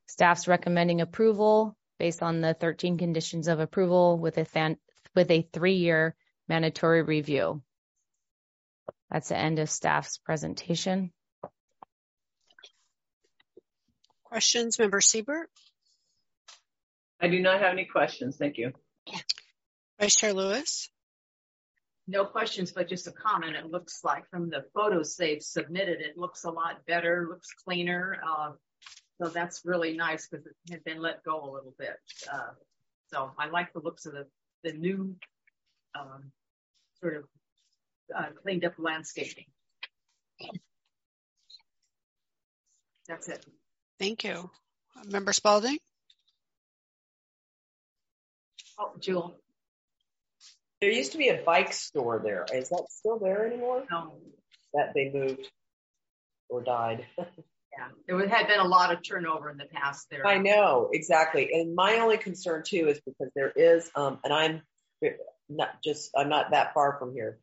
Staff's 0.06 0.48
recommending 0.48 1.00
approval 1.00 1.76
based 1.98 2.22
on 2.22 2.40
the 2.40 2.54
13 2.54 2.96
conditions 2.96 3.48
of 3.48 3.60
approval 3.60 4.18
with 4.18 4.38
a, 4.38 4.76
with 5.14 5.30
a 5.30 5.48
three-year 5.52 6.14
mandatory 6.48 7.02
review. 7.02 7.62
That's 9.10 9.28
the 9.28 9.36
end 9.36 9.58
of 9.58 9.70
staff's 9.70 10.18
presentation. 10.18 11.12
Questions, 14.24 14.78
Member 14.78 15.00
Siebert? 15.00 15.48
I 17.20 17.28
do 17.28 17.40
not 17.40 17.60
have 17.60 17.72
any 17.72 17.86
questions. 17.86 18.36
Thank 18.36 18.58
you. 18.58 18.72
Vice 19.98 20.14
Chair 20.14 20.34
Lewis? 20.34 20.90
No 22.06 22.24
questions, 22.24 22.72
but 22.72 22.88
just 22.88 23.06
a 23.06 23.12
comment. 23.12 23.56
It 23.56 23.70
looks 23.70 24.00
like 24.04 24.28
from 24.30 24.48
the 24.48 24.64
photos 24.74 25.16
they've 25.16 25.42
submitted, 25.42 26.00
it 26.00 26.16
looks 26.16 26.44
a 26.44 26.50
lot 26.50 26.86
better, 26.86 27.26
looks 27.28 27.52
cleaner. 27.64 28.18
Uh, 28.26 28.52
so 29.20 29.28
that's 29.28 29.62
really 29.64 29.96
nice 29.96 30.28
because 30.28 30.46
it 30.46 30.54
had 30.70 30.84
been 30.84 31.02
let 31.02 31.24
go 31.24 31.42
a 31.42 31.52
little 31.52 31.74
bit. 31.78 31.96
Uh, 32.32 32.52
so 33.12 33.32
I 33.38 33.48
like 33.48 33.72
the 33.72 33.80
looks 33.80 34.06
of 34.06 34.12
the, 34.12 34.26
the 34.62 34.72
new 34.72 35.16
um, 35.98 36.30
sort 37.00 37.16
of 37.16 37.24
uh, 38.16 38.26
cleaned 38.42 38.64
up 38.64 38.74
landscaping. 38.78 39.44
That's 43.08 43.28
it. 43.28 43.44
Thank 43.98 44.24
you. 44.24 44.50
Member 45.06 45.32
Spalding? 45.32 45.78
Oh, 48.78 48.92
Jewel. 49.00 49.34
There 50.80 50.90
used 50.90 51.12
to 51.12 51.18
be 51.18 51.28
a 51.28 51.42
bike 51.44 51.72
store 51.72 52.20
there. 52.22 52.46
Is 52.52 52.68
that 52.68 52.86
still 52.90 53.18
there 53.18 53.46
anymore? 53.46 53.84
No. 53.90 54.14
That 54.74 54.92
they 54.94 55.10
moved 55.12 55.50
or 56.48 56.62
died. 56.62 57.06
Yeah, 57.78 57.88
there 58.08 58.28
had 58.28 58.48
been 58.48 58.58
a 58.58 58.66
lot 58.66 58.92
of 58.92 59.04
turnover 59.04 59.50
in 59.50 59.56
the 59.56 59.66
past 59.66 60.08
there. 60.10 60.26
I 60.26 60.38
know 60.38 60.90
exactly, 60.92 61.50
and 61.52 61.76
my 61.76 61.98
only 61.98 62.16
concern 62.16 62.64
too 62.66 62.88
is 62.88 63.00
because 63.06 63.30
there 63.36 63.52
is, 63.54 63.88
um, 63.94 64.18
and 64.24 64.32
I'm 64.32 64.62
not 65.48 65.82
just 65.82 66.10
I'm 66.16 66.28
not 66.28 66.50
that 66.50 66.74
far 66.74 66.96
from 66.98 67.12
here, 67.12 67.38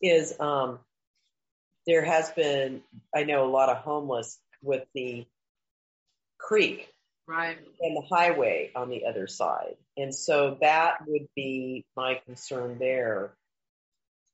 is 0.00 0.38
um, 0.40 0.78
there 1.86 2.04
has 2.04 2.30
been 2.30 2.82
I 3.14 3.24
know 3.24 3.44
a 3.44 3.50
lot 3.50 3.68
of 3.68 3.78
homeless 3.78 4.38
with 4.62 4.84
the 4.94 5.26
creek 6.38 6.88
right 7.26 7.58
and 7.80 7.96
the 7.96 8.06
highway 8.08 8.70
on 8.74 8.88
the 8.88 9.06
other 9.06 9.26
side, 9.26 9.76
and 9.96 10.14
so 10.14 10.58
that 10.60 10.98
would 11.06 11.28
be 11.34 11.84
my 11.96 12.20
concern. 12.26 12.78
There 12.78 13.32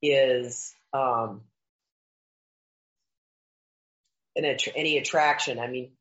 is 0.02 0.74
um, 0.92 1.42
an, 4.36 4.44
any 4.74 4.98
attraction. 4.98 5.58
I 5.58 5.68
mean, 5.68 5.92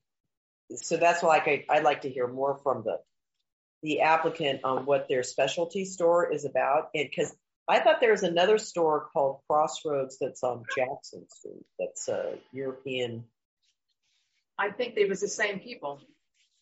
so 0.76 0.97
that's 0.97 1.24
why 1.24 1.38
I, 1.38 1.65
I'd 1.69 1.84
like 1.84 2.01
to 2.01 2.09
hear 2.09 2.28
more 2.28 2.59
from 2.63 2.84
the 2.84 2.99
the 3.84 4.01
applicant 4.01 4.61
on 4.63 4.86
what 4.86 5.07
their 5.07 5.21
specialty 5.23 5.86
store 5.86 6.31
is 6.34 6.45
about. 6.45 6.89
Because 6.93 7.34
I 7.67 7.79
thought 7.79 7.99
there 8.01 8.11
was 8.11 8.23
another 8.23 8.57
store 8.57 9.09
called 9.13 9.41
Crossroads 9.47 10.17
that's 10.19 10.43
on 10.43 10.63
Jackson 10.75 11.27
Street. 11.29 11.65
That's 11.77 12.07
a 12.07 12.38
European. 12.51 13.25
I 14.57 14.71
think 14.71 14.95
they 14.95 15.05
was 15.05 15.21
the 15.21 15.27
same 15.27 15.59
people. 15.59 16.01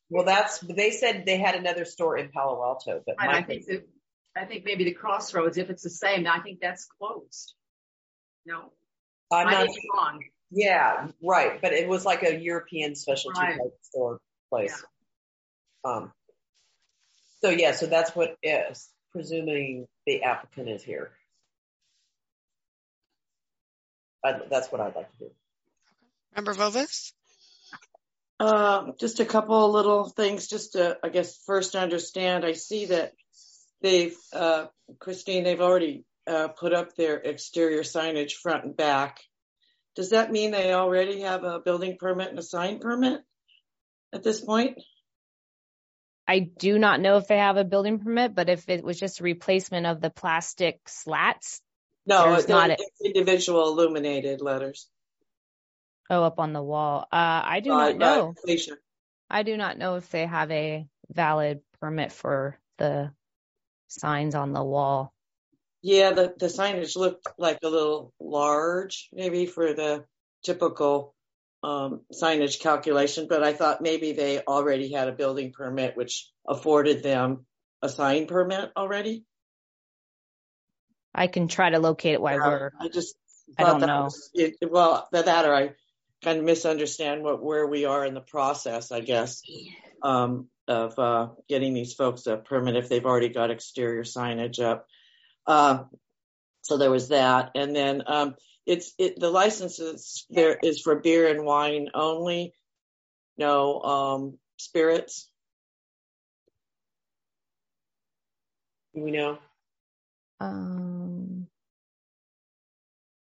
Well, 0.09 0.25
that's 0.25 0.59
they 0.59 0.91
said 0.91 1.23
they 1.25 1.37
had 1.37 1.55
another 1.55 1.85
store 1.85 2.17
in 2.17 2.29
Palo 2.29 2.61
Alto, 2.61 3.01
but 3.05 3.15
I 3.17 3.43
think 3.43 3.65
that, 3.67 3.87
I 4.35 4.45
think 4.45 4.65
maybe 4.65 4.83
the 4.83 4.93
Crossroads, 4.93 5.57
if 5.57 5.69
it's 5.69 5.83
the 5.83 5.89
same, 5.89 6.27
I 6.27 6.39
think 6.39 6.59
that's 6.61 6.85
closed. 6.99 7.53
No, 8.45 8.73
I'm 9.31 9.47
I 9.47 9.51
not 9.51 9.69
wrong. 9.95 10.19
Yeah, 10.51 11.07
right. 11.23 11.61
But 11.61 11.71
it 11.71 11.87
was 11.87 12.05
like 12.05 12.23
a 12.23 12.37
European 12.37 12.95
specialty 12.95 13.39
Right. 13.39 13.57
store 13.83 14.19
place. 14.49 14.83
Um. 15.85 16.11
So 17.43 17.49
yeah, 17.49 17.71
so 17.71 17.87
that's 17.87 18.15
what 18.15 18.35
is 18.43 18.89
presuming 19.11 19.87
the 20.05 20.23
applicant 20.23 20.69
is 20.69 20.83
here. 20.83 21.11
i 24.23 24.39
that's 24.49 24.71
what 24.71 24.81
I'd 24.81 24.95
like 24.95 25.11
to 25.11 25.17
do. 25.19 25.31
Member 26.35 26.53
Vovis? 26.53 27.13
Um, 28.39 28.93
just 28.99 29.19
a 29.19 29.25
couple 29.25 29.65
of 29.65 29.71
little 29.71 30.05
things, 30.05 30.47
just 30.47 30.73
to, 30.73 30.97
I 31.03 31.09
guess, 31.09 31.37
first 31.45 31.75
understand. 31.75 32.43
I 32.43 32.53
see 32.53 32.85
that 32.85 33.13
they've, 33.81 34.17
uh, 34.33 34.67
Christine, 34.99 35.43
they've 35.43 35.61
already 35.61 36.05
uh, 36.25 36.47
put 36.47 36.73
up 36.73 36.95
their 36.95 37.17
exterior 37.17 37.81
signage 37.81 38.33
front 38.33 38.63
and 38.63 38.75
back. 38.75 39.19
Does 39.95 40.11
that 40.11 40.31
mean 40.31 40.51
they 40.51 40.73
already 40.73 41.21
have 41.21 41.43
a 41.43 41.59
building 41.59 41.97
permit 41.99 42.29
and 42.29 42.39
a 42.39 42.43
sign 42.43 42.79
permit 42.79 43.21
at 44.13 44.23
this 44.23 44.41
point? 44.41 44.79
I 46.31 46.39
do 46.39 46.79
not 46.79 47.01
know 47.01 47.17
if 47.17 47.27
they 47.27 47.37
have 47.37 47.57
a 47.57 47.65
building 47.65 47.99
permit, 47.99 48.33
but 48.33 48.47
if 48.47 48.69
it 48.69 48.85
was 48.85 48.97
just 48.97 49.19
a 49.19 49.23
replacement 49.23 49.85
of 49.85 49.99
the 49.99 50.09
plastic 50.09 50.79
slats, 50.87 51.61
No, 52.05 52.23
they're- 52.39 52.47
not 52.47 52.69
a- 52.69 52.77
it's 52.79 53.01
individual 53.01 53.67
illuminated 53.67 54.39
letters. 54.41 54.89
oh, 56.09 56.23
up 56.23 56.39
on 56.39 56.53
the 56.53 56.63
wall. 56.63 57.01
Uh, 57.11 57.41
I 57.45 57.59
do 57.59 57.71
by- 57.71 57.91
not 57.91 57.97
know. 57.97 58.35
I 59.29 59.43
do 59.43 59.57
not 59.57 59.77
know 59.77 59.95
if 59.95 60.09
they 60.09 60.25
have 60.25 60.49
a 60.51 60.87
valid 61.09 61.61
permit 61.81 62.11
for 62.13 62.57
the 62.77 63.13
signs 63.87 64.33
on 64.33 64.53
the 64.53 64.63
wall. 64.63 65.13
Yeah, 65.81 66.11
the, 66.11 66.33
the 66.37 66.45
signage 66.47 66.95
looked 66.95 67.27
like 67.37 67.59
a 67.63 67.67
little 67.69 68.13
large, 68.21 69.09
maybe 69.11 69.45
for 69.47 69.73
the 69.73 70.05
typical 70.43 71.13
um, 71.63 72.01
signage 72.11 72.59
calculation, 72.59 73.27
but 73.29 73.43
I 73.43 73.53
thought 73.53 73.81
maybe 73.81 74.13
they 74.13 74.39
already 74.41 74.91
had 74.91 75.07
a 75.07 75.11
building 75.13 75.51
permit, 75.51 75.95
which 75.95 76.29
afforded 76.47 77.03
them 77.03 77.45
a 77.81 77.89
sign 77.89 78.27
permit 78.27 78.71
already. 78.75 79.25
I 81.13 81.27
can 81.27 81.47
try 81.47 81.69
to 81.69 81.79
locate 81.79 82.13
it 82.13 82.21
while 82.21 82.37
Yeah, 82.37 82.47
we're. 82.47 82.71
I 82.79 82.87
just 82.87 83.15
I 83.57 83.63
thought 83.63 83.71
don't 83.71 83.79
that 83.81 83.87
know. 83.87 84.03
was- 84.03 84.29
it, 84.33 84.55
well, 84.69 85.07
that, 85.11 85.25
that 85.25 85.45
or 85.45 85.53
I 85.53 85.71
kind 86.23 86.39
of 86.39 86.45
misunderstand 86.45 87.23
what 87.23 87.43
where 87.43 87.67
we 87.67 87.85
are 87.85 88.05
in 88.05 88.13
the 88.13 88.21
process, 88.21 88.91
I 88.91 89.01
guess, 89.01 89.41
um, 90.01 90.47
of 90.67 90.97
uh, 90.97 91.29
getting 91.49 91.73
these 91.73 91.93
folks 91.93 92.27
a 92.27 92.37
permit 92.37 92.75
if 92.75 92.87
they've 92.89 93.05
already 93.05 93.29
got 93.29 93.51
exterior 93.51 94.03
signage 94.03 94.59
up. 94.63 94.85
Uh, 95.45 95.83
so 96.61 96.77
there 96.77 96.91
was 96.91 97.09
that, 97.09 97.51
and 97.55 97.75
then 97.75 98.03
um, 98.05 98.35
it's 98.65 98.93
it 98.97 99.19
the 99.19 99.29
licenses 99.29 100.25
there 100.29 100.57
is 100.61 100.81
for 100.81 100.95
beer 100.99 101.27
and 101.27 101.43
wine 101.45 101.89
only, 101.93 102.53
no 103.37 103.81
um, 103.81 104.37
spirits. 104.57 105.29
We 108.93 109.11
know? 109.11 109.37
Um, 110.39 111.47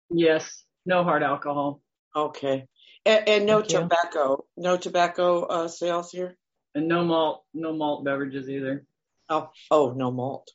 Yes, 0.10 0.64
no 0.86 1.04
hard 1.04 1.24
alcohol 1.24 1.82
Okay, 2.16 2.68
and, 3.06 3.28
and 3.28 3.46
no 3.46 3.60
Thank 3.60 3.74
you. 3.74 3.80
tobacco, 3.82 4.46
no 4.56 4.78
tobacco 4.78 5.44
uh, 5.44 5.68
sales 5.68 6.12
here. 6.12 6.38
and 6.74 6.88
no 6.88 7.04
malt, 7.04 7.44
no 7.54 7.74
malt 7.74 8.06
beverages 8.06 8.50
either. 8.50 8.86
Oh, 9.30 9.50
oh, 9.70 9.92
no 9.92 10.10
malt. 10.12 10.50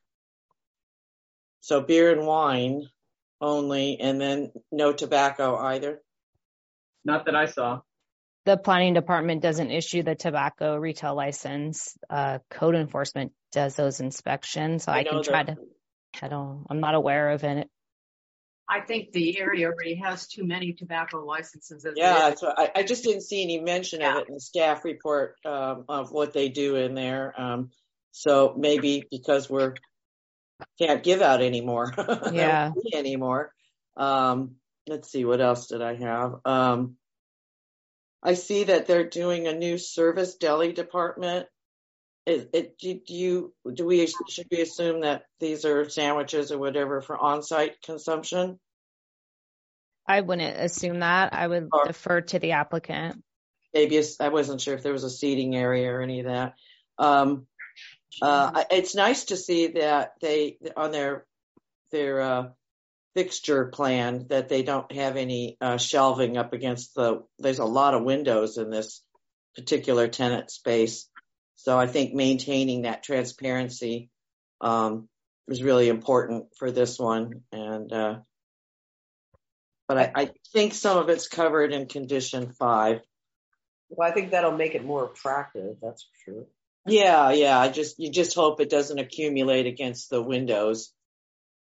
So 1.60 1.80
beer 1.82 2.10
and 2.10 2.26
wine 2.26 2.88
only, 3.42 3.98
and 4.00 4.20
then 4.20 4.52
no 4.70 4.92
tobacco 4.92 5.56
either. 5.56 6.00
Not 7.04 7.26
that 7.26 7.34
I 7.34 7.46
saw. 7.46 7.80
the 8.44 8.56
planning 8.56 8.94
department 8.94 9.42
doesn't 9.42 9.70
issue 9.70 10.02
the 10.02 10.14
tobacco 10.14 10.76
retail 10.76 11.14
license. 11.14 11.96
Uh, 12.08 12.38
code 12.50 12.74
enforcement 12.74 13.32
does 13.52 13.74
those 13.76 14.00
inspections, 14.00 14.84
so 14.84 14.92
I, 14.92 15.02
know 15.02 15.10
can 15.10 15.22
try 15.22 15.42
that- 15.44 15.56
to. 15.56 16.24
I 16.24 16.28
don't. 16.28 16.66
I'm 16.70 16.80
not 16.80 16.94
aware 16.94 17.30
of 17.30 17.42
it. 17.44 17.68
I 18.68 18.80
think 18.80 19.12
the 19.12 19.38
area 19.38 19.66
already 19.66 19.96
has 19.96 20.28
too 20.28 20.44
many 20.46 20.72
tobacco 20.72 21.24
licenses. 21.24 21.84
As 21.84 21.92
it 21.92 21.94
Yeah, 21.96 22.34
so 22.34 22.52
I, 22.56 22.70
I 22.76 22.82
just 22.84 23.02
didn't 23.04 23.22
see 23.22 23.42
any 23.42 23.60
mention 23.60 24.02
of 24.02 24.16
it 24.16 24.28
in 24.28 24.34
the 24.34 24.40
staff 24.40 24.84
report 24.84 25.36
um, 25.44 25.84
of 25.88 26.12
what 26.12 26.32
they 26.32 26.48
do 26.48 26.76
in 26.76 26.94
there. 26.94 27.38
Um, 27.38 27.70
So 28.12 28.54
maybe 28.56 29.04
because 29.10 29.48
we're 29.50 29.74
can't 30.78 31.02
give 31.02 31.22
out 31.22 31.42
anymore. 31.42 31.92
Yeah. 32.32 32.72
anymore. 32.94 33.52
Um, 33.96 34.56
let's 34.88 35.10
see, 35.10 35.24
what 35.24 35.40
else 35.40 35.66
did 35.68 35.82
I 35.82 35.94
have? 35.96 36.34
Um, 36.44 36.96
I 38.22 38.34
see 38.34 38.64
that 38.64 38.86
they're 38.86 39.08
doing 39.08 39.46
a 39.46 39.52
new 39.54 39.78
service 39.78 40.36
deli 40.36 40.72
department. 40.72 41.46
It, 42.24 42.50
it, 42.52 42.78
do 42.78 43.00
you, 43.08 43.52
do 43.74 43.84
we, 43.84 44.06
should 44.28 44.46
we 44.50 44.60
assume 44.60 45.00
that 45.00 45.24
these 45.40 45.64
are 45.64 45.88
sandwiches 45.88 46.52
or 46.52 46.58
whatever 46.58 47.00
for 47.00 47.18
on-site 47.18 47.82
consumption? 47.82 48.60
I 50.06 50.20
wouldn't 50.20 50.56
assume 50.58 51.00
that. 51.00 51.32
I 51.32 51.46
would 51.46 51.68
Or- 51.72 51.86
defer 51.86 52.20
to 52.20 52.38
the 52.38 52.52
applicant. 52.52 53.22
Maybe 53.74 54.00
I 54.20 54.28
wasn't 54.28 54.60
sure 54.60 54.74
if 54.74 54.82
there 54.82 54.92
was 54.92 55.04
a 55.04 55.10
seating 55.10 55.56
area 55.56 55.90
or 55.90 56.02
any 56.02 56.20
of 56.20 56.26
that. 56.26 56.54
Um, 56.98 57.46
uh, 58.20 58.64
it's 58.70 58.94
nice 58.94 59.26
to 59.26 59.36
see 59.36 59.68
that 59.68 60.12
they, 60.20 60.58
on 60.76 60.90
their, 60.92 61.26
their, 61.90 62.20
uh, 62.20 62.48
fixture 63.14 63.66
plan, 63.66 64.26
that 64.28 64.48
they 64.48 64.62
don't 64.62 64.90
have 64.92 65.16
any, 65.16 65.56
uh, 65.60 65.76
shelving 65.76 66.36
up 66.36 66.52
against 66.52 66.94
the, 66.94 67.22
there's 67.38 67.58
a 67.58 67.64
lot 67.64 67.94
of 67.94 68.04
windows 68.04 68.56
in 68.56 68.70
this 68.70 69.02
particular 69.54 70.08
tenant 70.08 70.50
space. 70.50 71.08
So 71.56 71.78
I 71.78 71.86
think 71.86 72.14
maintaining 72.14 72.82
that 72.82 73.02
transparency, 73.02 74.08
um, 74.60 75.08
is 75.48 75.62
really 75.62 75.88
important 75.88 76.46
for 76.56 76.70
this 76.70 76.98
one 76.98 77.42
and, 77.52 77.92
uh, 77.92 78.18
but 79.88 79.98
I, 79.98 80.12
I 80.14 80.30
think 80.54 80.72
some 80.72 80.96
of 80.96 81.10
it's 81.10 81.28
covered 81.28 81.72
in 81.72 81.86
condition 81.86 82.52
five. 82.52 83.00
Well, 83.90 84.08
I 84.08 84.14
think 84.14 84.30
that'll 84.30 84.56
make 84.56 84.74
it 84.74 84.84
more 84.84 85.10
attractive. 85.12 85.76
That's 85.82 86.04
for 86.04 86.32
sure. 86.32 86.44
Yeah, 86.86 87.30
yeah. 87.30 87.58
I 87.58 87.68
just 87.68 87.98
you 87.98 88.10
just 88.10 88.34
hope 88.34 88.60
it 88.60 88.70
doesn't 88.70 88.98
accumulate 88.98 89.66
against 89.66 90.10
the 90.10 90.20
windows. 90.22 90.92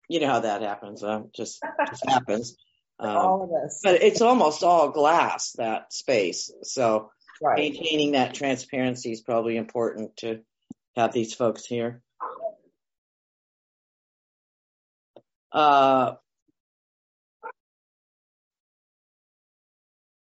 You 0.08 0.20
know 0.20 0.26
how 0.28 0.40
that 0.40 0.62
happens. 0.62 1.02
Uh, 1.02 1.22
just 1.34 1.62
just 1.88 2.04
happens. 2.08 2.56
Um, 2.98 3.16
All 3.16 3.42
of 3.44 3.50
us. 3.64 3.80
but 3.84 4.02
it's 4.02 4.22
almost 4.22 4.62
all 4.62 4.90
glass 4.90 5.52
that 5.58 5.92
space. 5.92 6.50
So 6.62 7.10
Right. 7.42 7.58
maintaining 7.58 8.12
that 8.12 8.32
transparency 8.32 9.12
is 9.12 9.20
probably 9.20 9.58
important 9.58 10.16
to 10.18 10.40
have 10.96 11.12
these 11.12 11.34
folks 11.34 11.66
here. 11.66 12.02
Uh, 15.52 16.14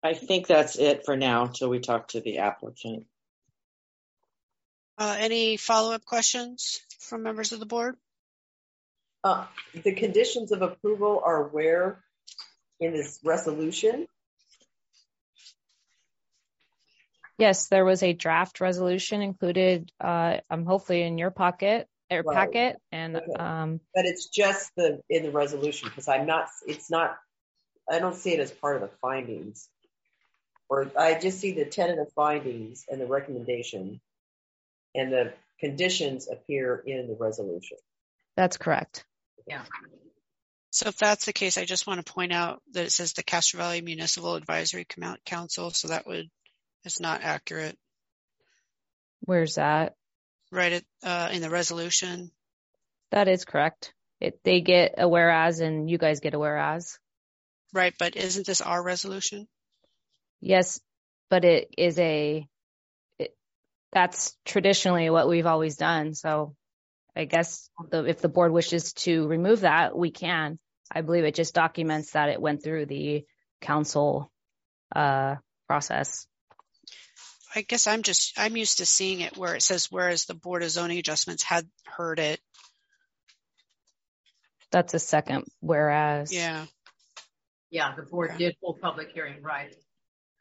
I 0.03 0.14
think 0.14 0.49
that's 0.49 0.76
it 0.76 1.05
for 1.05 1.16
now 1.16 1.45
until 1.45 1.68
we 1.70 1.78
talk 1.78 2.09
to 2.09 2.20
the 2.20 2.39
applicant. 2.39 3.07
Uh, 4.97 5.16
any 5.18 5.57
follow-up 5.57 6.05
questions 6.05 6.80
from 7.01 7.22
members 7.22 7.53
of 7.53 7.59
the 7.59 7.66
board? 7.66 7.97
Uh, 9.24 9.47
the 9.82 9.92
conditions 9.92 10.53
of 10.53 10.62
approval 10.62 11.20
are 11.24 11.42
where 11.45 12.03
in 12.78 12.92
this 12.92 13.18
resolution? 13.24 14.07
Yes, 17.38 17.66
there 17.66 17.84
was 17.84 18.05
a 18.05 18.12
draft 18.12 18.61
resolution 18.61 19.20
included, 19.20 19.90
uh, 20.01 20.38
um, 20.51 20.64
hopefully 20.64 21.03
in 21.03 21.18
your 21.18 21.32
pocket 21.32 21.88
or 22.11 22.22
Right. 22.22 22.53
packet. 22.53 22.80
And, 22.92 23.16
Okay. 23.16 23.32
um, 23.32 23.80
But 23.92 24.05
it's 24.05 24.28
just 24.28 24.70
the 24.76 25.03
in 25.09 25.24
the 25.24 25.32
resolution 25.32 25.88
because 25.88 26.07
I'm 26.07 26.26
not. 26.26 26.49
It's 26.66 26.90
not. 26.90 27.18
I 27.90 27.99
don't 27.99 28.14
see 28.14 28.32
it 28.34 28.40
as 28.40 28.53
part 28.53 28.76
of 28.76 28.82
the 28.82 28.97
findings, 28.99 29.68
or 30.68 30.90
I 30.97 31.18
just 31.18 31.40
see 31.40 31.53
the 31.53 31.64
tentative 31.64 32.12
findings 32.12 32.84
and 32.88 33.01
the 33.01 33.07
recommendation, 33.07 34.01
and 34.95 35.12
the 35.12 35.32
conditions 35.61 36.28
appear 36.30 36.82
in 36.86 37.09
the 37.09 37.16
resolution. 37.18 37.78
that's 38.36 38.57
correct. 38.57 39.05
Yeah. 39.47 39.62
So 40.70 40.88
if 40.88 40.97
that's 40.97 41.24
the 41.24 41.32
case, 41.32 41.57
I 41.57 41.64
just 41.64 41.86
want 41.86 42.05
to 42.05 42.12
point 42.12 42.32
out 42.32 42.61
that 42.72 42.86
it 42.86 42.92
says 42.92 43.12
the 43.12 43.22
Castro 43.22 43.59
Valley 43.59 43.80
Municipal 43.80 44.34
Advisory 44.34 44.86
Council, 45.24 45.70
so 45.70 45.88
that 45.88 46.07
would, 46.07 46.28
is 46.84 46.99
not 46.99 47.22
accurate, 47.22 47.78
Where's 49.26 49.55
that? 49.55 49.95
right, 50.51 50.72
it, 50.72 50.84
uh, 51.03 51.30
in 51.32 51.42
the 51.42 51.51
resolution. 51.51 52.30
That 53.11 53.28
is 53.28 53.45
correct. 53.45 53.92
It, 54.20 54.40
they 54.45 54.61
get 54.61 54.95
a 54.99 55.09
whereas 55.09 55.61
and 55.61 55.90
you 55.90 55.99
guys 55.99 56.20
get 56.20 56.34
a 56.34 56.38
whereas. 56.38 56.99
Right, 57.72 57.95
but 57.99 58.16
isn't 58.16 58.47
this 58.47 58.61
our 58.61 58.82
resolution? 58.82 59.49
Yes, 60.40 60.80
but 61.30 61.45
it 61.45 61.68
is 61.76 61.99
a, 61.99 62.38
it, 62.38 62.49
that's 63.95 64.36
traditionally 64.45 65.09
what 65.09 65.28
we've 65.28 65.47
always 65.47 65.76
done. 65.76 66.14
So 66.14 66.55
I 67.16 67.24
guess 67.24 67.70
the, 67.90 68.05
if 68.05 68.20
the 68.20 68.28
board 68.28 68.53
wishes 68.53 68.92
to 68.95 69.26
remove 69.26 69.61
that, 69.61 69.97
we 69.97 70.11
can. 70.11 70.59
I 70.92 71.01
believe 71.01 71.24
it 71.24 71.34
just 71.34 71.55
documents 71.55 72.11
that 72.11 72.28
it 72.28 72.40
went 72.40 72.62
through 72.62 72.86
the 72.86 73.24
council, 73.61 74.30
uh, 74.95 75.36
process. 75.66 76.26
I 77.55 77.62
guess 77.62 77.86
I'm 77.86 78.03
just, 78.03 78.34
I'm 78.36 78.57
used 78.57 78.78
to 78.78 78.86
seeing 78.86 79.20
it 79.20 79.36
where 79.36 79.55
it 79.55 79.62
says, 79.62 79.86
whereas 79.90 80.24
the 80.24 80.34
Board 80.34 80.64
of 80.64 80.70
Zoning 80.70 80.99
Adjustments 80.99 81.45
had 81.45 81.66
heard 81.86 82.18
it. 82.18 82.40
That's 84.72 84.92
a 84.92 84.99
second 84.99 85.45
whereas. 85.61 86.32
Yeah, 86.32 86.66
Yeah, 87.70 87.95
the 87.95 88.03
board 88.03 88.36
did 88.36 88.57
hold 88.61 88.80
public 88.80 89.12
hearing, 89.14 89.40
right? 89.40 89.72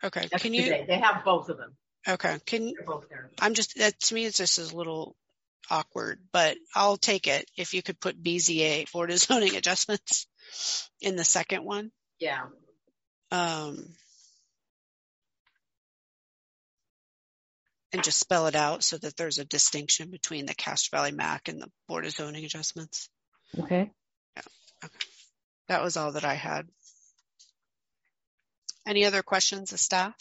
okay. 0.03 0.27
That's 0.31 0.41
Can 0.41 0.55
you. 0.55 0.63
They 0.87 0.99
have 0.99 1.23
both 1.23 1.49
of 1.49 1.57
them. 1.57 1.75
Okay, 2.07 2.37
can, 2.45 2.73
They're 2.73 2.85
both 2.85 3.09
there. 3.09 3.29
I'm 3.39 3.53
just, 3.53 3.77
that 3.77 3.99
to 4.01 4.15
me, 4.15 4.25
it's 4.25 4.37
just 4.37 4.59
a 4.59 4.75
little 4.75 5.15
awkward, 5.69 6.19
but 6.31 6.57
I'll 6.75 6.97
take 6.97 7.27
it 7.27 7.49
if 7.57 7.73
you 7.73 7.81
could 7.81 7.99
put 7.99 8.21
BZA, 8.21 8.91
Board 8.91 9.11
of 9.11 9.19
Zoning 9.19 9.55
Adjustments, 9.55 10.27
in 11.01 11.15
the 11.15 11.23
second 11.23 11.63
one. 11.63 11.91
Yeah. 12.19 12.45
Um, 13.31 13.95
and 17.91 18.03
just 18.03 18.19
spell 18.19 18.47
it 18.47 18.55
out 18.55 18.83
so 18.83 18.97
that 18.97 19.15
there's 19.15 19.37
a 19.37 19.45
distinction 19.45 20.09
between 20.09 20.45
the 20.45 20.55
Castro 20.55 20.97
Valley 20.97 21.11
MAC 21.11 21.47
and 21.47 21.61
the 21.61 21.71
Board 21.87 22.05
of 22.05 22.11
Zoning 22.11 22.43
Adjustments. 22.43 23.09
Okay. 23.57 23.91
Yeah. 24.35 24.41
Okay. 24.83 25.07
That 25.67 25.83
was 25.83 25.95
all 25.95 26.11
that 26.13 26.25
I 26.25 26.33
had. 26.33 26.67
Any 28.85 29.05
other 29.05 29.23
questions 29.23 29.71
of 29.71 29.79
staff? 29.79 30.15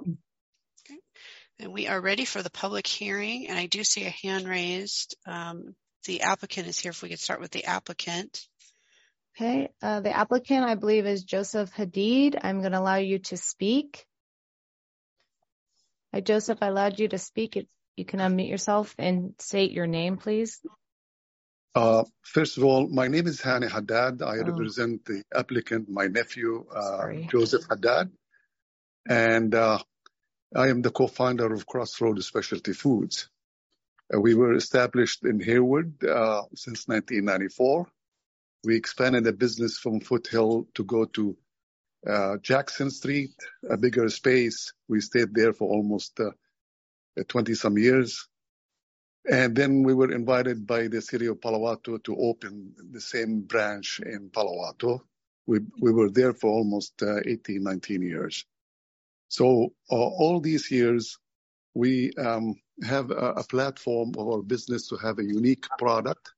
Okay. 0.00 0.98
And 1.60 1.72
we 1.72 1.86
are 1.86 2.00
ready 2.00 2.24
for 2.24 2.42
the 2.42 2.50
public 2.50 2.86
hearing, 2.86 3.48
and 3.48 3.58
I 3.58 3.66
do 3.66 3.84
see 3.84 4.04
a 4.04 4.10
hand 4.10 4.48
raised. 4.48 5.16
Um, 5.26 5.74
the 6.06 6.22
applicant 6.22 6.68
is 6.68 6.78
here. 6.78 6.90
If 6.90 7.02
we 7.02 7.08
could 7.08 7.20
start 7.20 7.40
with 7.40 7.50
the 7.50 7.64
applicant. 7.64 8.46
Okay, 9.36 9.68
uh, 9.82 10.00
the 10.00 10.16
applicant, 10.16 10.64
I 10.64 10.76
believe, 10.76 11.06
is 11.06 11.24
Joseph 11.24 11.72
Hadid. 11.74 12.38
I'm 12.42 12.60
going 12.60 12.72
to 12.72 12.78
allow 12.78 12.96
you 12.96 13.18
to 13.18 13.36
speak. 13.36 14.06
Hi, 16.12 16.20
Joseph, 16.20 16.58
I 16.62 16.68
allowed 16.68 17.00
you 17.00 17.08
to 17.08 17.18
speak. 17.18 17.56
If 17.56 17.66
you 17.96 18.04
can 18.04 18.20
unmute 18.20 18.48
yourself 18.48 18.94
and 18.96 19.34
state 19.40 19.72
your 19.72 19.88
name, 19.88 20.18
please. 20.18 20.60
Uh, 21.74 22.04
first 22.22 22.56
of 22.56 22.62
all, 22.62 22.88
my 22.88 23.08
name 23.08 23.26
is 23.26 23.40
Hani 23.40 23.68
Haddad. 23.68 24.22
I 24.22 24.38
Oh. 24.38 24.44
represent 24.44 25.04
the 25.04 25.24
applicant, 25.34 25.88
my 25.88 26.06
nephew, 26.06 26.64
uh, 26.70 27.12
Joseph 27.28 27.64
Haddad. 27.68 28.12
And 29.08 29.54
uh, 29.54 29.78
I 30.54 30.68
am 30.68 30.82
the 30.82 30.90
co-founder 30.90 31.52
of 31.52 31.66
Crossroad 31.66 32.22
Specialty 32.22 32.72
Foods. 32.72 33.28
Uh, 34.12 34.20
we 34.20 34.34
were 34.34 34.54
established 34.54 35.24
in 35.24 35.40
Hayward 35.40 36.02
uh, 36.04 36.42
since 36.54 36.88
1994. 36.88 37.86
We 38.64 38.76
expanded 38.76 39.24
the 39.24 39.32
business 39.32 39.78
from 39.78 40.00
Foothill 40.00 40.68
to 40.74 40.84
go 40.84 41.04
to 41.06 41.36
uh, 42.06 42.36
Jackson 42.38 42.90
Street, 42.90 43.34
a 43.68 43.76
bigger 43.76 44.08
space. 44.08 44.72
We 44.88 45.00
stayed 45.00 45.34
there 45.34 45.52
for 45.52 45.68
almost 45.68 46.18
20 47.28 47.54
some 47.54 47.78
years. 47.78 48.26
And 49.30 49.56
then 49.56 49.82
we 49.82 49.94
were 49.94 50.12
invited 50.12 50.66
by 50.66 50.88
the 50.88 51.00
city 51.00 51.26
of 51.26 51.40
Palo 51.40 51.66
Alto 51.66 51.98
to 51.98 52.16
open 52.16 52.74
the 52.90 53.00
same 53.00 53.40
branch 53.40 54.00
in 54.04 54.30
Palo 54.30 54.64
Alto. 54.66 55.02
We, 55.46 55.60
we 55.80 55.92
were 55.92 56.10
there 56.10 56.34
for 56.34 56.50
almost 56.50 57.02
uh, 57.02 57.20
18, 57.26 57.62
19 57.62 58.02
years. 58.02 58.44
So 59.38 59.72
uh, 59.90 59.96
all 59.96 60.38
these 60.38 60.70
years, 60.70 61.18
we 61.74 62.12
um, 62.12 62.54
have 62.84 63.10
a, 63.10 63.42
a, 63.42 63.42
platform 63.42 64.12
of 64.16 64.28
our 64.28 64.42
business 64.42 64.86
to 64.90 64.96
have 64.96 65.18
a 65.18 65.24
unique 65.24 65.66
product 65.76 66.32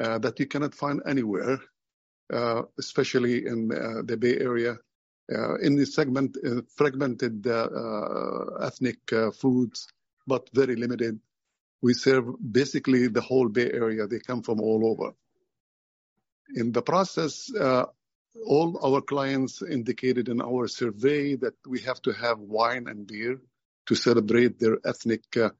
uh, 0.00 0.18
that 0.18 0.40
you 0.40 0.46
cannot 0.46 0.74
find 0.74 1.00
anywhere, 1.06 1.60
uh, 2.32 2.62
especially 2.76 3.46
in 3.46 3.70
uh, 3.70 4.02
the 4.04 4.16
Bay 4.16 4.36
Area. 4.36 4.78
Uh, 5.32 5.58
in 5.58 5.76
the 5.76 5.86
segment, 5.86 6.36
fragmented 6.74 7.46
ethnic 8.60 8.98
foods, 9.40 9.86
but 10.26 10.48
very 10.52 10.74
limited 10.74 11.20
we 11.80 11.94
serve 11.94 12.24
basically 12.40 13.06
the 13.06 13.20
whole 13.20 13.48
Bay 13.48 13.70
Area. 13.70 14.08
They 14.08 14.18
come 14.18 14.42
from 14.42 14.60
all 14.60 14.82
over. 14.90 15.12
In 16.56 16.72
the 16.72 16.82
process, 16.82 17.48
uh, 17.54 17.84
all 18.46 18.78
our 18.84 19.00
clients 19.00 19.62
indicated 19.62 20.28
in 20.28 20.40
our 20.40 20.68
survey 20.68 21.36
that 21.36 21.54
we 21.66 21.80
have 21.80 22.00
to 22.02 22.12
have 22.12 22.38
wine 22.38 22.86
and 22.88 23.06
beer 23.06 23.40
to 23.86 23.94
celebrate 23.94 24.58
their 24.58 24.78
ethnic 24.84 25.24
uh, 25.36 25.50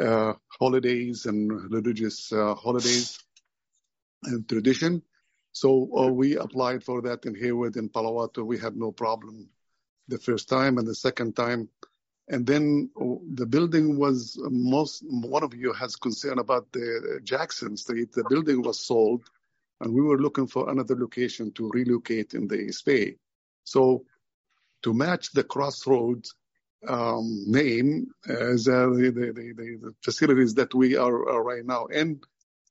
uh, 0.00 0.34
holidays 0.60 1.26
and 1.26 1.50
religious 1.72 2.32
uh, 2.32 2.54
holidays 2.54 3.18
and 4.24 4.48
tradition. 4.48 5.02
So 5.52 5.88
uh, 5.96 6.06
we 6.06 6.36
applied 6.36 6.84
for 6.84 7.02
that 7.02 7.24
in 7.26 7.34
Hayward 7.34 7.76
and 7.76 7.92
Palo 7.92 8.20
Alto. 8.20 8.44
We 8.44 8.58
had 8.58 8.76
no 8.76 8.92
problem 8.92 9.48
the 10.06 10.18
first 10.18 10.48
time 10.48 10.78
and 10.78 10.86
the 10.86 10.94
second 10.94 11.34
time. 11.34 11.68
And 12.28 12.46
then 12.46 12.90
oh, 13.00 13.22
the 13.32 13.46
building 13.46 13.98
was 13.98 14.38
most, 14.38 15.02
one 15.08 15.42
of 15.42 15.54
you 15.54 15.72
has 15.72 15.96
concern 15.96 16.38
about 16.38 16.70
the 16.72 17.20
Jackson 17.24 17.76
Street. 17.76 18.12
The 18.12 18.24
building 18.28 18.62
was 18.62 18.78
sold 18.78 19.24
and 19.80 19.92
we 19.92 20.02
were 20.02 20.18
looking 20.18 20.46
for 20.46 20.70
another 20.70 20.96
location 20.96 21.52
to 21.52 21.70
relocate 21.72 22.34
in 22.34 22.48
the 22.48 22.56
East 22.56 22.84
Bay. 22.84 23.16
So 23.64 24.04
to 24.82 24.94
match 24.94 25.32
the 25.32 25.44
crossroads 25.44 26.34
um, 26.86 27.44
name 27.46 28.08
as 28.28 28.68
uh, 28.68 28.86
the, 28.86 29.10
the, 29.14 29.32
the, 29.32 29.78
the, 29.82 29.94
facilities 30.02 30.54
that 30.54 30.74
we 30.74 30.96
are, 30.96 31.28
are 31.28 31.42
right 31.42 31.64
now 31.64 31.86
in 31.86 32.20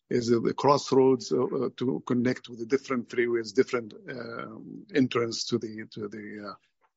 is 0.09 0.27
the 0.29 0.53
crossroads 0.53 1.31
uh, 1.31 1.43
uh, 1.43 1.69
to 1.75 2.01
connect 2.05 2.47
with 2.47 2.59
the 2.59 2.65
different 2.65 3.09
freeways, 3.09 3.53
different 3.53 3.93
uh, 4.09 4.55
entrance 4.95 5.43
to 5.45 5.57
the 5.57 5.85
to 5.91 6.07
the 6.07 6.49
uh, 6.49 6.53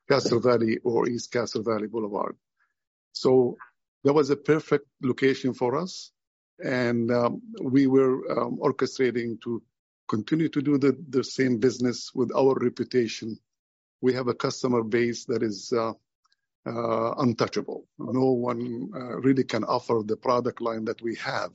Castro 0.09 0.39
Valley 0.39 0.79
or 0.85 1.09
East 1.09 1.33
Castro 1.33 1.63
Valley 1.63 1.89
Boulevard. 1.89 2.37
So 3.13 3.57
that 4.05 4.13
was 4.13 4.31
a 4.31 4.37
perfect 4.37 4.87
location 5.03 5.55
for 5.55 5.77
us, 5.77 6.13
and 6.65 7.11
um, 7.11 7.43
we 7.61 7.89
were 7.89 8.31
um, 8.31 8.59
orchestrating 8.59 9.41
to 9.43 9.63
continue 10.11 10.49
to 10.49 10.61
do 10.61 10.77
the, 10.77 10.93
the 11.09 11.23
same 11.23 11.59
business 11.59 12.11
with 12.15 12.31
our 12.35 12.55
reputation. 12.55 13.39
We 14.01 14.13
have 14.15 14.27
a 14.27 14.35
customer 14.35 14.83
base 14.83 15.25
that 15.27 15.43
is 15.43 15.73
uh, 15.73 15.93
uh, 16.67 17.15
untouchable. 17.25 17.87
No 17.99 18.33
one 18.51 18.91
uh, 18.93 19.21
really 19.21 19.45
can 19.45 19.63
offer 19.63 20.03
the 20.05 20.17
product 20.17 20.61
line 20.61 20.85
that 20.87 21.01
we 21.01 21.15
have 21.17 21.53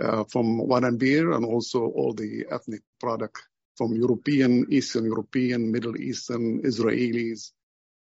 uh, 0.00 0.24
from 0.24 0.68
wine 0.68 0.84
and 0.84 0.98
beer 0.98 1.32
and 1.32 1.46
also 1.46 1.80
all 1.98 2.12
the 2.12 2.44
ethnic 2.50 2.82
product 3.00 3.42
from 3.78 3.94
European, 3.94 4.66
Eastern 4.70 5.06
European, 5.06 5.72
Middle 5.72 5.96
Eastern, 5.96 6.62
Israelis, 6.62 7.52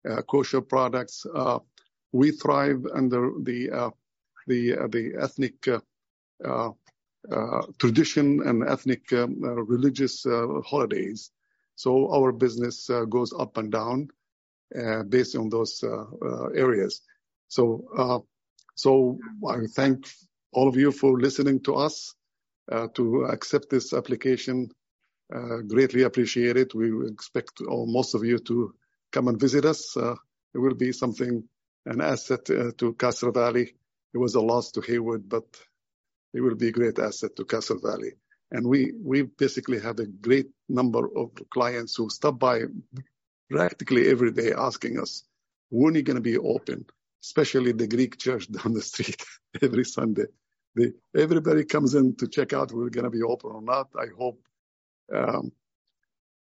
uh, 0.09 0.21
kosher 0.23 0.61
products. 0.61 1.25
Uh, 1.25 1.59
we 2.11 2.31
thrive 2.31 2.85
under 2.93 3.31
the 3.43 3.91
the 4.47 4.61
the 4.95 5.13
ethnic 5.19 5.55
Uh, 7.29 7.61
tradition 7.77 8.41
and 8.47 8.63
ethnic 8.63 9.11
um, 9.11 9.41
uh, 9.43 9.51
religious 9.51 10.25
uh, 10.25 10.47
holidays. 10.65 11.29
So 11.75 12.09
our 12.13 12.31
business 12.31 12.89
goes 13.09 13.33
up 13.37 13.57
and 13.57 13.69
down 13.69 14.07
uh, 14.73 15.03
based 15.03 15.35
on 15.35 15.49
those 15.49 15.83
uh, 15.83 16.05
uh, 16.21 16.47
areas. 16.55 17.01
So, 17.49 18.25
so 18.75 19.19
I 19.47 19.65
thank 19.75 20.07
all 20.53 20.67
of 20.67 20.77
you 20.77 20.91
for 20.91 21.19
listening 21.19 21.61
to 21.63 21.75
us, 21.75 22.13
to 22.95 23.25
accept 23.25 23.69
this 23.69 23.93
application. 23.93 24.69
greatly 25.67 26.03
appreciate 26.03 26.57
it. 26.57 26.75
We 26.75 27.07
expect 27.07 27.61
all, 27.61 27.87
most 27.87 28.13
of 28.15 28.23
you 28.23 28.39
to 28.39 28.73
come 29.11 29.27
and 29.27 29.39
visit 29.39 29.65
us. 29.65 29.95
it 29.95 30.59
will 30.59 30.75
be 30.75 30.91
something, 30.91 31.43
an 31.85 32.01
asset 32.01 32.45
to 32.45 32.95
Castro 32.99 33.31
Valley. 33.31 33.75
It 34.13 34.17
was 34.17 34.35
a 34.35 34.41
loss 34.41 34.71
to 34.71 34.81
Hayward, 34.81 35.29
but 35.29 35.45
it 36.37 36.41
will 36.41 36.55
be 36.55 36.67
a 36.67 36.71
great 36.71 36.99
asset 36.99 37.35
to 37.35 37.45
Castro 37.45 37.79
Valley. 37.79 38.11
And 38.51 38.67
we, 38.67 38.93
we 39.03 39.23
basically 39.23 39.79
have 39.79 39.97
a 39.99 40.05
great 40.05 40.49
number 40.69 41.09
of 41.17 41.31
clients 41.49 41.95
who 41.95 42.11
stop 42.11 42.37
by 42.37 42.61
practically 43.49 44.07
every 44.07 44.31
day 44.31 44.53
asking 44.53 44.99
us, 44.99 45.23
when 45.69 45.95
are 45.95 45.97
you 45.97 46.03
going 46.03 46.15
to 46.15 46.21
be 46.21 46.37
open? 46.37 46.85
Especially 47.23 47.71
the 47.71 47.87
Greek 47.87 48.19
church 48.19 48.51
down 48.51 48.73
the 48.73 48.83
street 48.83 49.21
every 49.61 49.83
Sunday. 49.83 50.27
Everybody 51.15 51.65
comes 51.65 51.95
in 51.95 52.15
to 52.17 52.27
check 52.27 52.53
out 52.53 52.71
we're 52.71 52.91
going 52.91 53.11
to 53.11 53.17
be 53.19 53.23
open 53.23 53.51
or 53.51 53.63
not. 53.63 53.89
I 53.99 54.05
hope 54.15 54.39
um, 55.11 55.51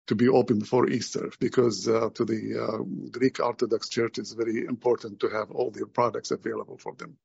to 0.07 0.15
be 0.15 0.27
open 0.27 0.57
before 0.57 0.89
Easter 0.89 1.31
because 1.39 1.87
uh, 1.87 2.09
to 2.15 2.25
the 2.25 2.41
uh, 2.59 3.09
Greek 3.11 3.39
Orthodox 3.39 3.89
Church 3.89 4.17
it's 4.17 4.33
very 4.33 4.65
important 4.65 5.19
to 5.19 5.29
have 5.29 5.51
all 5.51 5.69
their 5.69 5.85
products 5.85 6.31
available 6.31 6.79
for 6.79 6.95
them. 6.95 7.15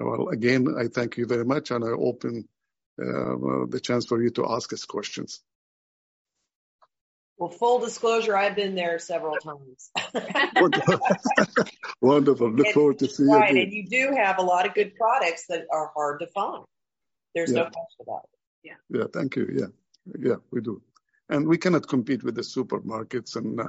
Well, 0.00 0.28
again, 0.28 0.66
I 0.78 0.88
thank 0.88 1.16
you 1.16 1.26
very 1.26 1.44
much 1.44 1.70
and 1.70 1.84
I 1.84 1.88
open 1.88 2.48
uh, 3.00 3.66
the 3.68 3.80
chance 3.82 4.06
for 4.06 4.22
you 4.22 4.30
to 4.30 4.46
ask 4.48 4.72
us 4.72 4.84
questions. 4.84 5.40
Well, 7.38 7.50
full 7.50 7.78
disclosure, 7.78 8.36
I've 8.36 8.54
been 8.54 8.74
there 8.74 8.98
several 8.98 9.36
times. 9.36 9.90
Wonderful. 12.02 12.50
Look 12.50 12.68
forward 12.74 12.98
to 12.98 13.08
seeing 13.08 13.30
right, 13.30 13.50
you. 13.50 13.56
Right, 13.56 13.64
and 13.64 13.72
you 13.72 13.86
do 13.88 14.14
have 14.14 14.38
a 14.38 14.42
lot 14.42 14.66
of 14.66 14.74
good 14.74 14.94
products 14.94 15.46
that 15.48 15.64
are 15.72 15.90
hard 15.94 16.20
to 16.20 16.26
find. 16.26 16.64
There's 17.34 17.50
yeah. 17.50 17.62
no 17.62 17.70
question 17.70 18.02
about 18.02 18.24
it. 18.24 18.38
Yeah. 18.62 18.98
Yeah. 18.98 19.04
Thank 19.10 19.36
you. 19.36 19.48
Yeah. 19.52 19.66
Yeah, 20.18 20.36
we 20.50 20.60
do. 20.60 20.82
And 21.30 21.46
we 21.46 21.56
cannot 21.56 21.88
compete 21.88 22.22
with 22.22 22.34
the 22.34 22.42
supermarkets 22.42 23.36
and 23.36 23.60
uh, 23.60 23.68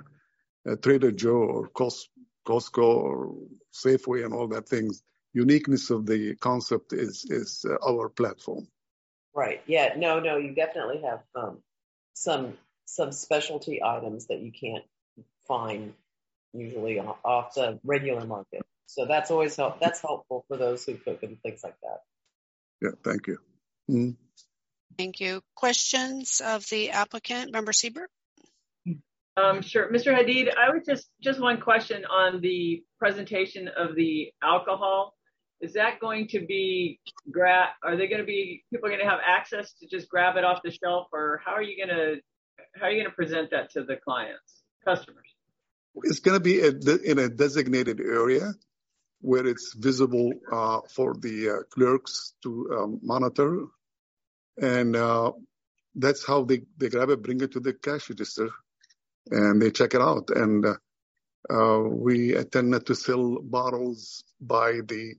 uh, 0.69 0.75
Trader 0.75 1.11
Joe 1.11 1.37
or 1.37 1.69
Cos- 1.69 2.09
Costco 2.45 2.83
or 2.83 3.35
Safeway 3.73 4.25
and 4.25 4.33
all 4.33 4.47
that 4.49 4.67
things. 4.67 5.01
Uniqueness 5.33 5.89
of 5.89 6.05
the 6.05 6.35
concept 6.35 6.93
is 6.93 7.25
is 7.29 7.65
uh, 7.69 7.75
our 7.87 8.09
platform. 8.09 8.67
Right. 9.33 9.61
Yeah. 9.65 9.93
No. 9.97 10.19
No. 10.19 10.37
You 10.37 10.53
definitely 10.53 11.01
have 11.03 11.21
um, 11.35 11.59
some 12.13 12.57
some 12.85 13.11
specialty 13.11 13.81
items 13.83 14.27
that 14.27 14.41
you 14.41 14.51
can't 14.51 14.83
find 15.47 15.93
usually 16.53 16.99
off 16.99 17.53
the 17.55 17.79
regular 17.83 18.25
market. 18.25 18.61
So 18.87 19.05
that's 19.05 19.31
always 19.31 19.55
help. 19.55 19.79
That's 19.79 20.01
helpful 20.01 20.43
for 20.49 20.57
those 20.57 20.85
who 20.85 20.95
cook 20.95 21.23
and 21.23 21.41
things 21.41 21.61
like 21.63 21.75
that. 21.81 22.01
Yeah, 22.81 22.91
thank 23.03 23.27
you. 23.27 23.37
Mm-hmm. 23.89 24.11
Thank 24.97 25.19
you. 25.21 25.41
Questions 25.55 26.41
of 26.45 26.65
the 26.69 26.91
applicant, 26.91 27.53
Member 27.53 27.71
Siebert? 27.71 28.09
Um, 29.37 29.61
sure, 29.61 29.89
Mr. 29.89 30.13
Hadid. 30.13 30.49
I 30.55 30.71
would 30.71 30.83
just 30.85 31.07
just 31.21 31.39
one 31.39 31.61
question 31.61 32.03
on 32.05 32.41
the 32.41 32.83
presentation 32.99 33.69
of 33.69 33.95
the 33.95 34.33
alcohol. 34.43 35.15
Is 35.61 35.73
that 35.73 35.99
going 35.99 36.27
to 36.29 36.45
be 36.45 36.99
grab? 37.29 37.69
Are 37.83 37.95
they 37.95 38.07
going 38.07 38.21
to 38.21 38.25
be 38.25 38.63
people 38.71 38.89
going 38.89 39.01
to 39.01 39.09
have 39.09 39.19
access 39.25 39.73
to 39.79 39.87
just 39.87 40.09
grab 40.09 40.35
it 40.37 40.43
off 40.43 40.61
the 40.63 40.71
shelf, 40.71 41.07
or 41.13 41.41
how 41.45 41.51
are 41.51 41.61
you 41.61 41.77
going 41.77 41.95
to 41.95 42.21
how 42.75 42.87
are 42.87 42.91
you 42.91 43.01
going 43.01 43.09
to 43.09 43.15
present 43.15 43.51
that 43.51 43.71
to 43.71 43.83
the 43.83 43.97
clients, 43.97 44.63
customers? 44.83 45.27
It's 46.03 46.19
going 46.19 46.41
to 46.41 46.43
be 46.43 46.61
in 46.61 47.19
a 47.19 47.29
designated 47.29 47.99
area 47.99 48.53
where 49.21 49.45
it's 49.45 49.73
visible 49.77 50.31
uh, 50.51 50.79
for 50.89 51.13
the 51.13 51.49
uh, 51.49 51.63
clerks 51.69 52.33
to 52.43 52.69
um, 52.75 52.99
monitor. 53.03 53.65
And 54.59 54.95
uh, 54.95 55.33
that's 55.95 56.25
how 56.25 56.43
they, 56.43 56.61
they 56.77 56.89
grab 56.89 57.09
it, 57.09 57.21
bring 57.21 57.41
it 57.41 57.51
to 57.53 57.59
the 57.59 57.73
cash 57.73 58.09
register, 58.09 58.49
and 59.29 59.61
they 59.61 59.71
check 59.71 59.93
it 59.93 60.01
out. 60.01 60.29
And 60.29 60.65
uh, 60.65 60.75
uh, 61.49 61.79
we 61.79 62.35
intend 62.35 62.85
to 62.85 62.95
sell 62.95 63.39
bottles 63.41 64.23
by 64.39 64.79
the 64.85 65.15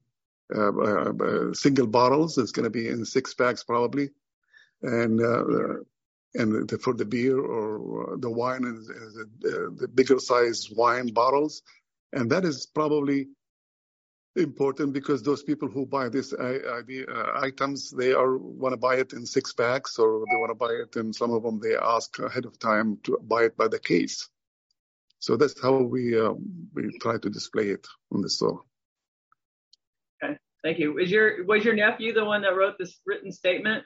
single 1.54 1.86
bottles. 1.86 2.38
It's 2.38 2.52
going 2.52 2.64
to 2.64 2.70
be 2.70 2.88
in 2.88 3.04
six 3.04 3.34
packs 3.34 3.64
probably. 3.64 4.10
And 4.82 5.20
and 6.34 6.68
the, 6.68 6.78
for 6.78 6.94
the 6.94 7.04
beer 7.04 7.38
or 7.38 8.16
the 8.16 8.30
wine 8.30 8.64
is, 8.64 8.88
is 8.88 9.14
the, 9.40 9.76
the 9.80 9.88
bigger 9.88 10.18
size 10.18 10.70
wine 10.70 11.08
bottles, 11.08 11.62
and 12.12 12.30
that 12.30 12.44
is 12.44 12.66
probably 12.66 13.28
important 14.36 14.92
because 14.92 15.22
those 15.22 15.42
people 15.42 15.68
who 15.68 15.84
buy 15.84 16.08
these 16.08 16.32
uh, 16.32 16.58
uh, 16.66 17.40
items 17.40 17.90
they 17.90 18.12
are 18.12 18.38
want 18.38 18.72
to 18.72 18.78
buy 18.78 18.94
it 18.94 19.12
in 19.12 19.26
six 19.26 19.52
packs 19.52 19.98
or 19.98 20.24
they 20.30 20.36
want 20.36 20.50
to 20.50 20.54
buy 20.54 20.72
it 20.72 20.96
and 20.96 21.14
some 21.14 21.32
of 21.32 21.42
them 21.42 21.60
they 21.60 21.76
ask 21.76 22.18
ahead 22.18 22.46
of 22.46 22.58
time 22.58 22.98
to 23.04 23.18
buy 23.24 23.44
it 23.44 23.54
by 23.58 23.68
the 23.68 23.78
case 23.78 24.30
so 25.18 25.36
that's 25.36 25.60
how 25.60 25.76
we 25.76 26.18
uh, 26.18 26.32
we 26.72 26.96
try 26.98 27.18
to 27.18 27.28
display 27.28 27.68
it 27.68 27.86
on 28.10 28.22
the 28.22 28.30
store 28.30 28.62
thank 30.62 30.78
you 30.78 30.98
is 30.98 31.10
your 31.10 31.44
was 31.44 31.64
your 31.64 31.74
nephew 31.74 32.12
the 32.12 32.24
one 32.24 32.42
that 32.42 32.56
wrote 32.56 32.74
this 32.78 33.00
written 33.06 33.32
statement 33.32 33.84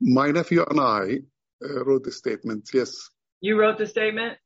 my 0.00 0.30
nephew 0.30 0.64
and 0.68 0.80
I 0.80 1.18
uh, 1.62 1.84
wrote 1.84 2.04
the 2.04 2.12
statement. 2.12 2.70
Yes. 2.72 3.10
You 3.40 3.58
wrote 3.58 3.78
the 3.78 3.86
statement. 3.86 4.38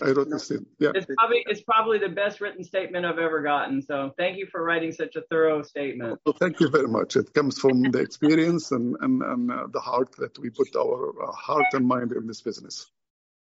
I 0.00 0.10
wrote 0.10 0.30
the 0.30 0.38
statement. 0.38 0.68
Yeah. 0.78 0.90
It's 0.94 1.06
probably 1.18 1.42
it's 1.46 1.62
probably 1.62 1.98
the 1.98 2.08
best 2.08 2.40
written 2.40 2.62
statement 2.62 3.04
I've 3.04 3.18
ever 3.18 3.42
gotten. 3.42 3.82
So 3.82 4.12
thank 4.16 4.38
you 4.38 4.46
for 4.46 4.62
writing 4.62 4.92
such 4.92 5.16
a 5.16 5.22
thorough 5.22 5.62
statement. 5.62 6.20
Well, 6.24 6.36
thank 6.38 6.60
you 6.60 6.68
very 6.68 6.86
much. 6.86 7.16
It 7.16 7.34
comes 7.34 7.58
from 7.58 7.82
the 7.82 7.98
experience 7.98 8.70
and 8.70 8.96
and, 9.00 9.22
and 9.22 9.50
uh, 9.50 9.66
the 9.72 9.80
heart 9.80 10.14
that 10.18 10.38
we 10.38 10.50
put 10.50 10.76
our 10.76 11.22
uh, 11.24 11.32
heart 11.32 11.66
and 11.72 11.86
mind 11.86 12.12
in 12.12 12.28
this 12.28 12.42
business. 12.42 12.88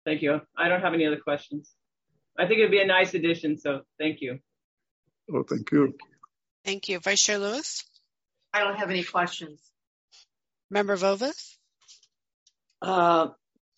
Thank 0.05 0.21
you. 0.21 0.39
I 0.57 0.69
don't 0.69 0.81
have 0.81 0.93
any 0.93 1.05
other 1.05 1.19
questions. 1.19 1.73
I 2.37 2.47
think 2.47 2.59
it'd 2.59 2.71
be 2.71 2.81
a 2.81 2.87
nice 2.87 3.13
addition. 3.15 3.57
So 3.57 3.81
thank 3.99 4.21
you. 4.21 4.39
Oh, 5.33 5.43
thank 5.43 5.71
you. 5.71 5.93
Thank 6.65 6.89
you, 6.89 6.99
Vice 6.99 7.21
Chair 7.21 7.39
Lewis. 7.39 7.83
I 8.53 8.61
don't 8.61 8.77
have 8.77 8.89
any 8.89 9.03
questions. 9.03 9.61
Member 10.69 10.97
Vovis? 10.97 11.55
Uh, 12.81 13.29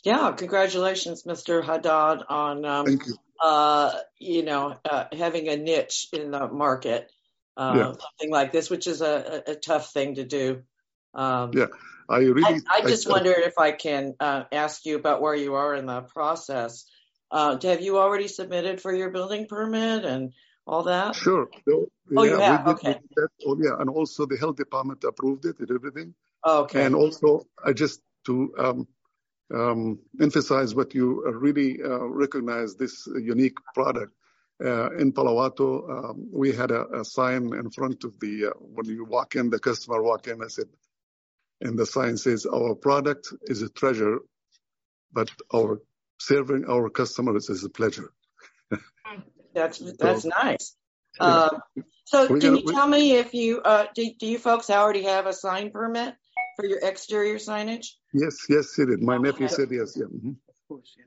Yeah, 0.04 0.32
congratulations, 0.32 1.24
Mr. 1.24 1.64
Haddad, 1.64 2.24
on 2.28 2.66
um, 2.66 2.86
Thank 2.86 3.06
you. 3.06 3.18
uh, 3.41 3.93
you 4.18 4.43
know 4.43 4.76
uh, 4.89 5.06
having 5.12 5.47
a 5.47 5.58
niche 5.58 6.08
in 6.14 6.32
the 6.32 6.47
market, 6.47 7.12
uh, 7.58 7.74
Yeah. 7.78 7.86
something 7.86 8.32
like 8.32 8.52
this, 8.52 8.70
which 8.70 8.88
is 8.88 9.02
a, 9.02 9.43
a, 9.47 9.52
a 9.52 9.56
tough 9.56 9.91
thing 9.93 10.16
to 10.16 10.24
do. 10.24 10.64
Um, 11.14 11.52
Yeah, 11.54 11.68
I 12.10 12.20
really. 12.20 12.62
I, 12.68 12.80
I 12.80 12.82
just 12.82 13.08
wondered 13.08 13.39
if 13.39 13.58
I 13.58 13.74
can 13.74 14.16
uh, 14.20 14.43
ask 14.52 14.86
you 14.86 14.95
about 14.95 15.22
where 15.22 15.36
you 15.36 15.56
are 15.56 15.76
in 15.76 15.86
the 15.86 16.02
process. 16.02 16.86
Uh, 17.30 17.58
have 17.62 17.82
you 17.82 17.97
already 17.97 18.28
submitted 18.28 18.82
for 18.82 18.93
your 18.93 19.10
building 19.10 19.47
permit 19.47 20.04
and 20.04 20.34
all 20.68 20.84
that? 20.84 21.16
Sure. 21.16 21.47
So, 21.68 21.88
Oh, 22.16 22.24
yeah, 22.24 22.64
did- 22.66 22.72
Okay. 22.76 22.99
Oh, 23.45 23.57
yeah, 23.57 23.76
and 23.80 23.89
also 23.89 24.26
the 24.26 24.38
health 24.38 24.57
department 24.57 25.03
approved 25.03 25.45
it 25.45 25.59
and 25.59 25.72
everything. 25.72 26.14
Okay. 26.45 26.86
And 26.86 26.95
also, 26.95 27.45
I 27.64 27.74
just 27.74 28.01
to 28.26 28.53
um, 28.57 28.88
um, 29.53 29.99
emphasize 30.20 30.76
what 30.76 30.93
you 30.93 31.24
uh, 31.28 31.32
really 31.32 31.82
uh, 31.82 32.05
recognize 32.05 32.76
this 32.76 33.07
unique 33.07 33.57
product. 33.74 34.14
Uh, 34.64 34.91
in 34.91 35.12
Palo 35.12 35.41
Alto, 35.41 35.89
um, 35.89 36.30
we 36.32 36.51
had 36.51 36.70
a, 36.70 36.99
a 36.99 37.05
sign 37.05 37.51
in 37.53 37.72
front 37.72 38.03
of 38.03 38.20
the, 38.20 38.47
uh, 38.47 38.49
when 38.59 38.86
you 38.86 39.05
walk 39.05 39.36
in, 39.36 39.49
the 39.49 39.57
customer 39.57 40.03
walk 40.03 40.28
in, 40.28 40.43
I 40.43 40.47
said, 40.47 40.68
and 41.62 41.80
the 41.80 41.86
sign 41.88 42.18
says, 42.18 42.45
our 42.45 42.76
product 42.76 43.34
is 43.43 43.64
a 43.64 43.70
treasure, 43.70 44.20
but 45.12 45.32
our 45.51 45.82
serving 46.20 46.66
our 46.70 46.89
customers 46.91 47.49
is 47.49 47.64
a 47.64 47.70
pleasure. 47.70 48.12
That's 49.54 49.80
that's 49.99 50.26
nice. 50.26 50.76
Uh, 51.20 51.49
so 52.06 52.28
can 52.28 52.39
got- 52.39 52.43
you 52.60 52.64
we- 52.66 52.74
tell 52.74 52.88
me 52.88 53.14
if 53.14 53.34
you 53.34 53.62
uh, 53.62 53.86
do, 53.93 54.10
do 54.20 54.28
you 54.28 54.38
folks 54.39 54.70
already 54.70 55.04
have 55.04 55.26
a 55.28 55.34
sign 55.34 55.72
permit 55.72 56.16
for 56.56 56.66
your 56.66 56.80
exterior 56.80 57.36
signage? 57.36 57.88
Yes, 58.14 58.38
yes, 58.49 58.74
he 58.76 58.86
did. 58.86 59.02
My 59.02 59.18
nephew 59.18 59.47
said 59.47 59.70
yes. 59.72 59.95
Yeah. 59.97 60.06
mhm. 60.06 60.36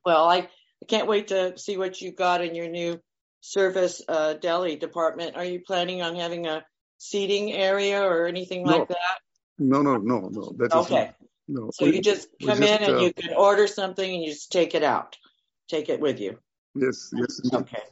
Well, 0.05 0.29
I, 0.29 0.37
I 0.39 0.87
can't 0.89 1.07
wait 1.09 1.29
to 1.29 1.57
see 1.57 1.79
what 1.79 2.01
you 2.01 2.13
got 2.13 2.45
in 2.45 2.55
your 2.55 2.69
new 2.69 3.01
service 3.41 4.03
uh, 4.09 4.35
deli 4.35 4.77
department. 4.77 5.37
Are 5.37 5.45
you 5.45 5.61
planning 5.67 6.03
on 6.03 6.17
having 6.17 6.47
a 6.47 6.65
seating 6.99 7.53
area 7.53 8.03
or 8.03 8.27
anything 8.27 8.65
No. 8.65 8.79
like 8.79 8.89
that? 8.89 9.19
No, 9.59 9.81
no, 9.83 9.97
no, 9.97 10.29
no. 10.31 10.53
That 10.59 10.67
is 10.67 10.73
Okay. 10.87 11.05
not. 11.07 11.15
No. 11.49 11.71
So 11.73 11.87
We- 11.87 11.97
you 11.97 12.03
just 12.03 12.29
come 12.41 12.59
just, 12.59 12.63
in 12.63 12.83
and 12.89 12.97
uh, 12.97 13.01
you 13.01 13.13
can 13.15 13.35
order 13.35 13.67
something 13.67 14.09
and 14.15 14.23
you 14.23 14.31
just 14.33 14.53
take 14.53 14.75
it 14.75 14.83
out, 14.83 15.17
take 15.69 15.89
it 15.89 16.01
with 16.01 16.21
you. 16.21 16.39
Yes, 16.75 17.11
yes. 17.15 17.41
indeed. 17.45 17.61
Okay. 17.61 17.83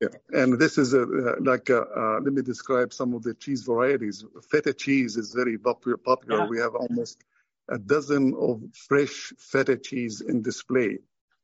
Yeah. 0.00 0.08
And 0.30 0.58
this 0.58 0.78
is 0.78 0.92
a, 0.94 1.02
uh, 1.02 1.36
like, 1.40 1.70
uh, 1.70 1.84
uh, 1.96 2.20
let 2.22 2.32
me 2.32 2.42
describe 2.42 2.92
some 2.92 3.14
of 3.14 3.22
the 3.22 3.34
cheese 3.34 3.62
varieties. 3.62 4.24
Feta 4.50 4.74
cheese 4.74 5.16
is 5.16 5.32
very 5.32 5.56
popu- 5.58 6.02
popular. 6.04 6.40
Yeah. 6.42 6.48
We 6.48 6.58
have 6.58 6.74
almost 6.74 7.24
a 7.68 7.78
dozen 7.78 8.34
of 8.38 8.62
fresh 8.74 9.32
feta 9.38 9.76
cheese 9.76 10.20
in 10.20 10.42
display 10.42 10.98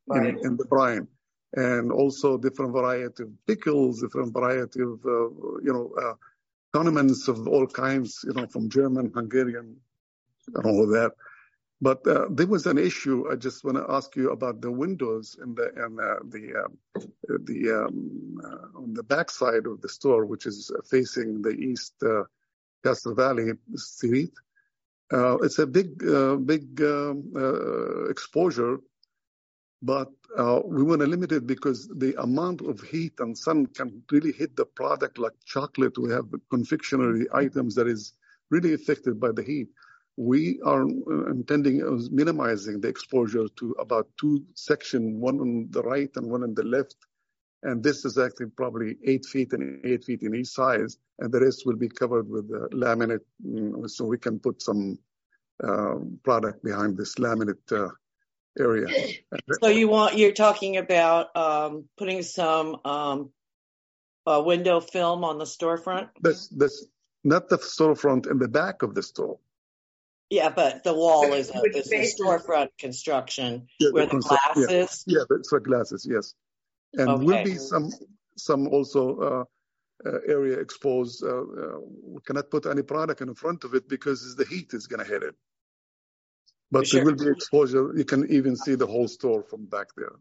Right. 0.07 0.31
in, 0.31 0.47
in 0.47 0.57
the 0.57 0.65
brine. 0.65 1.07
And 1.55 1.93
also 1.93 2.39
different 2.39 2.73
variety 2.73 3.23
of 3.23 3.31
pickles, 3.47 4.01
different 4.03 4.33
variety 4.33 4.81
of, 4.83 5.01
uh, 5.05 5.29
you 5.67 5.73
know, 5.73 5.93
uh, 6.03 6.15
condiments 6.73 7.29
of 7.29 7.47
all 7.47 7.67
kinds, 7.67 8.25
you 8.27 8.33
know, 8.33 8.47
from 8.47 8.69
German, 8.69 9.13
Hungarian, 9.15 9.77
and 10.55 10.67
all 10.67 10.83
of 10.83 10.91
that. 10.91 11.13
But 11.83 12.07
uh, 12.07 12.27
there 12.31 12.47
was 12.47 12.67
an 12.67 12.79
issue. 12.79 13.27
I 13.29 13.35
just 13.35 13.65
want 13.65 13.77
to 13.77 13.85
ask 13.89 14.15
you 14.15 14.31
about 14.31 14.61
the 14.61 14.71
windows 14.71 15.37
in 15.43 15.57
the 15.57 15.67
in 15.85 15.99
uh, 15.99 16.21
the 16.35 16.45
um, 16.63 16.79
the 17.51 17.61
um, 17.83 18.39
uh, 18.45 18.79
on 18.81 18.95
the 18.95 19.03
back 19.03 19.33
side 19.33 19.67
of 19.67 19.81
the 19.81 19.89
store, 19.89 20.25
which 20.25 20.47
is 20.47 20.71
facing 20.89 21.43
the 21.43 21.51
east 21.51 21.95
uh, 22.05 22.23
Castro 22.85 23.15
Valley 23.17 23.51
Street. 23.75 24.31
Uh, 25.13 25.39
it's 25.39 25.59
a 25.59 25.67
big 25.67 26.07
uh, 26.07 26.37
big 26.37 26.81
um, 26.83 27.33
uh, 27.35 28.05
exposure, 28.05 28.79
but 29.83 30.13
uh, 30.39 30.61
we 30.65 30.85
want 30.85 31.01
to 31.01 31.09
limit 31.09 31.33
it 31.33 31.49
because 31.49 31.89
the 31.89 32.15
amount 32.23 32.61
of 32.61 32.81
heat 32.81 33.15
and 33.19 33.37
sun 33.37 33.67
can 33.67 34.05
really 34.13 34.31
hit 34.31 34.55
the 34.55 34.67
product 34.67 35.19
like 35.19 35.35
chocolate. 35.45 35.99
We 35.99 36.13
have 36.13 36.27
confectionery 36.49 37.27
items 37.35 37.75
that 37.75 37.89
is 37.89 38.13
really 38.51 38.73
affected 38.73 39.19
by 39.19 39.33
the 39.33 39.43
heat 39.43 39.69
we 40.17 40.61
are 40.65 40.85
uh, 40.85 41.31
intending 41.31 41.83
minimizing 42.11 42.81
the 42.81 42.89
exposure 42.89 43.47
to 43.57 43.73
about 43.79 44.09
two 44.21 44.45
sections, 44.55 45.17
one 45.17 45.41
on 45.41 45.69
the 45.71 45.83
right 45.83 46.11
and 46.17 46.31
one 46.31 46.43
on 46.43 46.55
the 46.55 46.65
left. 46.65 46.97
And 47.63 47.83
this 47.83 48.05
is 48.05 48.19
actually 48.19 48.51
probably 48.57 48.97
eight 49.05 49.25
feet 49.25 49.53
and 49.53 49.85
eight 49.87 50.05
feet 50.05 50.23
in 50.23 50.35
each 50.35 50.49
size. 50.49 50.99
And 51.21 51.33
the 51.33 51.41
rest 51.41 51.65
will 51.65 51.77
be 51.77 51.89
covered 51.89 52.29
with 52.29 52.51
uh, 52.53 52.67
laminate. 52.75 53.21
mm, 53.47 53.89
So 53.89 54.05
we 54.05 54.19
can 54.19 54.41
put 54.41 54.61
some 54.61 54.99
uh, 55.63 55.95
product 56.25 56.65
behind 56.65 56.99
this 56.99 57.15
laminate 57.15 57.73
uh, 57.73 57.91
area. 58.59 58.89
So 59.63 59.69
you 59.69 59.89
want 59.89 60.19
you're 60.19 60.33
talking 60.33 60.77
about 60.77 61.35
um, 61.37 61.85
putting 61.97 62.23
some 62.23 62.77
um, 62.85 63.31
uh, 64.27 64.43
window 64.45 64.81
film 64.81 65.25
on 65.25 65.39
the 65.39 65.45
storefront? 65.45 66.09
That's, 66.21 66.49
that's 66.49 66.87
not 67.25 67.49
the 67.49 67.59
storefront 67.59 68.31
in 68.31 68.39
the 68.39 68.49
back 68.49 68.83
of 68.83 68.95
the 68.95 69.03
store. 69.03 69.39
Yeah, 70.33 70.49
but 70.49 70.83
the 70.83 70.95
wall 70.95 71.29
Which- 71.29 71.41
is 71.41 71.51
a, 71.51 71.61
is 71.77 71.93
a 71.93 72.23
storefront 72.23 72.69
construction 72.79 73.67
Yeah, 73.79 73.91
where 73.91 74.07
the 74.07 74.13
concept- 74.13 74.41
glass 74.55 74.67
yeah. 74.71 74.77
is. 74.85 75.05
Yeah, 75.07 75.25
that's 75.29 75.51
for 75.51 75.61
glasses, 75.61 76.09
yes. 76.11 76.33
And 76.95 77.23
will 77.27 77.45
be 77.45 77.57
some 77.57 77.91
some 78.39 78.67
also 78.69 79.03
uh, 79.29 79.45
uh, 80.09 80.19
area 80.27 80.59
exposed. 80.59 81.23
Uh, 81.23 81.29
uh, 81.29 81.79
we 82.15 82.21
cannot 82.27 82.51
put 82.51 82.65
any 82.65 82.81
product 82.83 83.21
in 83.21 83.35
front 83.35 83.65
of 83.65 83.75
it 83.75 83.87
because 83.91 84.35
the 84.35 84.47
heat 84.47 84.73
is 84.73 84.87
going 84.87 85.05
to 85.05 85.11
hit 85.15 85.23
it. 85.23 85.35
But 86.71 86.87
Sure. 86.87 87.01
there 87.01 87.05
will 87.15 87.25
be 87.27 87.31
exposure. 87.31 87.93
You 87.95 88.07
can 88.07 88.23
even 88.33 88.57
see 88.57 88.75
the 88.75 88.87
whole 88.87 89.09
store 89.09 89.43
from 89.43 89.67
back 89.67 89.89
there. 89.99 90.17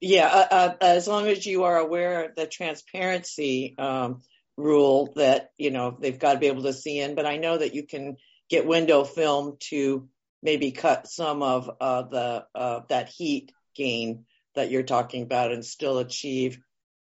Yeah, 0.00 0.28
uh, 0.28 0.54
uh, 0.60 0.74
as 0.80 1.06
long 1.06 1.26
as 1.28 1.44
you 1.44 1.64
are 1.64 1.76
aware 1.76 2.24
of 2.24 2.36
the 2.36 2.46
transparency 2.46 3.74
um, 3.78 4.22
rule 4.56 5.12
that 5.16 5.50
you 5.58 5.70
know 5.70 5.86
they've 6.00 6.18
got 6.18 6.32
to 6.32 6.38
be 6.38 6.46
able 6.46 6.62
to 6.62 6.72
see 6.72 6.98
in. 7.00 7.14
But 7.14 7.26
I 7.26 7.36
know 7.36 7.58
that 7.58 7.74
you 7.74 7.86
can 7.86 8.16
get 8.52 8.66
window 8.66 9.02
film 9.02 9.56
to 9.60 10.08
maybe 10.42 10.72
cut 10.72 11.08
some 11.08 11.42
of 11.42 11.70
uh, 11.80 12.02
the 12.02 12.44
uh, 12.54 12.80
that 12.90 13.08
heat 13.08 13.50
gain 13.74 14.26
that 14.54 14.70
you're 14.70 14.82
talking 14.82 15.22
about 15.22 15.52
and 15.52 15.64
still 15.64 15.98
achieve 15.98 16.58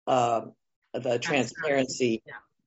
uh, 0.05 0.41
the 0.93 1.17
transparency 1.17 2.21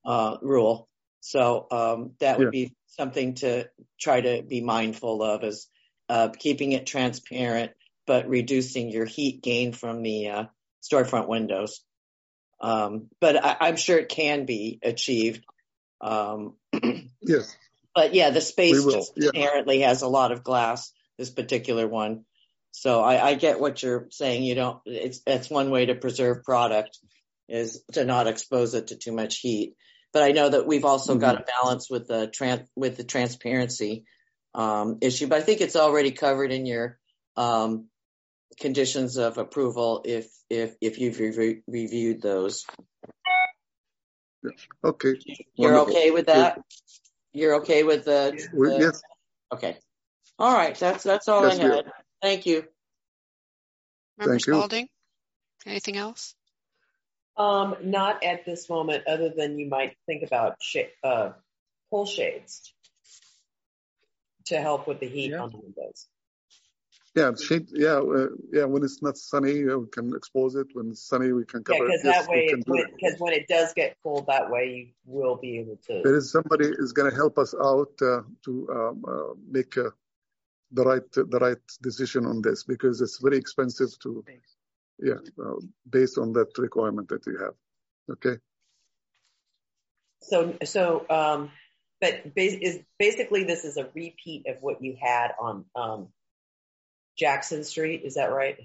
uh, 0.05 0.37
rule. 0.43 0.89
So 1.21 1.69
um, 1.71 2.13
that 2.19 2.39
would 2.39 2.51
be 2.51 2.75
something 2.89 3.35
to 3.37 3.69
try 4.01 4.21
to 4.21 4.43
be 4.43 4.61
mindful 4.61 5.23
of 5.23 5.45
is 5.45 5.69
uh, 6.09 6.31
keeping 6.37 6.73
it 6.73 6.87
transparent, 6.87 7.71
but 8.05 8.29
reducing 8.29 8.91
your 8.91 9.05
heat 9.07 9.43
gain 9.43 9.73
from 9.73 10.03
the 10.03 10.29
uh, 10.29 10.45
storefront 10.83 11.29
windows. 11.29 11.83
Um, 12.61 13.11
but 13.21 13.45
I, 13.45 13.57
I'm 13.61 13.77
sure 13.77 13.99
it 13.99 14.09
can 14.09 14.45
be 14.45 14.81
achieved. 14.83 15.45
Um, 16.01 16.55
Yes, 17.23 17.57
but 17.97 18.15
yeah, 18.15 18.29
the 18.31 18.43
space 18.43 18.85
just 18.85 19.13
yeah. 19.17 19.31
inherently 19.35 19.81
has 19.81 20.03
a 20.03 20.09
lot 20.09 20.31
of 20.31 20.45
glass. 20.45 20.93
This 21.19 21.31
particular 21.31 21.89
one, 21.89 22.27
so 22.73 23.01
I, 23.01 23.29
I 23.29 23.35
get 23.35 23.59
what 23.59 23.83
you're 23.83 24.07
saying. 24.11 24.45
You 24.45 24.55
don't. 24.55 24.81
It's 24.85 25.23
that's 25.23 25.49
one 25.49 25.71
way 25.71 25.87
to 25.87 25.95
preserve 25.95 26.45
product 26.45 26.99
is 27.49 27.83
to 27.93 28.05
not 28.05 28.27
expose 28.27 28.75
it 28.75 28.89
to 28.89 28.97
too 28.97 29.13
much 29.13 29.39
heat. 29.39 29.77
But 30.13 30.25
I 30.25 30.33
know 30.33 30.51
that 30.51 30.67
we've 30.67 30.85
also 30.85 31.17
got 31.17 31.41
a 31.41 31.45
balance 31.45 31.89
with 31.89 32.07
the 32.07 32.29
tran- 32.29 32.67
with 32.77 32.99
the 32.99 33.05
transparency 33.05 34.05
um, 34.55 34.99
issue. 35.01 35.27
But 35.27 35.39
I 35.39 35.41
think 35.41 35.63
it's 35.63 35.77
already 35.77 36.11
covered 36.11 36.53
in 36.53 36.67
your 36.67 36.99
um, 37.35 37.87
conditions 38.61 39.17
of 39.17 39.39
approval 39.39 40.03
if 40.05 40.29
if 40.51 40.75
if 40.83 40.99
you've 40.99 41.19
re- 41.19 41.63
reviewed 41.67 42.21
those. 42.21 42.67
okay. 44.85 45.15
You're 45.55 45.73
Wonderful. 45.73 45.97
okay 45.97 46.11
with 46.11 46.27
that? 46.27 46.61
You're 47.37 47.57
okay 47.57 47.83
with 47.83 48.05
the, 48.07 48.33
the- 48.53 48.77
yes, 48.81 49.03
Okay. 49.53 49.77
All 50.39 50.55
right. 50.55 50.75
That's 50.75 51.05
that's 51.05 51.29
all 51.29 51.47
Yes, 51.47 51.59
I 51.61 51.65
we 51.65 51.71
are. 51.71 51.75
had. 51.77 51.85
Thank 52.23 52.47
you. 52.47 52.65
Member 54.19 54.33
Thank 54.35 54.47
you. 54.47 54.55
Spalding? 54.55 54.89
Anything 55.67 55.97
else? 55.99 56.35
Um, 57.37 57.77
not 57.83 58.25
at 58.25 58.47
this 58.47 58.71
moment, 58.71 59.07
other 59.07 59.29
than 59.29 59.59
you 59.59 59.69
might 59.69 59.97
think 60.07 60.23
about 60.23 60.57
sh- 60.63 60.89
uh, 61.05 61.33
pull 61.91 62.07
shades 62.07 62.73
to 64.47 64.59
help 64.59 64.87
with 64.89 65.01
the 65.01 65.07
heat 65.09 65.33
Yeah. 65.33 65.43
on 65.43 65.51
the 65.51 65.59
windows. 65.59 66.07
Yeah, 67.17 67.33
shade, 67.35 67.69
yeah, 67.73 67.99
uh, 67.99 68.29
yeah. 68.53 68.65
When 68.65 68.85
it's 68.85 69.03
not 69.03 69.17
sunny, 69.17 69.69
uh, 69.69 69.79
we 69.79 69.89
can 69.89 70.15
expose 70.15 70.55
it. 70.55 70.67
When 70.75 70.91
it's 70.91 71.07
sunny, 71.09 71.33
we 71.33 71.45
can 71.45 71.63
Yeah, 71.67 71.79
cover 71.79 71.89
because 71.89 72.01
it. 72.03 72.07
Yes, 72.07 72.27
that 72.27 72.31
way, 72.31 72.43
we 72.43 72.49
can 72.51 72.61
do 72.61 72.75
it. 72.77 72.87
because 72.95 73.19
when 73.19 73.33
it 73.33 73.49
does 73.49 73.73
get 73.75 73.97
cold, 74.03 74.27
that 74.29 74.51
way 74.51 74.65
you 74.69 74.87
will 75.07 75.37
be 75.37 75.59
able 75.59 75.79
to. 75.87 76.03
there 76.03 76.17
is 76.17 76.31
somebody 76.31 76.67
is 76.79 76.93
going 76.93 77.11
to 77.11 77.17
help 77.17 77.39
us 77.39 77.55
out 77.55 77.93
uh, 78.03 78.21
to 78.45 78.69
um, 78.71 79.05
uh, 79.09 79.35
make 79.49 79.77
uh, 79.79 79.91
the 80.73 80.85
right 80.85 81.13
the 81.13 81.39
right 81.41 81.65
decision 81.83 82.27
on 82.27 82.43
this 82.43 82.65
because 82.65 83.01
it's 83.01 83.19
very 83.19 83.39
expensive 83.39 83.91
to 84.01 84.25
yeah 84.99 85.21
uh, 85.45 85.55
based 85.89 86.19
on 86.19 86.33
that 86.33 86.51
requirement 86.59 87.09
that 87.09 87.25
you 87.27 87.37
have 87.39 87.55
okay 88.11 88.37
So, 90.21 90.57
so, 90.65 91.07
um, 91.09 91.51
but 92.01 92.35
bas- 92.35 92.59
is 92.61 92.81
basically 92.99 93.45
this 93.45 93.65
is 93.65 93.77
a 93.77 93.85
repeat 93.95 94.47
of 94.49 94.57
what 94.61 94.83
you 94.83 94.97
had 95.01 95.29
on 95.39 95.65
um, 95.77 96.09
Jackson 97.17 97.65
Street. 97.65 98.03
Is 98.05 98.15
that 98.15 98.33
right? 98.33 98.59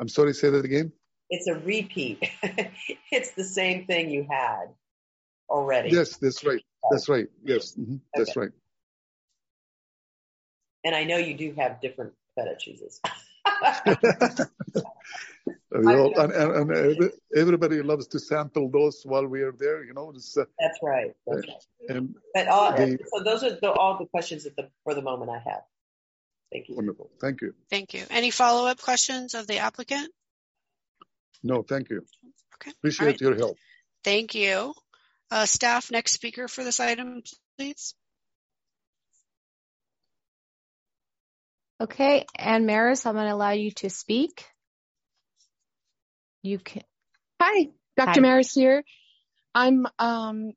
I'm 0.00 0.08
sorry, 0.08 0.34
say 0.34 0.50
that 0.50 0.64
again. 0.64 0.92
It's 1.30 1.46
a 1.46 1.54
repeat. 1.54 2.28
it's 3.12 3.32
the 3.32 3.44
same 3.44 3.86
thing 3.86 4.10
you 4.10 4.26
had 4.28 4.66
already. 5.50 5.90
Yes, 5.90 6.16
that's 6.16 6.44
right. 6.44 6.62
That's 6.90 7.08
right. 7.08 7.26
Yes, 7.44 7.74
mm-hmm. 7.78 7.96
that's 8.14 8.36
right. 8.36 8.50
And 10.84 10.94
I 10.94 11.04
know 11.04 11.16
you 11.16 11.34
do 11.34 11.54
have 11.58 11.80
different 11.80 12.12
feta 12.34 12.54
cheeses. 12.58 13.00
All- 15.74 16.18
and, 16.18 16.32
and, 16.32 16.70
and 16.70 17.10
everybody 17.36 17.82
loves 17.82 18.06
to 18.08 18.18
sample 18.18 18.70
those 18.70 19.02
while 19.04 19.26
we 19.26 19.42
are 19.42 19.52
there. 19.52 19.84
You 19.84 19.92
know, 19.92 20.10
uh, 20.10 20.44
That's 20.58 20.78
right. 20.82 21.14
That's 21.26 21.46
right. 21.46 21.96
and 21.96 22.14
But 22.34 22.48
all, 22.48 22.72
The- 22.72 22.98
so 23.14 23.22
those 23.22 23.42
are 23.42 23.58
the, 23.60 23.72
all 23.72 23.98
the 23.98 24.06
questions 24.06 24.44
the, 24.44 24.70
for 24.84 24.94
the 24.94 25.02
moment 25.02 25.30
I 25.30 25.38
have. 25.38 25.62
Thank 26.52 26.68
you. 26.68 26.76
wonderful. 26.76 27.10
Thank 27.20 27.42
you. 27.42 27.54
Thank 27.70 27.94
you. 27.94 28.04
Any 28.10 28.30
follow-up 28.30 28.80
questions 28.80 29.34
of 29.34 29.46
the 29.46 29.58
applicant? 29.58 30.10
No, 31.42 31.62
thank 31.62 31.90
you. 31.90 32.04
Okay. 32.54 32.70
Appreciate 32.70 33.06
All 33.06 33.12
right. 33.12 33.20
your 33.20 33.34
help. 33.36 33.56
Thank 34.02 34.34
you. 34.34 34.74
Uh, 35.30 35.44
staff, 35.44 35.90
next 35.90 36.12
speaker 36.12 36.48
for 36.48 36.64
this 36.64 36.80
item, 36.80 37.22
please. 37.58 37.94
Okay, 41.80 42.24
Ann 42.34 42.66
Maris, 42.66 43.06
I'm 43.06 43.14
going 43.14 43.26
to 43.26 43.34
allow 43.34 43.52
you 43.52 43.70
to 43.72 43.90
speak. 43.90 44.44
You 46.42 46.58
can. 46.58 46.82
Hi, 47.40 47.68
Dr. 47.96 48.10
Hi. 48.14 48.20
Maris 48.20 48.52
here. 48.52 48.82
I'm 49.54 49.86
um 49.98 50.52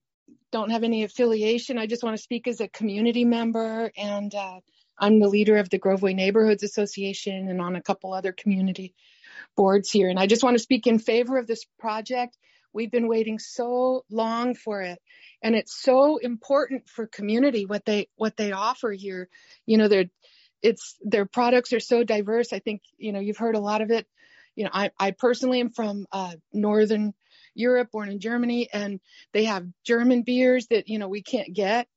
don't 0.51 0.71
have 0.71 0.83
any 0.83 1.03
affiliation. 1.03 1.77
I 1.77 1.85
just 1.87 2.03
want 2.03 2.17
to 2.17 2.21
speak 2.21 2.47
as 2.47 2.59
a 2.59 2.67
community 2.67 3.23
member 3.23 3.91
and 3.97 4.33
uh, 4.33 4.59
I'm 4.97 5.19
the 5.19 5.27
leader 5.27 5.57
of 5.57 5.69
the 5.69 5.79
Groveway 5.79 6.15
Neighborhoods 6.15 6.63
Association 6.63 7.49
and 7.49 7.61
on 7.61 7.75
a 7.75 7.81
couple 7.81 8.13
other 8.13 8.31
community 8.31 8.93
boards 9.55 9.89
here. 9.89 10.09
And 10.09 10.19
I 10.19 10.27
just 10.27 10.43
want 10.43 10.55
to 10.55 10.63
speak 10.63 10.87
in 10.87 10.99
favor 10.99 11.37
of 11.37 11.47
this 11.47 11.65
project. 11.79 12.37
We've 12.73 12.91
been 12.91 13.07
waiting 13.07 13.39
so 13.39 14.05
long 14.09 14.55
for 14.55 14.81
it 14.81 14.99
and 15.41 15.55
it's 15.55 15.75
so 15.81 16.17
important 16.17 16.87
for 16.87 17.07
community 17.07 17.65
what 17.65 17.85
they 17.85 18.07
what 18.15 18.37
they 18.37 18.51
offer 18.51 18.91
here. 18.91 19.27
You 19.65 19.77
know, 19.77 19.87
they're 19.87 20.09
it's 20.61 20.95
their 21.01 21.25
products 21.25 21.73
are 21.73 21.79
so 21.79 22.03
diverse. 22.03 22.53
I 22.53 22.59
think, 22.59 22.81
you 22.97 23.11
know, 23.11 23.19
you've 23.19 23.37
heard 23.37 23.55
a 23.55 23.59
lot 23.59 23.81
of 23.81 23.91
it 23.91 24.07
you 24.55 24.65
know, 24.65 24.71
I, 24.73 24.91
I 24.99 25.11
personally 25.11 25.59
am 25.59 25.69
from 25.69 26.05
uh, 26.11 26.33
Northern 26.51 27.13
Europe, 27.53 27.91
born 27.91 28.09
in 28.09 28.19
Germany, 28.19 28.69
and 28.71 28.99
they 29.33 29.45
have 29.45 29.67
German 29.85 30.23
beers 30.23 30.67
that, 30.67 30.87
you 30.87 30.99
know, 30.99 31.07
we 31.07 31.21
can't 31.21 31.53
get 31.53 31.87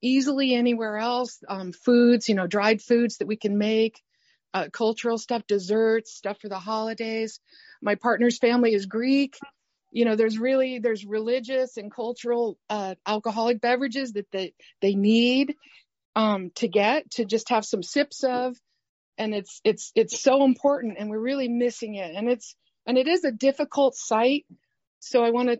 easily 0.00 0.54
anywhere 0.54 0.96
else. 0.98 1.38
Um, 1.48 1.72
foods, 1.72 2.28
you 2.28 2.34
know, 2.34 2.46
dried 2.46 2.82
foods 2.82 3.18
that 3.18 3.26
we 3.26 3.36
can 3.36 3.58
make, 3.58 4.02
uh, 4.54 4.68
cultural 4.72 5.18
stuff, 5.18 5.42
desserts, 5.46 6.14
stuff 6.14 6.40
for 6.40 6.48
the 6.48 6.58
holidays. 6.58 7.40
My 7.82 7.94
partner's 7.94 8.38
family 8.38 8.74
is 8.74 8.86
Greek. 8.86 9.36
You 9.90 10.04
know, 10.04 10.16
there's 10.16 10.38
really, 10.38 10.78
there's 10.78 11.04
religious 11.04 11.76
and 11.76 11.92
cultural 11.92 12.58
uh, 12.68 12.94
alcoholic 13.06 13.60
beverages 13.60 14.12
that 14.12 14.30
they, 14.32 14.54
they 14.80 14.94
need 14.94 15.54
um, 16.14 16.50
to 16.56 16.68
get, 16.68 17.10
to 17.12 17.24
just 17.24 17.48
have 17.50 17.64
some 17.64 17.82
sips 17.82 18.24
of 18.24 18.56
and 19.18 19.34
it's 19.34 19.60
it's 19.64 19.92
it's 19.94 20.20
so 20.20 20.44
important 20.44 20.96
and 20.98 21.10
we're 21.10 21.18
really 21.18 21.48
missing 21.48 21.96
it 21.96 22.14
and 22.14 22.28
it's 22.28 22.54
and 22.86 22.96
it 22.96 23.06
is 23.06 23.24
a 23.24 23.32
difficult 23.32 23.94
site 23.94 24.46
so 25.00 25.22
i 25.22 25.30
want 25.30 25.48
to 25.48 25.58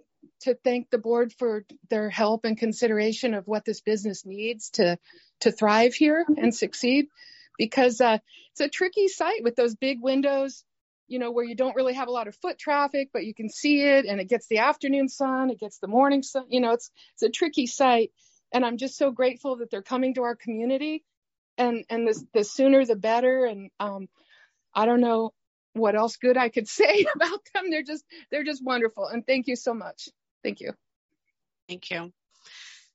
thank 0.65 0.91
the 0.91 0.99
board 0.99 1.33
for 1.33 1.65
their 1.91 2.11
help 2.11 2.45
and 2.45 2.59
consideration 2.59 3.35
of 3.35 3.47
what 3.47 3.65
this 3.65 3.81
business 3.81 4.25
needs 4.27 4.71
to 4.71 4.99
to 5.41 5.53
thrive 5.53 5.95
here 5.95 6.25
and 6.37 6.55
succeed. 6.55 7.07
Because 7.59 8.01
uh, 8.01 8.19
it's 8.53 8.61
a 8.61 8.69
tricky 8.69 9.09
site 9.09 9.43
with 9.43 9.57
those 9.57 9.75
big 9.75 9.99
windows 10.01 10.65
you 11.09 11.19
know 11.19 11.31
where 11.31 11.45
you 11.45 11.57
don't 11.57 11.75
really 11.75 11.95
have 11.95 12.09
a 12.09 12.13
lot 12.13 12.29
of 12.29 12.37
foot 12.37 12.59
traffic 12.59 13.09
but 13.13 13.25
you 13.25 13.35
can 13.35 13.49
see 13.49 13.81
it 13.81 14.05
and 14.05 14.21
it 14.21 14.29
gets 14.29 14.47
the 14.47 14.59
afternoon 14.59 15.09
sun 15.09 15.51
it 15.51 15.59
gets 15.59 15.79
the 15.79 15.89
morning 15.89 16.23
sun 16.23 16.45
you 16.51 16.61
know 16.61 16.73
it's 16.73 16.91
it's 17.15 17.23
a 17.23 17.31
tricky 17.31 17.67
site. 17.67 18.13
And 18.53 18.65
i'm 18.65 18.77
just 18.77 18.97
so 18.97 19.11
grateful 19.11 19.57
that 19.57 19.71
they're 19.71 19.83
coming 19.83 20.15
to 20.15 20.23
our 20.23 20.37
community. 20.37 21.05
And 21.57 21.85
and 21.91 22.07
the, 22.07 22.25
the 22.35 22.45
sooner 22.45 22.85
the 22.85 22.97
better. 22.97 23.45
And 23.45 23.71
um 23.81 24.09
i 24.75 24.87
don't 24.87 25.01
know 25.01 25.33
what 25.73 25.97
else 25.97 26.17
good 26.17 26.37
i 26.37 26.49
could 26.49 26.69
say 26.81 27.07
about 27.15 27.41
them. 27.55 27.71
They're 27.71 27.83
just 27.83 28.05
they're 28.31 28.45
just 28.45 28.65
wonderful. 28.65 29.07
And 29.07 29.27
thank 29.27 29.47
you 29.49 29.57
so 29.57 29.75
much 29.75 30.09
thank 30.43 30.61
you 30.61 30.73
Thank 31.69 31.91
you. 31.91 32.13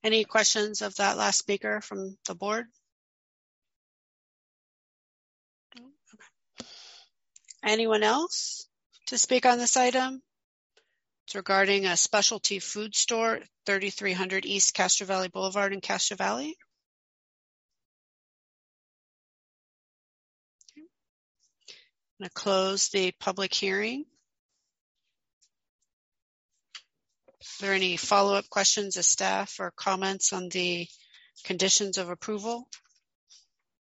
Any 0.02 0.24
questions 0.24 0.82
of 0.82 0.96
that 0.96 1.16
last 1.16 1.38
speaker 1.38 1.80
from 1.80 2.16
the 2.26 2.34
board? 2.34 2.66
Anyone 7.64 8.02
else 8.02 8.66
to 9.06 9.16
speak 9.16 9.46
on 9.46 9.58
this 9.58 9.76
item? 9.76 10.20
It's 11.26 11.36
regarding 11.36 11.86
a 11.86 11.96
specialty 11.96 12.58
food 12.58 12.94
store, 12.94 13.38
3300 13.64 14.44
East 14.44 14.74
Castro 14.74 15.06
Valley 15.06 15.28
Boulevard 15.28 15.72
in 15.72 15.80
Castro 15.80 16.16
Valley. 16.16 16.56
I'm 20.76 20.84
going 22.18 22.28
to 22.28 22.34
close 22.34 22.88
the 22.88 23.12
public 23.20 23.54
hearing. 23.54 24.04
Are 27.26 27.32
there 27.60 27.72
any 27.72 27.96
follow-up 27.96 28.48
questions 28.48 28.96
of 28.96 29.04
staff 29.04 29.56
or 29.60 29.72
comments 29.76 30.32
on 30.32 30.48
the 30.48 30.86
conditions 31.44 31.98
of 31.98 32.10
approval? 32.10 32.68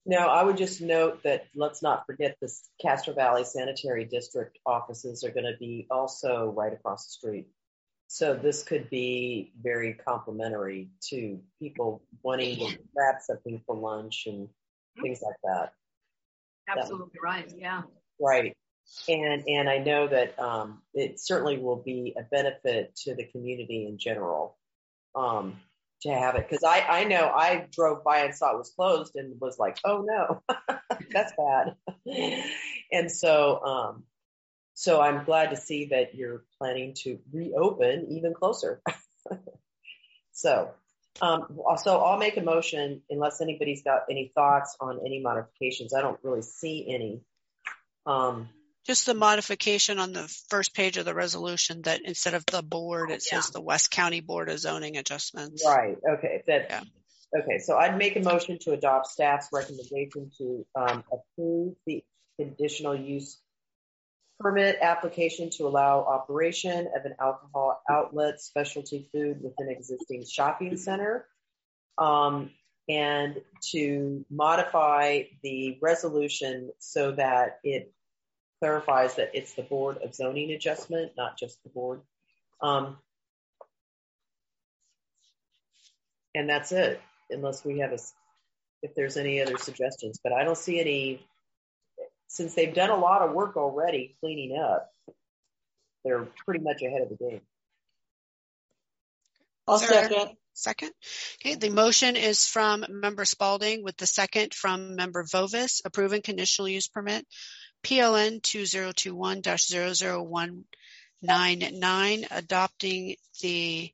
No, 0.05 0.19
I 0.19 0.43
would 0.43 0.57
just 0.57 0.81
note 0.81 1.23
that 1.23 1.47
let's 1.53 1.83
not 1.83 2.05
forget 2.05 2.37
the 2.41 2.49
Castro 2.81 3.13
Valley 3.13 3.43
Sanitary 3.43 4.05
District 4.05 4.57
offices 4.65 5.25
are 5.25 5.31
going 5.31 5.51
to 5.51 5.57
be 5.59 5.85
also 5.91 6.53
right 6.55 6.71
across 6.71 7.07
the 7.07 7.11
street. 7.11 7.47
So 8.07 8.33
this 8.33 8.63
could 8.63 8.89
be 8.89 9.51
very 9.61 9.93
complimentary 9.93 10.91
to 11.09 11.41
people 11.61 12.01
wanting 12.23 12.55
to 12.55 12.77
grab 12.95 13.15
something 13.19 13.61
for 13.65 13.75
lunch 13.75 14.23
and 14.27 14.47
things 15.01 15.21
like 15.21 15.35
that. 15.43 15.73
Absolutely 16.69 17.19
right. 17.21 17.51
Yeah. 17.57 17.81
Right. 18.19 18.55
And 19.09 19.43
and 19.47 19.69
I 19.69 19.77
know 19.77 20.07
that 20.07 20.39
um, 20.39 20.81
it 20.93 21.19
certainly 21.19 21.57
will 21.57 21.81
be 21.81 22.15
a 22.17 22.23
benefit 22.23 22.95
to 23.03 23.15
the 23.15 23.25
community 23.25 23.85
in 23.87 23.97
general 23.97 24.57
um, 25.15 25.59
to 26.01 26.09
have 26.11 26.35
it 26.35 26.47
because 26.47 26.63
I 26.63 26.81
I 26.81 27.03
know 27.05 27.27
I 27.27 27.67
drove 27.71 28.03
by 28.03 28.19
and 28.19 28.35
saw 28.35 28.53
it 28.53 28.57
was 28.57 28.71
closed 28.75 29.15
and 29.15 29.39
was 29.39 29.57
like, 29.57 29.77
oh 29.83 30.05
no, 30.05 30.41
that's 31.11 31.33
bad. 31.37 31.75
and 32.91 33.11
so 33.11 33.63
um, 33.63 34.03
so 34.73 35.01
I'm 35.01 35.25
glad 35.25 35.51
to 35.51 35.57
see 35.57 35.87
that 35.87 36.15
you're 36.15 36.43
planning 36.59 36.93
to 37.03 37.19
reopen 37.31 38.07
even 38.11 38.33
closer. 38.33 38.81
so 40.33 40.71
um, 41.21 41.59
so 41.77 41.99
I'll 41.99 42.19
make 42.19 42.37
a 42.37 42.41
motion 42.41 43.01
unless 43.09 43.41
anybody's 43.41 43.83
got 43.83 44.03
any 44.09 44.31
thoughts 44.35 44.77
on 44.79 44.99
any 45.05 45.21
modifications. 45.21 45.93
I 45.93 46.01
don't 46.01 46.19
really 46.23 46.43
see 46.43 46.85
any. 46.93 47.21
Um, 48.05 48.49
Just 48.87 49.05
the 49.05 49.13
modification 49.13 49.99
on 49.99 50.13
the 50.13 50.27
first 50.49 50.73
page 50.73 50.95
of 50.95 51.05
the 51.05 51.13
resolution 51.13 51.81
that 51.83 52.01
instead 52.05 52.33
of 52.33 52.45
the 52.45 52.63
board, 52.63 53.11
it 53.11 53.21
says 53.21 53.49
the 53.49 53.61
West 53.61 53.91
County 53.91 54.21
Board 54.21 54.49
of 54.49 54.59
Zoning 54.59 54.95
Adjustments. 54.95 55.63
Right. 55.65 55.97
Okay. 56.09 56.43
That. 56.47 56.85
Okay. 57.37 57.59
So 57.59 57.77
I'd 57.77 57.97
make 57.97 58.15
a 58.15 58.21
motion 58.21 58.57
to 58.59 58.71
adopt 58.71 59.07
staff's 59.07 59.49
recommendation 59.51 60.31
to 60.37 60.65
um, 60.73 61.03
approve 61.11 61.75
the 61.85 62.01
conditional 62.39 62.95
use 62.95 63.37
permit 64.39 64.77
application 64.81 65.49
to 65.49 65.67
allow 65.67 65.99
operation 65.99 66.87
of 66.95 67.05
an 67.05 67.15
alcohol 67.19 67.81
outlet 67.89 68.39
specialty 68.39 69.09
food 69.11 69.41
within 69.41 69.69
existing 69.69 70.25
shopping 70.25 70.77
center. 70.77 71.25
Um, 71.97 72.51
and 72.89 73.41
to 73.71 74.25
modify 74.29 75.23
the 75.43 75.77
resolution 75.81 76.71
so 76.79 77.11
that 77.11 77.59
it 77.63 77.91
clarifies 78.59 79.15
that 79.15 79.31
it's 79.33 79.53
the 79.53 79.63
Board 79.63 79.97
of 80.03 80.15
Zoning 80.15 80.51
Adjustment, 80.51 81.11
not 81.17 81.37
just 81.37 81.61
the 81.63 81.69
board. 81.69 82.01
Um, 82.61 82.97
and 86.33 86.49
that's 86.49 86.71
it, 86.71 87.01
unless 87.29 87.63
we 87.63 87.79
have 87.79 87.91
a, 87.91 87.99
if 88.81 88.95
there's 88.95 89.17
any 89.17 89.41
other 89.41 89.57
suggestions. 89.57 90.19
But 90.23 90.33
I 90.33 90.43
don't 90.43 90.57
see 90.57 90.79
any, 90.79 91.25
since 92.27 92.55
they've 92.55 92.73
done 92.73 92.89
a 92.89 92.97
lot 92.97 93.21
of 93.21 93.33
work 93.33 93.57
already 93.57 94.15
cleaning 94.19 94.57
up, 94.57 94.91
they're 96.03 96.27
pretty 96.45 96.63
much 96.63 96.81
ahead 96.81 97.01
of 97.01 97.09
the 97.09 97.15
game. 97.15 97.41
I'll 99.67 99.75
Is 99.75 99.87
there 99.87 100.05
a 100.05 100.09
second. 100.09 100.37
Second. 100.53 100.91
Okay, 101.39 101.53
the 101.53 101.69
motion 101.69 102.15
is 102.15 102.47
from 102.47 102.83
member 102.89 103.25
Spalding 103.25 103.83
with 103.83 103.95
the 103.97 104.07
second 104.07 104.55
from 104.55 104.95
member 104.95 105.23
Vovis 105.23 105.81
approving 105.85 106.23
conditional 106.23 106.67
use 106.67 106.87
permit 106.87 107.27
PLN 107.87 108.41
2021-00199 111.23 112.27
adopting 112.31 113.15
the 113.41 113.89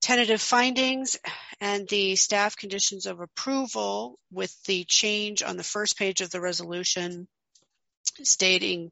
tentative 0.00 0.40
findings 0.40 1.18
and 1.60 1.86
the 1.88 2.16
staff 2.16 2.56
conditions 2.56 3.04
of 3.04 3.20
approval 3.20 4.18
with 4.32 4.56
the 4.64 4.84
change 4.84 5.42
on 5.42 5.58
the 5.58 5.62
first 5.62 5.98
page 5.98 6.22
of 6.22 6.30
the 6.30 6.40
resolution 6.40 7.28
stating, 8.22 8.90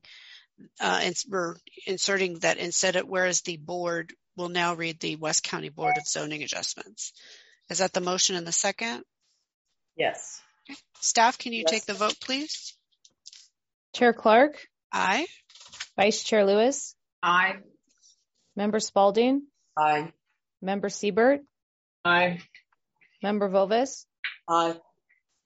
uh, 0.78 1.00
and 1.02 1.16
we're 1.30 1.54
inserting 1.86 2.40
that 2.40 2.58
instead 2.58 2.96
of 2.96 3.08
whereas 3.08 3.40
the 3.40 3.56
board 3.56 4.12
will 4.36 4.50
now 4.50 4.74
read 4.74 5.00
the 5.00 5.16
West 5.16 5.42
County 5.42 5.70
Board 5.70 5.94
of 5.96 6.06
Zoning 6.06 6.42
Adjustments. 6.42 7.14
Is 7.70 7.78
that 7.78 7.94
the 7.94 8.02
motion 8.02 8.36
in 8.36 8.44
the 8.44 8.52
second? 8.52 9.04
Yes. 9.96 10.42
Staff, 11.00 11.38
can 11.38 11.54
you 11.54 11.60
Yes. 11.62 11.70
take 11.70 11.86
the 11.86 11.94
vote, 11.94 12.20
please? 12.20 12.74
Chair 13.96 14.12
Clark, 14.12 14.58
Aye. 14.92 15.26
Vice 15.96 16.22
Chair 16.22 16.44
Lewis, 16.44 16.94
Aye. 17.22 17.54
Member 18.54 18.78
Spalding, 18.78 19.46
Aye. 19.74 20.12
Member 20.60 20.90
Siebert, 20.90 21.40
Aye. 22.04 22.40
Member 23.22 23.48
Vovis. 23.48 24.04
Aye. 24.46 24.76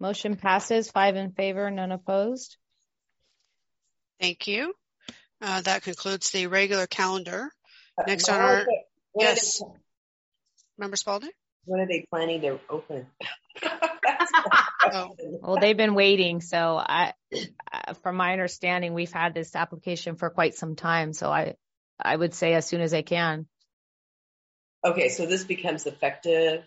Motion 0.01 0.35
passes 0.35 0.91
five 0.91 1.15
in 1.15 1.31
favor, 1.31 1.71
none 1.71 1.93
opposed. 1.93 2.57
Thank 4.21 4.49
you. 4.49 4.75
Uh, 5.41 5.61
that 5.61 5.83
concludes 5.83 6.31
the 6.31 6.49
regular 6.49 6.89
calendar. 6.89 7.53
Next 8.05 8.29
Uh, 8.29 8.33
on 8.33 8.41
our- 8.41 8.57
are 8.63 8.65
they- 8.65 8.85
when 9.13 9.27
are 9.29 9.31
they- 9.31 9.35
yes. 9.37 9.63
Member 10.77 10.97
Spalding? 10.97 11.31
When 11.65 11.81
are 11.81 11.87
they 11.87 12.07
planning 12.11 12.41
to 12.43 12.59
open? 12.69 13.07
Oh, 14.93 15.15
Well, 15.43 15.59
they've 15.61 15.77
been 15.77 15.95
waiting, 15.95 16.41
so 16.41 16.77
I, 16.79 17.13
uh, 17.73 17.95
from 18.03 18.17
my 18.17 18.33
understanding, 18.33 18.95
we've 18.95 19.13
had 19.13 19.35
this 19.35 19.55
application 19.55 20.17
for 20.17 20.31
quite 20.31 20.55
some 20.55 20.75
time, 20.77 21.13
so 21.13 21.31
I, 21.31 21.55
I 22.01 22.17
would 22.17 22.35
say 22.35 22.55
as 22.55 22.67
soon 22.67 22.81
as 22.81 22.91
they 22.91 23.03
can. 23.03 23.47
Okay, 24.85 25.09
so 25.11 25.27
this 25.27 25.45
becomes 25.45 25.87
effective, 25.87 26.65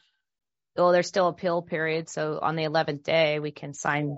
Well, 0.78 0.92
there's 0.92 1.08
still 1.08 1.26
a 1.26 1.32
appeal 1.32 1.62
period, 1.64 2.10
so 2.10 2.40
on 2.42 2.56
the 2.56 2.64
11th 2.64 3.04
day, 3.04 3.40
we 3.40 3.52
can 3.52 3.74
sign. 3.74 4.16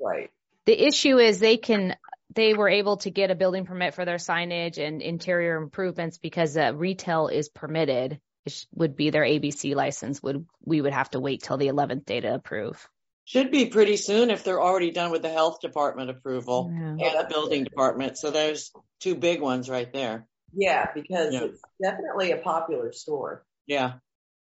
right? 0.00 0.30
The 0.66 0.86
issue 0.86 1.18
is 1.18 1.38
they 1.38 1.58
can, 1.58 1.96
they 2.34 2.54
were 2.54 2.70
able 2.70 2.96
to 2.98 3.10
get 3.10 3.30
a 3.30 3.34
building 3.34 3.66
permit 3.66 3.94
for 3.94 4.04
their 4.06 4.16
signage 4.16 4.78
and 4.78 5.02
interior 5.02 5.56
improvements 5.56 6.16
because 6.18 6.56
uh, 6.56 6.72
retail 6.74 7.28
is 7.28 7.50
permitted. 7.50 8.18
Which 8.44 8.66
would 8.74 8.94
be 8.96 9.10
their 9.10 9.22
ABC 9.22 9.74
license. 9.74 10.22
Would 10.22 10.46
we 10.62 10.80
would 10.80 10.92
have 10.92 11.10
to 11.10 11.20
wait 11.20 11.42
till 11.42 11.56
the 11.56 11.68
11th 11.68 12.04
day 12.04 12.20
to 12.20 12.34
approve? 12.34 12.88
Should 13.24 13.50
be 13.50 13.66
pretty 13.66 13.96
soon 13.96 14.30
if 14.30 14.44
they're 14.44 14.60
already 14.60 14.90
done 14.90 15.10
with 15.10 15.22
the 15.22 15.30
health 15.30 15.60
department 15.60 16.10
approval 16.10 16.70
Yeah. 16.70 16.88
and 16.88 16.98
the 16.98 17.26
building 17.30 17.64
department. 17.64 18.18
So 18.18 18.30
there's 18.30 18.70
two 19.00 19.14
big 19.14 19.40
ones 19.40 19.70
right 19.70 19.90
there. 19.90 20.26
Yeah, 20.52 20.90
because 20.94 21.32
Yeah. 21.32 21.44
it's 21.44 21.60
definitely 21.82 22.32
a 22.32 22.36
popular 22.36 22.92
store. 22.92 23.46
Yeah. 23.66 23.94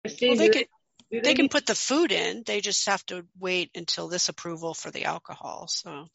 Well, 0.05 0.37
they 0.37 0.49
could, 0.49 0.69
do 1.11 1.20
they 1.20 1.35
can 1.35 1.47
need- 1.47 1.51
put 1.51 1.66
the 1.66 1.75
food 1.75 2.12
in. 2.12 2.45
They 2.47 2.61
just 2.61 2.87
have 2.87 3.05
to 3.07 3.27
wait 3.37 3.73
until 3.75 4.07
this 4.07 4.29
approval 4.29 4.75
for 4.75 4.93
the 4.93 5.07
alcohol. 5.07 5.66
So 5.66 6.07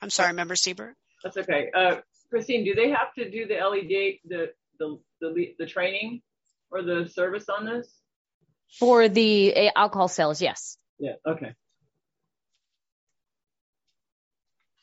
I'm 0.00 0.10
sorry, 0.10 0.32
Member 0.34 0.54
Siebert. 0.54 0.94
That's 1.24 1.36
okay. 1.36 1.70
Uh, 1.74 1.96
Christine, 2.30 2.64
do 2.64 2.76
they 2.76 2.90
have 2.90 3.12
to 3.14 3.28
do 3.28 3.46
the 3.48 3.56
LEAD, 3.68 4.20
the, 4.24 4.52
the, 4.78 5.00
the, 5.20 5.54
the 5.58 5.66
training 5.66 6.22
or 6.70 6.82
the 6.82 7.08
service 7.08 7.46
on 7.48 7.66
this? 7.66 7.92
For 8.78 9.08
the 9.08 9.70
alcohol 9.76 10.08
sales, 10.08 10.42
yes. 10.42 10.76
Yeah, 10.98 11.12
okay. 11.26 11.54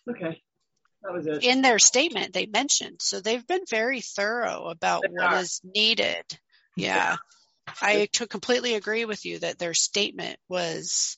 Okay, 0.09 0.41
that 1.03 1.13
was 1.13 1.27
it. 1.27 1.43
In 1.43 1.61
their 1.61 1.77
statement, 1.79 2.33
they 2.33 2.45
mentioned, 2.47 2.97
so 3.01 3.19
they've 3.21 3.45
been 3.45 3.65
very 3.69 4.01
thorough 4.01 4.65
about 4.67 5.03
They 5.03 5.09
what 5.09 5.33
are. 5.33 5.39
is 5.39 5.61
needed. 5.63 6.23
Yeah. 6.75 7.17
I 7.81 8.07
to 8.13 8.27
completely 8.27 8.73
agree 8.73 9.05
with 9.05 9.25
you 9.25 9.39
that 9.39 9.59
their 9.59 9.73
statement 9.75 10.37
was 10.49 11.17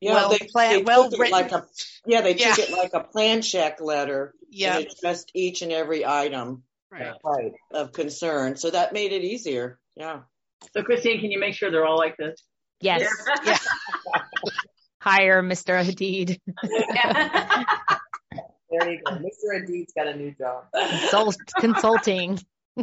Yeah. 0.00 0.14
Well 0.14 0.30
they, 0.30 0.38
planned- 0.50 0.80
they 0.80 0.82
well 0.84 1.10
took 1.10 1.20
it 1.26 1.30
like 1.30 1.44
written. 1.52 1.60
a, 1.60 1.66
yeah, 2.10 2.20
they 2.22 2.34
took 2.34 2.58
Yeah. 2.58 2.64
it 2.64 2.70
like 2.72 2.94
a 2.94 3.00
plan 3.04 3.42
check 3.42 3.80
letter. 3.80 4.34
yeah, 4.50 4.78
And 4.78 4.86
addressed 4.86 5.30
each 5.34 5.60
and 5.62 5.70
every 5.70 6.04
item 6.06 6.64
right. 7.00 7.12
Right. 7.24 7.52
of 7.72 7.92
concern. 7.92 8.56
So 8.56 8.70
that 8.70 8.92
made 8.92 9.12
it 9.12 9.22
easier. 9.22 9.78
Yeah. 9.96 10.20
So 10.72 10.82
Christine, 10.82 11.20
can 11.20 11.30
you 11.30 11.38
make 11.38 11.54
sure 11.54 11.70
they're 11.70 11.84
all 11.86 11.98
like 11.98 12.16
this? 12.16 12.42
Yes. 12.80 13.10
Yeah. 13.44 13.58
Hire 15.00 15.42
Mr. 15.42 15.82
Hadid. 15.84 16.40
There 18.70 18.90
you 18.90 19.00
go. 19.04 19.12
Mr. 19.12 19.62
Adid's 19.62 19.92
got 19.92 20.08
a 20.08 20.16
new 20.16 20.32
job. 20.32 20.64
Consult- 20.74 21.36
consulting. 21.60 22.40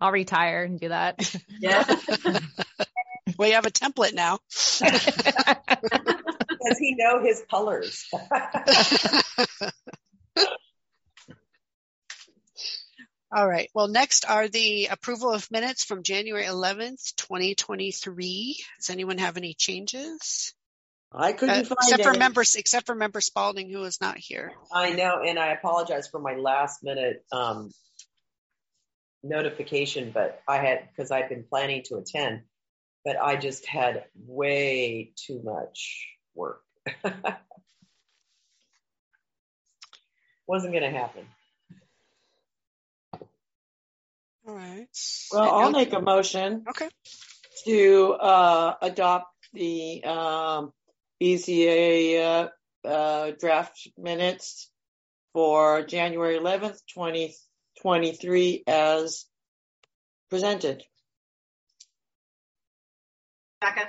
I'll 0.00 0.12
retire 0.12 0.62
and 0.62 0.78
do 0.78 0.90
that. 0.90 1.34
Yeah. 1.58 1.82
Well, 3.36 3.48
you 3.48 3.54
have 3.54 3.66
a 3.66 3.70
template 3.70 4.14
now. 4.14 4.38
Does 4.80 6.78
he 6.78 6.94
know 6.96 7.24
his 7.24 7.42
colors? 7.50 8.08
All 13.34 13.48
right. 13.48 13.70
Well, 13.72 13.88
next 13.88 14.28
are 14.28 14.46
the 14.48 14.88
approval 14.88 15.32
of 15.32 15.50
minutes 15.50 15.84
from 15.84 16.02
January 16.02 16.44
11th, 16.44 17.14
2023. 17.16 18.62
Does 18.78 18.90
anyone 18.90 19.16
have 19.16 19.38
any 19.38 19.54
changes? 19.54 20.52
I 21.10 21.32
couldn't 21.32 21.54
Uh, 21.54 21.64
find 21.64 21.78
except 21.80 22.02
for 22.02 22.10
any. 22.10 22.18
members, 22.18 22.56
except 22.56 22.84
for 22.84 22.94
member 22.94 23.22
Spalding, 23.22 23.70
who 23.70 23.84
is 23.84 24.02
not 24.02 24.18
here. 24.18 24.52
I 24.70 24.92
know, 24.92 25.22
and 25.22 25.38
I 25.38 25.52
apologize 25.52 26.08
for 26.08 26.20
my 26.20 26.34
last 26.34 26.82
minute 26.82 27.24
um, 27.32 27.70
notification, 29.22 30.10
but 30.10 30.42
I 30.46 30.58
had 30.58 30.88
because 30.90 31.10
I'd 31.10 31.30
been 31.30 31.44
planning 31.44 31.84
to 31.84 31.96
attend, 31.96 32.42
but 33.02 33.16
I 33.16 33.36
just 33.36 33.64
had 33.66 34.04
way 34.14 35.12
too 35.16 35.40
much 35.42 36.06
work. 36.34 36.62
Wasn't 40.46 40.72
going 40.72 40.82
to 40.82 40.90
happen. 40.90 41.26
All 44.46 44.54
right. 44.54 44.88
Well, 45.32 45.50
I'll 45.50 45.70
make 45.70 45.92
a 45.92 46.00
motion 46.00 46.64
Okay. 46.68 46.88
to 47.64 48.12
uh, 48.12 48.74
adopt 48.82 49.34
the 49.52 50.02
um, 50.04 50.72
BZA 51.22 52.48
uh, 52.84 52.88
uh, 52.88 53.32
draft 53.38 53.88
minutes 53.96 54.68
for 55.32 55.82
January 55.82 56.38
11th, 56.38 56.80
2023 56.94 58.64
as 58.66 59.26
presented. 60.28 60.82
Second. 63.62 63.88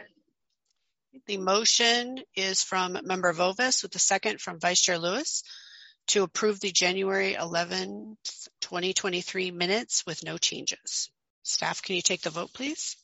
The 1.25 1.37
motion 1.37 2.19
is 2.35 2.63
from 2.63 2.97
member 3.03 3.33
Vovis 3.33 3.81
with 3.81 3.91
the 3.91 3.99
second 3.99 4.39
from 4.41 4.59
Vice 4.59 4.81
Chair 4.81 4.99
Lewis 4.99 5.43
to 6.07 6.23
approve 6.23 6.59
the 6.59 6.71
January 6.71 7.33
11th, 7.33 8.17
2023 8.61 9.51
minutes 9.51 10.05
with 10.05 10.23
no 10.23 10.37
changes. 10.37 11.09
Staff, 11.43 11.81
can 11.81 11.95
you 11.95 12.01
take 12.01 12.21
the 12.21 12.29
vote, 12.29 12.51
please? 12.53 12.95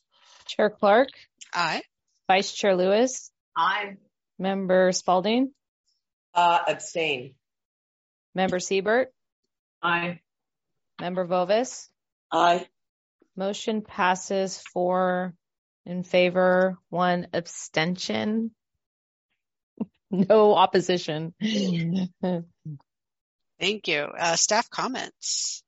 Chair 0.46 0.70
Clark, 0.70 1.08
Aye. 1.54 1.82
Vice 2.28 2.52
Chair 2.52 2.76
Lewis, 2.76 3.30
Aye. 3.56 3.96
Member 4.38 4.92
Spalding, 4.92 5.52
Uh, 6.34 6.58
abstain. 6.68 7.34
Member 8.34 8.58
Siebert, 8.60 9.12
Aye. 9.82 10.20
Member 11.00 11.26
Vovis. 11.26 11.88
Aye. 12.32 12.66
Motion 13.36 13.82
passes 13.82 14.58
four 14.72 15.34
in 15.86 16.02
favor, 16.02 16.78
one 16.88 17.26
abstention. 17.32 18.50
No 20.12 20.56
opposition. 20.56 21.34
Thank 23.60 23.88
you. 23.88 24.00
Uh, 24.00 24.36
staff 24.36 24.70
comments. 24.70 25.62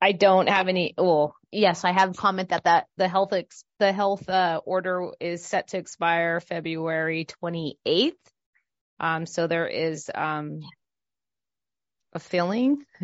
I 0.00 0.12
don't 0.12 0.48
have 0.48 0.68
any. 0.68 0.94
Well, 0.96 1.34
yes, 1.50 1.84
I 1.84 1.92
have 1.92 2.10
a 2.10 2.14
comment 2.14 2.50
that 2.50 2.64
that 2.64 2.86
the 2.96 3.08
health 3.08 3.32
ex, 3.32 3.64
the 3.78 3.92
health 3.92 4.28
uh, 4.28 4.60
order 4.64 5.10
is 5.20 5.44
set 5.44 5.68
to 5.68 5.78
expire 5.78 6.40
February 6.40 7.26
28th. 7.42 8.12
Um, 9.00 9.26
so 9.26 9.46
there 9.46 9.68
is 9.68 10.10
um 10.14 10.60
a 12.12 12.18
feeling 12.18 12.84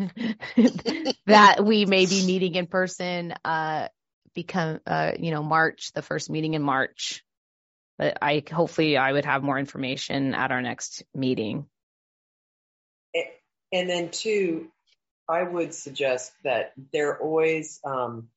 that 1.25 1.63
we 1.63 1.85
may 1.85 2.05
be 2.05 2.25
meeting 2.25 2.55
in 2.55 2.67
person. 2.67 3.33
Uh, 3.43 3.87
become 4.33 4.81
uh 4.85 5.13
you 5.17 5.31
know 5.31 5.43
March, 5.43 5.91
the 5.93 6.01
first 6.01 6.29
meeting 6.29 6.53
in 6.55 6.61
March. 6.61 7.23
But 7.97 8.17
I 8.21 8.43
hopefully 8.51 8.97
I 8.97 9.13
would 9.13 9.25
have 9.25 9.43
more 9.43 9.57
information 9.57 10.33
at 10.33 10.51
our 10.51 10.61
next 10.61 11.03
meeting. 11.13 11.67
And 13.75 13.89
then 13.89 14.09
two, 14.09 14.71
I 15.27 15.43
would 15.43 15.73
suggest 15.73 16.31
that 16.45 16.71
there 16.93 17.19
always 17.19 17.81
um, 17.83 18.29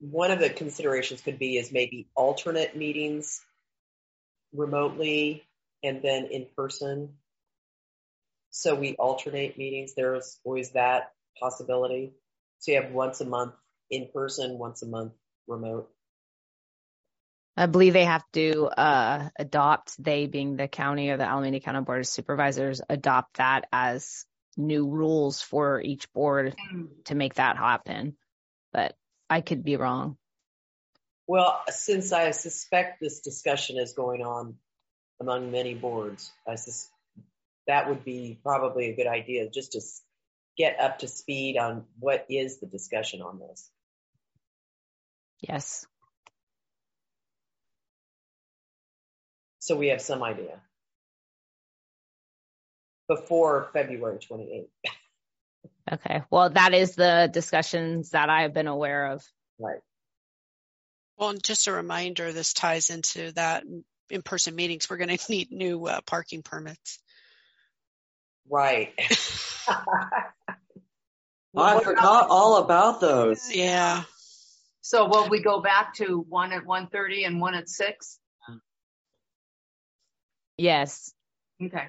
one 0.00 0.30
of 0.30 0.38
the 0.38 0.50
considerations 0.50 1.22
could 1.22 1.38
be 1.38 1.56
is 1.56 1.72
maybe 1.72 2.08
alternate 2.14 2.76
meetings 2.76 3.40
remotely 4.52 5.44
and 5.82 6.02
then 6.02 6.26
in 6.26 6.46
person. 6.54 7.14
So 8.50 8.74
we 8.74 8.96
alternate 8.96 9.56
meetings. 9.56 9.94
There's 9.94 10.38
always 10.44 10.72
that 10.72 11.12
possibility. 11.40 12.12
So 12.58 12.72
you 12.72 12.82
have 12.82 12.92
once 12.92 13.22
a 13.22 13.24
month 13.24 13.54
in 13.90 14.08
person, 14.12 14.58
once 14.58 14.82
a 14.82 14.86
month 14.86 15.14
remote. 15.46 15.88
I 17.58 17.66
believe 17.66 17.92
they 17.92 18.04
have 18.04 18.22
to 18.34 18.66
uh, 18.66 19.30
adopt, 19.36 20.00
they 20.02 20.26
being 20.26 20.56
the 20.56 20.68
county 20.68 21.10
or 21.10 21.16
the 21.16 21.24
Alameda 21.24 21.58
County 21.58 21.80
Board 21.80 21.98
of 21.98 22.06
Supervisors, 22.06 22.80
adopt 22.88 23.38
that 23.38 23.66
as 23.72 24.24
new 24.56 24.88
rules 24.88 25.42
for 25.42 25.80
each 25.80 26.12
board 26.12 26.54
to 27.06 27.16
make 27.16 27.34
that 27.34 27.56
happen. 27.56 28.16
But 28.72 28.94
I 29.28 29.40
could 29.40 29.64
be 29.64 29.76
wrong. 29.76 30.18
Well, 31.26 31.60
since 31.68 32.12
I 32.12 32.30
suspect 32.30 33.00
this 33.00 33.20
discussion 33.20 33.76
is 33.76 33.92
going 33.92 34.22
on 34.22 34.54
among 35.20 35.50
many 35.50 35.74
boards, 35.74 36.30
I 36.46 36.54
sus- 36.54 36.88
that 37.66 37.88
would 37.88 38.04
be 38.04 38.38
probably 38.40 38.90
a 38.90 38.94
good 38.94 39.08
idea 39.08 39.50
just 39.50 39.72
to 39.72 39.78
s- 39.78 40.00
get 40.56 40.78
up 40.78 41.00
to 41.00 41.08
speed 41.08 41.56
on 41.56 41.86
what 41.98 42.24
is 42.30 42.60
the 42.60 42.66
discussion 42.66 43.20
on 43.20 43.40
this. 43.40 43.68
Yes. 45.40 45.86
So 49.68 49.76
we 49.76 49.88
have 49.88 50.00
some 50.00 50.22
idea 50.22 50.62
before 53.06 53.68
February 53.74 54.18
28th. 54.18 54.68
Okay. 55.90 56.20
Well, 56.30 56.50
that 56.50 56.74
is 56.74 56.96
the 56.96 57.30
discussions 57.32 58.10
that 58.10 58.28
I've 58.28 58.52
been 58.52 58.66
aware 58.66 59.06
of. 59.06 59.24
Right. 59.58 59.80
Well, 61.16 61.30
and 61.30 61.42
just 61.42 61.66
a 61.66 61.72
reminder, 61.72 62.30
this 62.30 62.52
ties 62.52 62.90
into 62.90 63.32
that 63.32 63.64
in-person 64.10 64.54
meetings. 64.54 64.90
We're 64.90 64.98
going 64.98 65.08
to 65.16 65.32
need 65.32 65.50
new 65.50 65.86
uh, 65.86 66.02
parking 66.02 66.42
permits. 66.42 66.98
Right. 68.50 68.92
I 71.56 71.80
forgot 71.82 72.26
all 72.28 72.62
about 72.62 73.00
those. 73.00 73.50
Yeah. 73.50 74.02
So 74.82 75.08
will 75.08 75.30
we 75.30 75.42
go 75.42 75.62
back 75.62 75.94
to 75.94 76.22
one 76.28 76.52
at 76.52 76.66
1:30 76.66 77.26
and 77.26 77.40
one 77.40 77.54
at 77.54 77.70
six? 77.70 78.18
Yes. 80.58 81.12
Okay. 81.62 81.88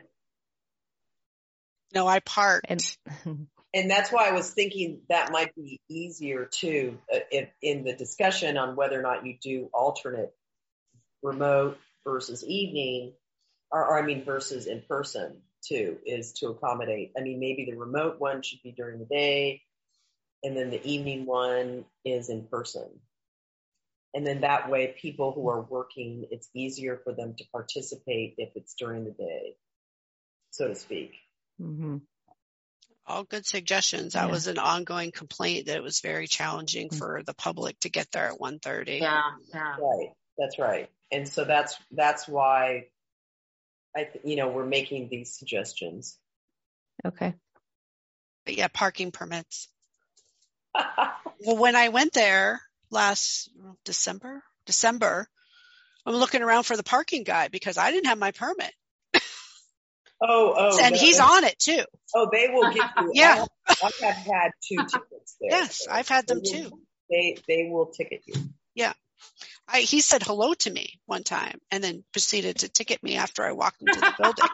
No, 1.94 2.08
I 2.08 2.20
parked. 2.20 2.68
And 2.70 2.98
And 3.74 3.90
that's 3.90 4.12
why 4.12 4.28
I 4.28 4.32
was 4.32 4.50
thinking 4.50 5.02
that 5.10 5.32
might 5.32 5.54
be 5.56 5.80
easier 5.88 6.46
too, 6.46 6.98
uh, 7.14 7.20
if, 7.32 7.50
in 7.62 7.84
the 7.84 7.94
discussion 7.94 8.58
on 8.58 8.76
whether 8.76 8.98
or 9.00 9.04
not 9.04 9.26
you 9.26 9.38
do 9.42 9.70
alternate 9.74 10.34
remote 11.22 11.78
versus 12.04 12.44
evening, 12.44 13.14
or, 13.72 13.86
or 13.86 14.00
I 14.00 14.06
mean 14.06 14.26
versus 14.26 14.66
in 14.66 14.82
person 14.90 15.42
too, 15.64 15.98
is 16.04 16.34
to 16.34 16.48
accommodate. 16.48 17.12
I 17.16 17.22
mean, 17.22 17.40
maybe 17.40 17.66
the 17.66 17.78
remote 17.78 18.20
one 18.20 18.42
should 18.42 18.64
be 18.64 18.72
during 18.72 18.98
the 18.98 19.06
day, 19.06 19.62
and 20.42 20.58
then 20.58 20.72
the 20.72 20.84
evening 20.84 21.28
one 21.28 21.86
is 22.04 22.30
in 22.30 22.48
person. 22.48 22.90
And 24.14 24.26
then 24.26 24.42
that 24.42 24.70
way, 24.70 24.96
people 25.00 25.32
who 25.34 25.50
are 25.50 25.62
working, 25.62 26.26
it's 26.32 26.50
easier 26.56 27.00
for 27.04 27.14
them 27.14 27.36
to 27.38 27.44
participate 27.52 28.36
if 28.38 28.50
it's 28.56 28.74
during 28.74 29.06
the 29.06 29.12
day, 29.12 29.56
so 30.50 30.68
to 30.68 30.76
speak. 30.76 31.14
Mhm. 31.62 32.02
All 33.06 33.24
good 33.24 33.46
suggestions. 33.46 34.14
That 34.14 34.26
Yeah. 34.26 34.32
was 34.32 34.48
an 34.48 34.58
ongoing 34.60 35.12
complaint 35.12 35.68
that 35.68 35.78
it 35.78 35.84
was 35.84 36.00
very 36.00 36.28
challenging 36.28 36.90
Mm. 36.90 36.98
for 36.98 37.24
the 37.24 37.34
public 37.34 37.80
to 37.82 37.90
get 37.90 38.12
there 38.12 38.28
at 38.28 38.40
1:30. 38.40 38.98
Yeah. 39.00 39.22
Yeah. 39.54 39.78
Right. 39.80 40.14
That's 40.38 40.58
right. 40.60 40.90
And 41.12 41.28
so 41.28 41.44
that's 41.44 41.76
that's 41.92 42.28
why 42.28 42.90
I 43.96 44.04
th- 44.06 44.24
you 44.26 44.36
know 44.36 44.50
we're 44.50 44.66
making 44.66 45.10
these 45.10 45.38
suggestions. 45.38 46.18
okay. 47.06 47.34
But 48.46 48.56
yeah, 48.56 48.68
parking 48.70 49.12
permits. 49.12 49.68
Well, 51.42 51.58
when 51.58 51.76
I 51.76 51.88
went 51.90 52.12
there 52.14 52.62
last 52.92 53.50
December, 53.86 54.44
December, 54.66 55.28
I'm 56.06 56.16
looking 56.16 56.42
around 56.42 56.64
for 56.64 56.76
the 56.78 56.84
parking 56.84 57.24
guy 57.24 57.48
because 57.50 57.78
I 57.78 57.92
didn't 57.92 58.08
have 58.08 58.18
my 58.20 58.32
permit. 58.32 58.74
Oh, 60.22 60.54
oh, 60.58 60.80
and 60.84 60.94
no, 60.96 61.00
he's 61.00 61.18
on 61.18 61.46
it 61.46 61.58
too. 61.60 61.82
Oh, 62.14 62.28
they 62.30 62.50
will 62.50 62.74
give 62.74 62.84
you. 63.00 63.12
Yeah. 63.16 63.46
I, 63.70 63.74
I 64.02 64.06
have 64.06 64.16
had 64.18 64.52
two 64.68 64.76
tickets 64.76 65.38
there. 65.40 65.50
Yes, 65.52 65.86
so 65.86 65.92
I've 65.92 66.10
had 66.10 66.28
they 66.28 66.34
them 66.34 66.42
will- 66.44 66.52
too. 66.70 66.80
They 67.10 67.38
they 67.48 67.70
will 67.72 67.86
ticket 67.86 68.24
you. 68.28 68.34
Yeah, 68.76 68.92
I, 69.66 69.80
he 69.80 70.02
said 70.02 70.22
hello 70.24 70.54
to 70.56 70.70
me 70.70 71.00
one 71.06 71.24
time 71.24 71.60
and 71.72 71.82
then 71.82 72.04
proceeded 72.12 72.58
to 72.60 72.68
ticket 72.70 73.02
me 73.02 73.16
after 73.16 73.44
I 73.46 73.54
walked 73.54 73.82
into 73.82 73.98
the 73.98 74.14
building. 74.20 74.46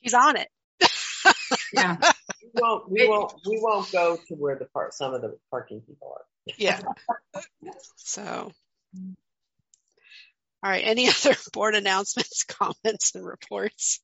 He's 0.00 0.12
on 0.14 0.36
it. 0.36 0.48
Yeah. 1.72 1.96
We 2.54 2.60
won't 2.62 2.90
we 2.90 3.08
won't 3.08 3.32
we 3.46 3.58
won't 3.60 3.90
go 3.92 4.16
to 4.28 4.34
where 4.34 4.56
the 4.56 4.66
part 4.66 4.94
some 4.94 5.12
of 5.14 5.22
the 5.22 5.36
parking 5.50 5.80
people 5.80 6.14
are. 6.16 6.54
Yeah. 6.56 6.80
So, 7.96 8.52
all 8.94 10.70
right. 10.70 10.84
Any 10.84 11.08
other 11.24 11.34
board 11.52 11.74
announcements, 11.74 12.44
comments, 12.44 13.14
and 13.14 13.26
reports? 13.26 14.00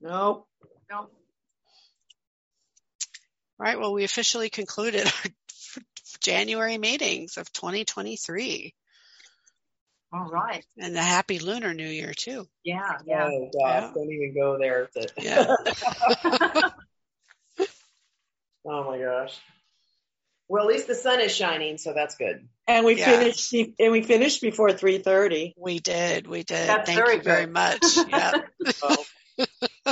Nope. 0.00 0.46
No. 0.90 0.96
All 0.98 1.08
right. 3.58 3.78
Well, 3.78 3.92
we 3.92 4.04
officially 4.04 4.50
concluded 4.50 5.06
our 5.06 5.30
January 6.20 6.76
meetings 6.78 7.36
of 7.36 7.52
2023 7.52 8.74
All 10.12 10.26
right. 10.26 10.64
and 10.78 10.94
the 10.96 11.02
happy 11.02 11.38
Lunar 11.38 11.72
New 11.72 11.88
Year 11.88 12.12
too. 12.14 12.46
Yeah. 12.64 12.98
Yeah. 13.06 13.30
Oh 13.32 13.50
gosh, 13.52 13.82
Yeah. 13.82 13.92
don't 13.94 14.10
even 14.10 14.34
go 14.34 14.58
there. 14.58 14.88
To, 14.94 15.08
Yeah. 15.18 16.70
oh 18.70 18.84
my 18.84 18.98
gosh. 18.98 19.38
Well, 20.48 20.64
at 20.64 20.68
least 20.68 20.86
the 20.88 20.94
sun 20.94 21.20
is 21.20 21.34
shining, 21.34 21.78
so 21.78 21.92
that's 21.92 22.16
good. 22.16 22.48
And 22.66 22.84
we 22.84 22.96
Yeah. 22.96 23.18
finished 23.18 23.52
and 23.52 23.92
we 23.92 24.02
finished 24.02 24.40
before 24.40 24.72
three 24.72 24.98
thirty. 24.98 25.54
We 25.56 25.78
did. 25.80 26.26
We 26.26 26.42
did. 26.42 26.66
That's 26.68 26.86
Thank 26.86 26.98
very 26.98 27.16
you 27.16 27.22
very 27.22 27.46
much. 27.46 27.82
Yeah. 28.08 28.32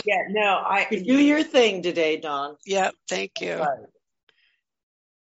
Yeah, 0.05 0.23
no, 0.31 0.43
I 0.43 0.87
You 0.91 1.05
do 1.05 1.19
your 1.19 1.43
thing 1.43 1.83
today, 1.83 2.19
Don. 2.19 2.57
Yep. 2.65 2.95
Thank 3.09 3.41
you. 3.41 3.57
Right. 3.57 3.87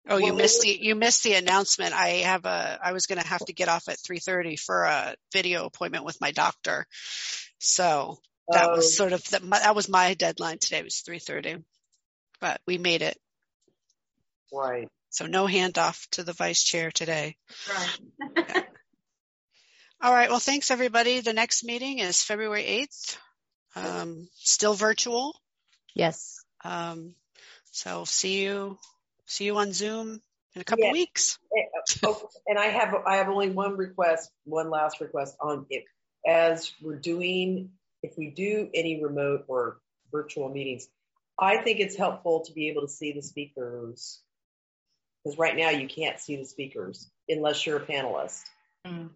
Oh, 0.09 0.17
you 0.17 0.33
missed 0.33 0.61
the 0.61 0.69
you 0.69 0.95
missed 0.95 1.23
the 1.23 1.33
announcement. 1.33 1.93
I 1.93 2.07
have 2.25 2.45
a 2.45 2.79
I 2.83 2.93
was 2.93 3.05
going 3.05 3.21
to 3.21 3.27
have 3.27 3.45
to 3.45 3.53
get 3.53 3.69
off 3.69 3.87
at 3.87 3.97
3:30 3.97 4.59
for 4.59 4.83
a 4.83 5.15
video 5.31 5.65
appointment 5.65 6.05
with 6.05 6.19
my 6.19 6.31
doctor. 6.31 6.87
So 7.59 8.17
that 8.51 8.67
Oh. 8.71 8.75
was 8.75 8.95
sort 8.97 9.13
of 9.13 9.23
the, 9.29 9.39
my, 9.41 9.59
that 9.59 9.75
was 9.75 9.87
my 9.87 10.13
deadline 10.15 10.57
today 10.57 10.81
was 10.83 11.03
3:30. 11.07 11.63
But 12.39 12.59
we 12.65 12.77
made 12.77 13.03
it. 13.03 13.17
Right. 14.51 14.87
So 15.09 15.25
no 15.25 15.45
handoff 15.45 16.07
to 16.11 16.23
the 16.23 16.33
vice 16.33 16.63
chair 16.63 16.91
today. 16.91 17.35
Right. 17.69 18.65
All 20.01 20.13
right. 20.13 20.29
Well, 20.29 20.39
thanks 20.39 20.71
everybody. 20.71 21.19
The 21.19 21.33
next 21.33 21.63
meeting 21.63 21.99
is 21.99 22.23
February 22.23 22.63
8th. 22.63 23.17
Um, 23.75 24.27
still 24.33 24.73
virtual. 24.73 25.35
Yes. 25.93 26.43
Um, 26.63 27.15
so 27.71 28.05
see 28.05 28.43
you 28.43 28.77
see 29.25 29.45
you 29.45 29.57
on 29.57 29.73
Zoom 29.73 30.21
in 30.55 30.61
a 30.61 30.63
couple 30.63 30.85
Yeah. 30.85 30.91
weeks. 30.91 31.37
Oh, 32.03 32.29
and 32.47 32.57
I 32.57 32.67
have 32.67 32.93
I 33.05 33.17
have 33.17 33.29
only 33.29 33.49
one 33.49 33.77
request, 33.77 34.31
one 34.45 34.69
last 34.69 35.01
request 35.01 35.35
on 35.39 35.65
it. 35.69 35.83
As 36.25 36.71
we're 36.81 36.99
doing, 36.99 37.71
if 38.03 38.17
we 38.17 38.29
do 38.29 38.69
any 38.73 39.03
remote 39.03 39.45
or 39.47 39.79
virtual 40.11 40.49
meetings, 40.49 40.87
I 41.39 41.57
think 41.57 41.79
it's 41.79 41.95
helpful 41.95 42.43
to 42.45 42.53
be 42.53 42.69
able 42.69 42.81
to 42.81 42.87
see 42.87 43.13
the 43.13 43.21
speakers 43.21 44.21
because 45.23 45.37
right 45.37 45.55
now 45.55 45.69
you 45.69 45.87
can't 45.87 46.19
see 46.19 46.35
the 46.35 46.45
speakers 46.45 47.09
unless 47.27 47.65
you're 47.65 47.77
a 47.77 47.85
panelist. 47.85 48.43
Mm. 48.85 49.09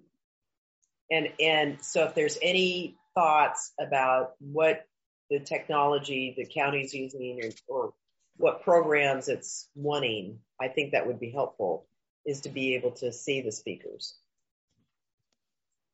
And 1.11 1.30
and 1.40 1.77
so 1.82 2.06
if 2.06 2.15
there's 2.15 2.38
any 2.41 2.95
thoughts 3.14 3.72
about 3.80 4.34
what 4.40 4.86
the 5.30 5.40
technology 5.40 6.34
the 6.38 6.45
county's 6.45 6.94
using 6.94 7.40
or, 7.44 7.49
or 7.68 7.94
what 8.38 8.64
programs 8.64 9.27
it's 9.27 9.69
wanting, 9.76 10.40
I 10.60 10.68
think 10.68 10.91
that 10.91 11.07
would 11.07 11.19
be 11.19 11.32
helpful 11.32 11.88
is 12.26 12.41
to 12.41 12.49
be 12.49 12.76
able 12.76 12.91
to 12.91 13.11
see 13.11 13.41
the 13.41 13.52
speakers. 13.52 14.15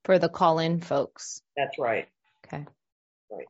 For 0.06 0.18
the 0.18 0.30
call 0.30 0.60
in 0.60 0.80
folks. 0.80 1.42
That's 1.56 1.78
right. 1.78 2.08
Okay. 2.46 2.66
Right. 3.30 3.48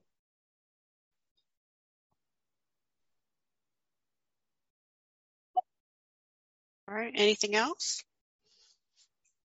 All 6.91 6.97
right. 6.97 7.13
Anything 7.15 7.55
else? 7.55 8.03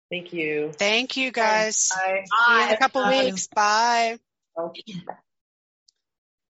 Thank 0.09 0.33
you. 0.33 0.71
Thank 0.73 1.17
you 1.17 1.31
guys. 1.31 1.91
Bye. 1.91 2.23
See 2.25 2.53
you 2.55 2.63
in 2.63 2.71
a 2.71 2.77
couple 2.77 3.03
Bye. 3.03 3.25
weeks. 3.25 3.47
Bye. 3.53 4.17
Okay. 4.57 4.95